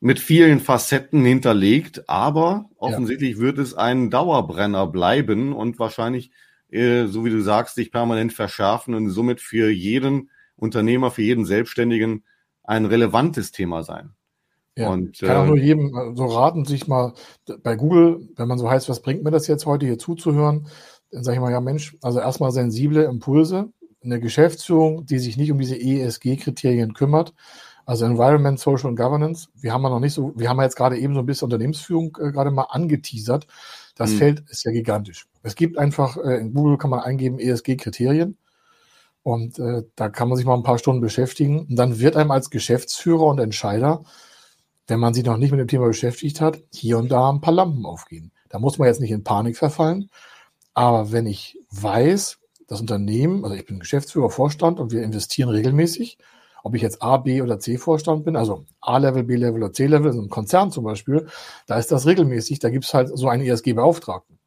mit 0.00 0.18
vielen 0.18 0.60
Facetten 0.60 1.26
hinterlegt, 1.26 2.08
aber 2.08 2.70
offensichtlich 2.78 3.34
ja. 3.34 3.40
wird 3.40 3.58
es 3.58 3.74
ein 3.74 4.08
Dauerbrenner 4.08 4.86
bleiben 4.86 5.52
und 5.52 5.78
wahrscheinlich 5.78 6.30
äh, 6.72 7.06
so 7.06 7.24
wie 7.24 7.30
du 7.30 7.40
sagst, 7.40 7.74
sich 7.74 7.92
permanent 7.92 8.32
verschärfen 8.32 8.94
und 8.94 9.10
somit 9.10 9.40
für 9.40 9.70
jeden 9.70 10.30
Unternehmer, 10.56 11.10
für 11.10 11.22
jeden 11.22 11.44
Selbstständigen 11.44 12.24
ein 12.64 12.86
relevantes 12.86 13.52
Thema 13.52 13.82
sein. 13.82 14.14
Ja, 14.76 14.88
und, 14.88 15.18
kann 15.18 15.36
auch 15.36 15.46
nur 15.46 15.58
äh, 15.58 15.62
jedem 15.62 15.94
äh, 15.94 16.16
so 16.16 16.24
raten, 16.26 16.64
sich 16.64 16.88
mal 16.88 17.12
bei 17.62 17.76
Google, 17.76 18.26
wenn 18.36 18.48
man 18.48 18.58
so 18.58 18.70
heißt, 18.70 18.88
was 18.88 19.02
bringt 19.02 19.22
mir 19.22 19.30
das 19.30 19.46
jetzt 19.46 19.66
heute 19.66 19.84
hier 19.84 19.98
zuzuhören, 19.98 20.66
dann 21.10 21.24
sage 21.24 21.36
ich 21.36 21.42
mal, 21.42 21.52
ja 21.52 21.60
Mensch, 21.60 21.96
also 22.00 22.20
erstmal 22.20 22.52
sensible 22.52 23.04
Impulse, 23.04 23.70
eine 24.02 24.18
Geschäftsführung, 24.18 25.04
die 25.04 25.18
sich 25.18 25.36
nicht 25.36 25.52
um 25.52 25.58
diese 25.58 25.78
ESG-Kriterien 25.78 26.94
kümmert, 26.94 27.34
also 27.84 28.06
Environment, 28.06 28.58
Social 28.58 28.88
und 28.88 28.96
Governance. 28.96 29.48
Wir 29.54 29.74
haben 29.74 29.82
ja 29.82 29.90
noch 29.90 30.00
nicht 30.00 30.14
so, 30.14 30.32
wir 30.36 30.48
haben 30.48 30.56
ja 30.56 30.64
jetzt 30.64 30.76
gerade 30.76 30.96
eben 30.96 31.14
so 31.14 31.20
ein 31.20 31.26
bisschen 31.26 31.46
Unternehmensführung 31.46 32.16
äh, 32.20 32.32
gerade 32.32 32.50
mal 32.50 32.66
angeteasert. 32.70 33.46
Das 33.94 34.10
hm. 34.10 34.18
Feld 34.18 34.44
ist 34.48 34.64
ja 34.64 34.72
gigantisch. 34.72 35.26
Es 35.42 35.54
gibt 35.54 35.78
einfach, 35.78 36.16
äh, 36.16 36.38
in 36.38 36.54
Google 36.54 36.78
kann 36.78 36.90
man 36.90 37.00
eingeben 37.00 37.38
ESG-Kriterien. 37.38 38.36
Und 39.22 39.58
äh, 39.58 39.84
da 39.94 40.08
kann 40.08 40.28
man 40.28 40.36
sich 40.36 40.46
mal 40.46 40.54
ein 40.54 40.64
paar 40.64 40.78
Stunden 40.78 41.00
beschäftigen. 41.00 41.66
Und 41.66 41.76
dann 41.76 41.98
wird 42.00 42.16
einem 42.16 42.30
als 42.30 42.50
Geschäftsführer 42.50 43.26
und 43.26 43.38
Entscheider, 43.38 44.02
wenn 44.88 44.98
man 44.98 45.14
sich 45.14 45.24
noch 45.24 45.36
nicht 45.36 45.52
mit 45.52 45.60
dem 45.60 45.68
Thema 45.68 45.86
beschäftigt 45.86 46.40
hat, 46.40 46.60
hier 46.72 46.98
und 46.98 47.10
da 47.10 47.30
ein 47.30 47.40
paar 47.40 47.54
Lampen 47.54 47.86
aufgehen. 47.86 48.32
Da 48.48 48.58
muss 48.58 48.78
man 48.78 48.88
jetzt 48.88 49.00
nicht 49.00 49.12
in 49.12 49.24
Panik 49.24 49.56
verfallen. 49.56 50.10
Aber 50.74 51.12
wenn 51.12 51.26
ich 51.26 51.58
weiß, 51.70 52.38
das 52.66 52.80
Unternehmen, 52.80 53.44
also 53.44 53.54
ich 53.54 53.66
bin 53.66 53.78
Geschäftsführer, 53.78 54.30
Vorstand 54.30 54.80
und 54.80 54.92
wir 54.92 55.02
investieren 55.02 55.50
regelmäßig, 55.50 56.18
ob 56.62 56.74
ich 56.74 56.82
jetzt 56.82 57.02
A, 57.02 57.16
B 57.16 57.42
oder 57.42 57.58
C 57.58 57.76
Vorstand 57.76 58.24
bin, 58.24 58.36
also 58.36 58.64
A-Level, 58.80 59.24
B-Level 59.24 59.62
oder 59.62 59.72
C-Level, 59.72 60.08
also 60.08 60.22
ein 60.22 60.28
Konzern 60.28 60.70
zum 60.70 60.84
Beispiel, 60.84 61.26
da 61.66 61.78
ist 61.78 61.92
das 61.92 62.06
regelmäßig, 62.06 62.58
da 62.58 62.70
gibt 62.70 62.84
es 62.84 62.94
halt 62.94 63.10
so 63.16 63.28
einen 63.28 63.44
ESG-Beauftragten. 63.44 64.38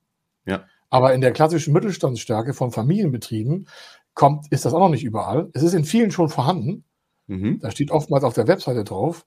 Ja. 0.45 0.63
Aber 0.89 1.13
in 1.13 1.21
der 1.21 1.31
klassischen 1.31 1.73
Mittelstandsstärke 1.73 2.53
von 2.53 2.71
Familienbetrieben 2.71 3.67
kommt, 4.13 4.51
ist 4.51 4.65
das 4.65 4.73
auch 4.73 4.79
noch 4.79 4.89
nicht 4.89 5.03
überall. 5.03 5.49
Es 5.53 5.63
ist 5.63 5.73
in 5.73 5.83
vielen 5.83 6.11
schon 6.11 6.29
vorhanden. 6.29 6.85
Mhm. 7.27 7.59
Da 7.59 7.71
steht 7.71 7.91
oftmals 7.91 8.23
auf 8.23 8.33
der 8.33 8.47
Webseite 8.47 8.83
drauf. 8.83 9.25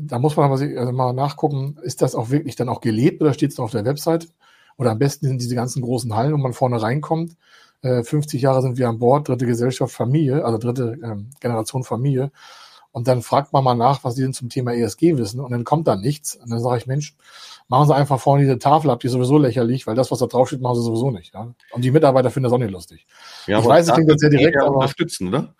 Da 0.00 0.18
muss 0.18 0.36
man 0.36 0.50
aber 0.50 0.60
also 0.60 0.92
mal 0.92 1.12
nachgucken, 1.12 1.76
ist 1.82 2.00
das 2.00 2.14
auch 2.14 2.30
wirklich 2.30 2.56
dann 2.56 2.68
auch 2.68 2.80
gelebt 2.80 3.20
oder 3.20 3.34
steht 3.34 3.52
es 3.52 3.60
auf 3.60 3.70
der 3.70 3.84
Website? 3.84 4.28
Oder 4.76 4.90
am 4.92 4.98
besten 4.98 5.26
sind 5.26 5.40
diese 5.40 5.54
ganzen 5.54 5.82
großen 5.82 6.14
Hallen, 6.14 6.32
wo 6.32 6.38
man 6.38 6.52
vorne 6.52 6.80
reinkommt. 6.80 7.36
50 7.82 8.40
äh, 8.40 8.42
Jahre 8.42 8.62
sind 8.62 8.78
wir 8.78 8.88
an 8.88 8.98
Bord, 8.98 9.28
dritte 9.28 9.46
Gesellschaft 9.46 9.94
Familie, 9.94 10.44
also 10.44 10.58
dritte 10.58 10.98
ähm, 11.02 11.30
Generation 11.40 11.84
Familie. 11.84 12.30
Und 12.92 13.08
dann 13.08 13.22
fragt 13.22 13.52
man 13.52 13.64
mal 13.64 13.74
nach, 13.74 14.04
was 14.04 14.14
die 14.14 14.22
denn 14.22 14.32
zum 14.32 14.48
Thema 14.48 14.72
ESG 14.72 15.18
wissen. 15.18 15.40
Und 15.40 15.50
dann 15.50 15.64
kommt 15.64 15.88
da 15.88 15.96
nichts. 15.96 16.36
Und 16.36 16.50
dann 16.50 16.60
sage 16.60 16.78
ich, 16.78 16.86
Mensch, 16.86 17.16
machen 17.68 17.88
Sie 17.88 17.94
einfach 17.94 18.20
vorne 18.20 18.44
diese 18.44 18.58
Tafel 18.58 18.88
ab, 18.90 19.00
die 19.00 19.08
ist 19.08 19.12
sowieso 19.14 19.36
lächerlich, 19.36 19.86
weil 19.86 19.96
das, 19.96 20.10
was 20.12 20.20
da 20.20 20.26
draufsteht, 20.26 20.60
machen 20.60 20.76
Sie 20.76 20.82
sowieso 20.82 21.10
nicht. 21.10 21.34
Ja? 21.34 21.52
Und 21.72 21.84
die 21.84 21.90
Mitarbeiter 21.90 22.30
finden 22.30 22.44
das 22.44 22.52
auch 22.52 22.58
nicht 22.58 22.70
lustig. 22.70 23.06
Ja, 23.46 23.58
ich 23.58 23.66
weiß, 23.66 23.88
es 23.88 23.94
klingt 23.94 24.10
jetzt 24.10 24.20
sehr 24.20 24.30
direkt, 24.30 24.56
aber... 24.60 24.76
unterstützen, 24.76 25.28
oder? 25.28 25.54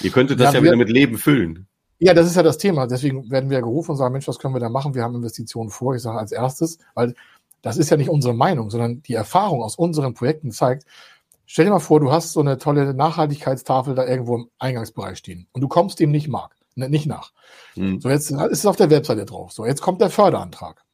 Ihr 0.00 0.10
könntet 0.10 0.38
das 0.38 0.52
ja, 0.52 0.60
ja 0.60 0.64
wieder 0.64 0.76
mit 0.76 0.90
Leben 0.90 1.16
füllen. 1.16 1.66
Ja, 2.00 2.14
das 2.14 2.26
ist 2.26 2.36
ja 2.36 2.42
das 2.42 2.58
Thema. 2.58 2.86
Deswegen 2.86 3.30
werden 3.30 3.50
wir 3.50 3.60
gerufen 3.60 3.92
und 3.92 3.96
sagen, 3.96 4.12
Mensch, 4.12 4.28
was 4.28 4.38
können 4.38 4.54
wir 4.54 4.60
da 4.60 4.68
machen? 4.68 4.94
Wir 4.94 5.02
haben 5.02 5.14
Investitionen 5.14 5.70
vor. 5.70 5.96
Ich 5.96 6.02
sage 6.02 6.18
als 6.18 6.32
erstes, 6.32 6.78
weil 6.94 7.14
das 7.62 7.76
ist 7.76 7.90
ja 7.90 7.96
nicht 7.96 8.10
unsere 8.10 8.34
Meinung, 8.34 8.70
sondern 8.70 9.02
die 9.02 9.14
Erfahrung 9.14 9.62
aus 9.62 9.76
unseren 9.76 10.14
Projekten 10.14 10.52
zeigt, 10.52 10.84
stell 11.46 11.64
dir 11.64 11.72
mal 11.72 11.80
vor, 11.80 12.00
du 12.00 12.12
hast 12.12 12.32
so 12.32 12.40
eine 12.40 12.58
tolle 12.58 12.94
Nachhaltigkeitstafel 12.94 13.94
da 13.94 14.06
irgendwo 14.06 14.36
im 14.36 14.50
Eingangsbereich 14.58 15.18
stehen 15.18 15.48
und 15.52 15.60
du 15.60 15.68
kommst 15.68 15.98
dem 16.00 16.10
nicht, 16.10 16.28
mag, 16.28 16.54
ne, 16.74 16.88
nicht 16.88 17.06
nach. 17.06 17.32
Hm. 17.74 18.00
So, 18.00 18.08
jetzt 18.08 18.30
ist 18.30 18.40
es 18.40 18.66
auf 18.66 18.76
der 18.76 18.90
Webseite 18.90 19.24
drauf. 19.24 19.52
So, 19.52 19.66
jetzt 19.66 19.82
kommt 19.82 20.00
der 20.00 20.10
Förderantrag. 20.10 20.84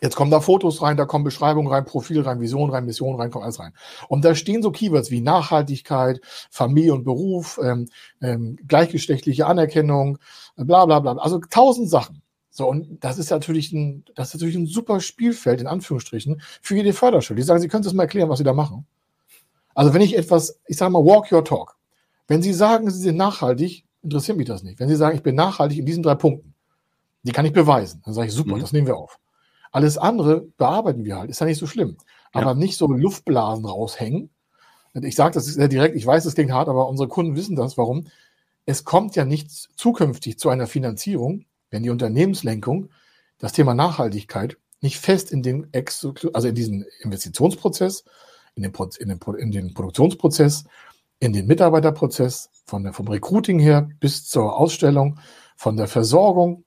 Jetzt 0.00 0.14
kommen 0.14 0.30
da 0.30 0.40
Fotos 0.40 0.80
rein, 0.80 0.96
da 0.96 1.06
kommen 1.06 1.24
Beschreibungen 1.24 1.72
rein, 1.72 1.84
Profil 1.84 2.20
rein, 2.20 2.40
Vision 2.40 2.70
rein, 2.70 2.84
Mission 2.84 3.16
rein, 3.16 3.30
kommt 3.30 3.44
alles 3.44 3.58
rein. 3.58 3.72
Und 4.08 4.24
da 4.24 4.34
stehen 4.34 4.62
so 4.62 4.70
Keywords 4.70 5.10
wie 5.10 5.20
Nachhaltigkeit, 5.20 6.20
Familie 6.50 6.94
und 6.94 7.04
Beruf, 7.04 7.58
ähm, 7.62 7.88
ähm, 8.20 8.56
gleichgeschlechtliche 8.66 9.46
Anerkennung, 9.46 10.18
bla 10.56 10.86
bla 10.86 11.00
bla. 11.00 11.16
Also 11.16 11.40
tausend 11.50 11.90
Sachen. 11.90 12.22
So, 12.58 12.68
und 12.68 13.04
das 13.04 13.18
ist 13.18 13.30
natürlich 13.30 13.72
ein, 13.72 14.04
das 14.16 14.30
ist 14.30 14.34
natürlich 14.34 14.56
ein 14.56 14.66
super 14.66 14.98
Spielfeld, 14.98 15.60
in 15.60 15.68
Anführungsstrichen, 15.68 16.42
für 16.60 16.74
jede 16.74 16.92
Förderschule. 16.92 17.36
Die 17.36 17.44
sagen, 17.44 17.60
Sie 17.60 17.68
können 17.68 17.84
das 17.84 17.92
mal 17.92 18.02
erklären, 18.02 18.28
was 18.28 18.38
Sie 18.38 18.44
da 18.44 18.52
machen. 18.52 18.84
Also 19.76 19.94
wenn 19.94 20.00
ich 20.00 20.16
etwas, 20.18 20.58
ich 20.66 20.76
sage 20.76 20.90
mal, 20.90 21.04
walk 21.04 21.30
your 21.30 21.44
talk. 21.44 21.76
Wenn 22.26 22.42
Sie 22.42 22.52
sagen, 22.52 22.90
Sie 22.90 22.98
sind 22.98 23.16
nachhaltig, 23.16 23.84
interessiert 24.02 24.38
mich 24.38 24.48
das 24.48 24.64
nicht. 24.64 24.80
Wenn 24.80 24.88
Sie 24.88 24.96
sagen, 24.96 25.14
ich 25.14 25.22
bin 25.22 25.36
nachhaltig 25.36 25.78
in 25.78 25.86
diesen 25.86 26.02
drei 26.02 26.16
Punkten, 26.16 26.52
die 27.22 27.30
kann 27.30 27.46
ich 27.46 27.52
beweisen, 27.52 28.02
dann 28.04 28.12
sage 28.12 28.26
ich, 28.26 28.34
super, 28.34 28.56
mhm. 28.56 28.60
das 28.60 28.72
nehmen 28.72 28.88
wir 28.88 28.96
auf. 28.96 29.20
Alles 29.70 29.96
andere 29.96 30.40
bearbeiten 30.56 31.04
wir 31.04 31.16
halt, 31.16 31.30
ist 31.30 31.38
ja 31.38 31.46
nicht 31.46 31.58
so 31.58 31.68
schlimm. 31.68 31.96
Aber 32.32 32.46
ja. 32.46 32.54
nicht 32.54 32.76
so 32.76 32.88
Luftblasen 32.88 33.66
raushängen. 33.66 34.30
Ich 34.94 35.14
sage 35.14 35.34
das 35.34 35.44
sehr 35.46 35.68
direkt, 35.68 35.94
ich 35.94 36.04
weiß, 36.04 36.24
es 36.24 36.34
klingt 36.34 36.50
hart, 36.50 36.68
aber 36.68 36.88
unsere 36.88 37.08
Kunden 37.08 37.36
wissen 37.36 37.54
das. 37.54 37.78
Warum? 37.78 38.08
Es 38.66 38.82
kommt 38.82 39.14
ja 39.14 39.24
nicht 39.24 39.48
zukünftig 39.52 40.40
zu 40.40 40.48
einer 40.48 40.66
Finanzierung, 40.66 41.44
wenn 41.70 41.82
die 41.82 41.90
Unternehmenslenkung 41.90 42.90
das 43.38 43.52
Thema 43.52 43.74
Nachhaltigkeit 43.74 44.56
nicht 44.80 44.98
fest 44.98 45.32
in 45.32 45.42
den, 45.42 45.68
also 46.32 46.48
in 46.48 46.54
diesen 46.54 46.84
Investitionsprozess, 47.00 48.04
in 48.54 48.62
den, 48.62 48.72
in 48.98 49.08
den, 49.08 49.34
in 49.38 49.50
den 49.50 49.74
Produktionsprozess, 49.74 50.64
in 51.20 51.32
den 51.32 51.46
Mitarbeiterprozess, 51.46 52.50
von 52.64 52.84
der, 52.84 52.92
vom 52.92 53.08
Recruiting 53.08 53.58
her 53.58 53.88
bis 54.00 54.28
zur 54.28 54.56
Ausstellung, 54.56 55.18
von 55.56 55.76
der 55.76 55.88
Versorgung 55.88 56.64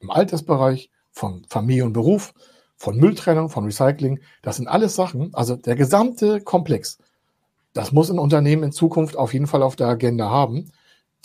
im 0.00 0.10
Altersbereich, 0.10 0.90
von 1.12 1.46
Familie 1.48 1.84
und 1.84 1.92
Beruf, 1.92 2.34
von 2.76 2.96
Mülltrennung, 2.96 3.48
von 3.48 3.64
Recycling. 3.64 4.20
Das 4.42 4.56
sind 4.56 4.66
alles 4.66 4.96
Sachen, 4.96 5.32
also 5.34 5.54
der 5.54 5.76
gesamte 5.76 6.40
Komplex. 6.40 6.98
Das 7.72 7.92
muss 7.92 8.10
ein 8.10 8.18
Unternehmen 8.18 8.64
in 8.64 8.72
Zukunft 8.72 9.16
auf 9.16 9.32
jeden 9.32 9.46
Fall 9.46 9.62
auf 9.62 9.76
der 9.76 9.88
Agenda 9.88 10.28
haben. 10.28 10.72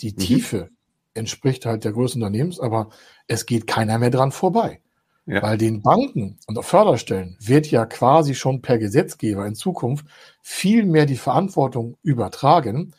Die 0.00 0.12
mhm. 0.12 0.18
Tiefe 0.18 0.70
entspricht 1.14 1.66
halt 1.66 1.84
der 1.84 1.92
Größe 1.92 2.14
des 2.14 2.16
Unternehmens, 2.16 2.60
aber 2.60 2.90
es 3.26 3.46
geht 3.46 3.66
keiner 3.66 3.98
mehr 3.98 4.10
dran 4.10 4.32
vorbei. 4.32 4.80
Ja. 5.26 5.42
Weil 5.42 5.58
den 5.58 5.82
Banken 5.82 6.38
und 6.46 6.58
auch 6.58 6.64
Förderstellen 6.64 7.36
wird 7.40 7.70
ja 7.70 7.86
quasi 7.86 8.34
schon 8.34 8.62
per 8.62 8.78
Gesetzgeber 8.78 9.46
in 9.46 9.54
Zukunft 9.54 10.06
viel 10.42 10.84
mehr 10.84 11.06
die 11.06 11.16
Verantwortung 11.16 11.96
übertragen, 12.02 12.94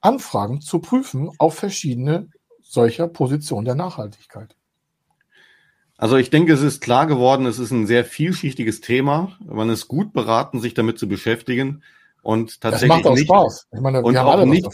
Anfragen 0.00 0.60
zu 0.60 0.80
prüfen 0.80 1.30
auf 1.38 1.54
verschiedene 1.54 2.28
solcher 2.62 3.06
Positionen 3.06 3.64
der 3.66 3.74
Nachhaltigkeit. 3.74 4.56
Also 5.98 6.16
ich 6.16 6.30
denke, 6.30 6.54
es 6.54 6.62
ist 6.62 6.80
klar 6.80 7.06
geworden, 7.06 7.44
es 7.44 7.58
ist 7.58 7.70
ein 7.70 7.86
sehr 7.86 8.06
vielschichtiges 8.06 8.80
Thema. 8.80 9.36
Man 9.44 9.68
ist 9.68 9.86
gut 9.86 10.14
beraten, 10.14 10.58
sich 10.58 10.72
damit 10.72 10.98
zu 10.98 11.06
beschäftigen 11.06 11.82
und 12.22 12.60
tatsächlich 12.60 12.88
das 12.88 12.96
macht 12.96 13.06
auch 13.06 13.14
nicht, 13.14 13.26
Spaß. 13.26 13.68
Ich 13.72 13.80
meine, 13.80 14.02
wir 14.02 14.18
haben 14.18 14.28
alle 14.28 14.46
nicht, 14.46 14.66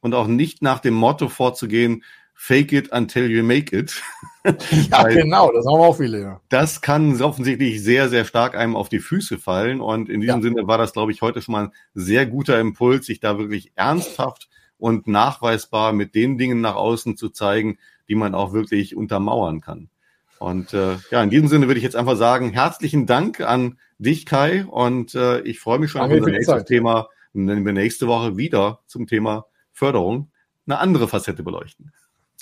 und 0.00 0.14
auch 0.14 0.26
nicht 0.26 0.62
nach 0.62 0.80
dem 0.80 0.94
Motto 0.94 1.28
vorzugehen, 1.28 2.02
fake 2.42 2.72
it 2.72 2.90
until 2.90 3.30
you 3.30 3.44
make 3.44 3.76
it. 3.76 4.02
ja, 4.90 5.02
genau, 5.04 5.52
das 5.52 5.66
haben 5.66 5.80
auch 5.80 5.98
viele. 5.98 6.22
Ja. 6.22 6.40
Das 6.48 6.80
kann 6.80 7.20
offensichtlich 7.20 7.82
sehr, 7.82 8.08
sehr 8.08 8.24
stark 8.24 8.56
einem 8.56 8.76
auf 8.76 8.88
die 8.88 8.98
Füße 8.98 9.38
fallen. 9.38 9.82
Und 9.82 10.08
in 10.08 10.22
diesem 10.22 10.36
ja. 10.36 10.42
Sinne 10.42 10.66
war 10.66 10.78
das, 10.78 10.94
glaube 10.94 11.12
ich, 11.12 11.20
heute 11.20 11.42
schon 11.42 11.52
mal 11.52 11.64
ein 11.64 11.72
sehr 11.92 12.24
guter 12.24 12.58
Impuls, 12.58 13.04
sich 13.04 13.20
da 13.20 13.36
wirklich 13.38 13.72
ernsthaft 13.74 14.48
und 14.78 15.06
nachweisbar 15.06 15.92
mit 15.92 16.14
den 16.14 16.38
Dingen 16.38 16.62
nach 16.62 16.76
außen 16.76 17.18
zu 17.18 17.28
zeigen, 17.28 17.76
die 18.08 18.14
man 18.14 18.34
auch 18.34 18.54
wirklich 18.54 18.96
untermauern 18.96 19.60
kann. 19.60 19.90
Und 20.38 20.72
äh, 20.72 20.96
ja, 21.10 21.22
in 21.22 21.28
diesem 21.28 21.48
Sinne 21.48 21.66
würde 21.66 21.76
ich 21.76 21.84
jetzt 21.84 21.96
einfach 21.96 22.16
sagen, 22.16 22.50
herzlichen 22.54 23.04
Dank 23.04 23.42
an 23.42 23.78
dich, 23.98 24.24
Kai. 24.24 24.64
Und 24.64 25.14
äh, 25.14 25.42
ich 25.42 25.60
freue 25.60 25.78
mich 25.78 25.90
schon 25.90 26.00
auf 26.00 26.10
unser 26.10 26.30
nächstes 26.30 26.64
Thema, 26.64 27.08
wenn 27.34 27.66
wir 27.66 27.74
nächste 27.74 28.06
Woche 28.06 28.38
wieder 28.38 28.80
zum 28.86 29.06
Thema 29.06 29.44
Förderung 29.80 30.30
eine 30.66 30.78
andere 30.78 31.08
Facette 31.08 31.42
beleuchten. 31.42 31.90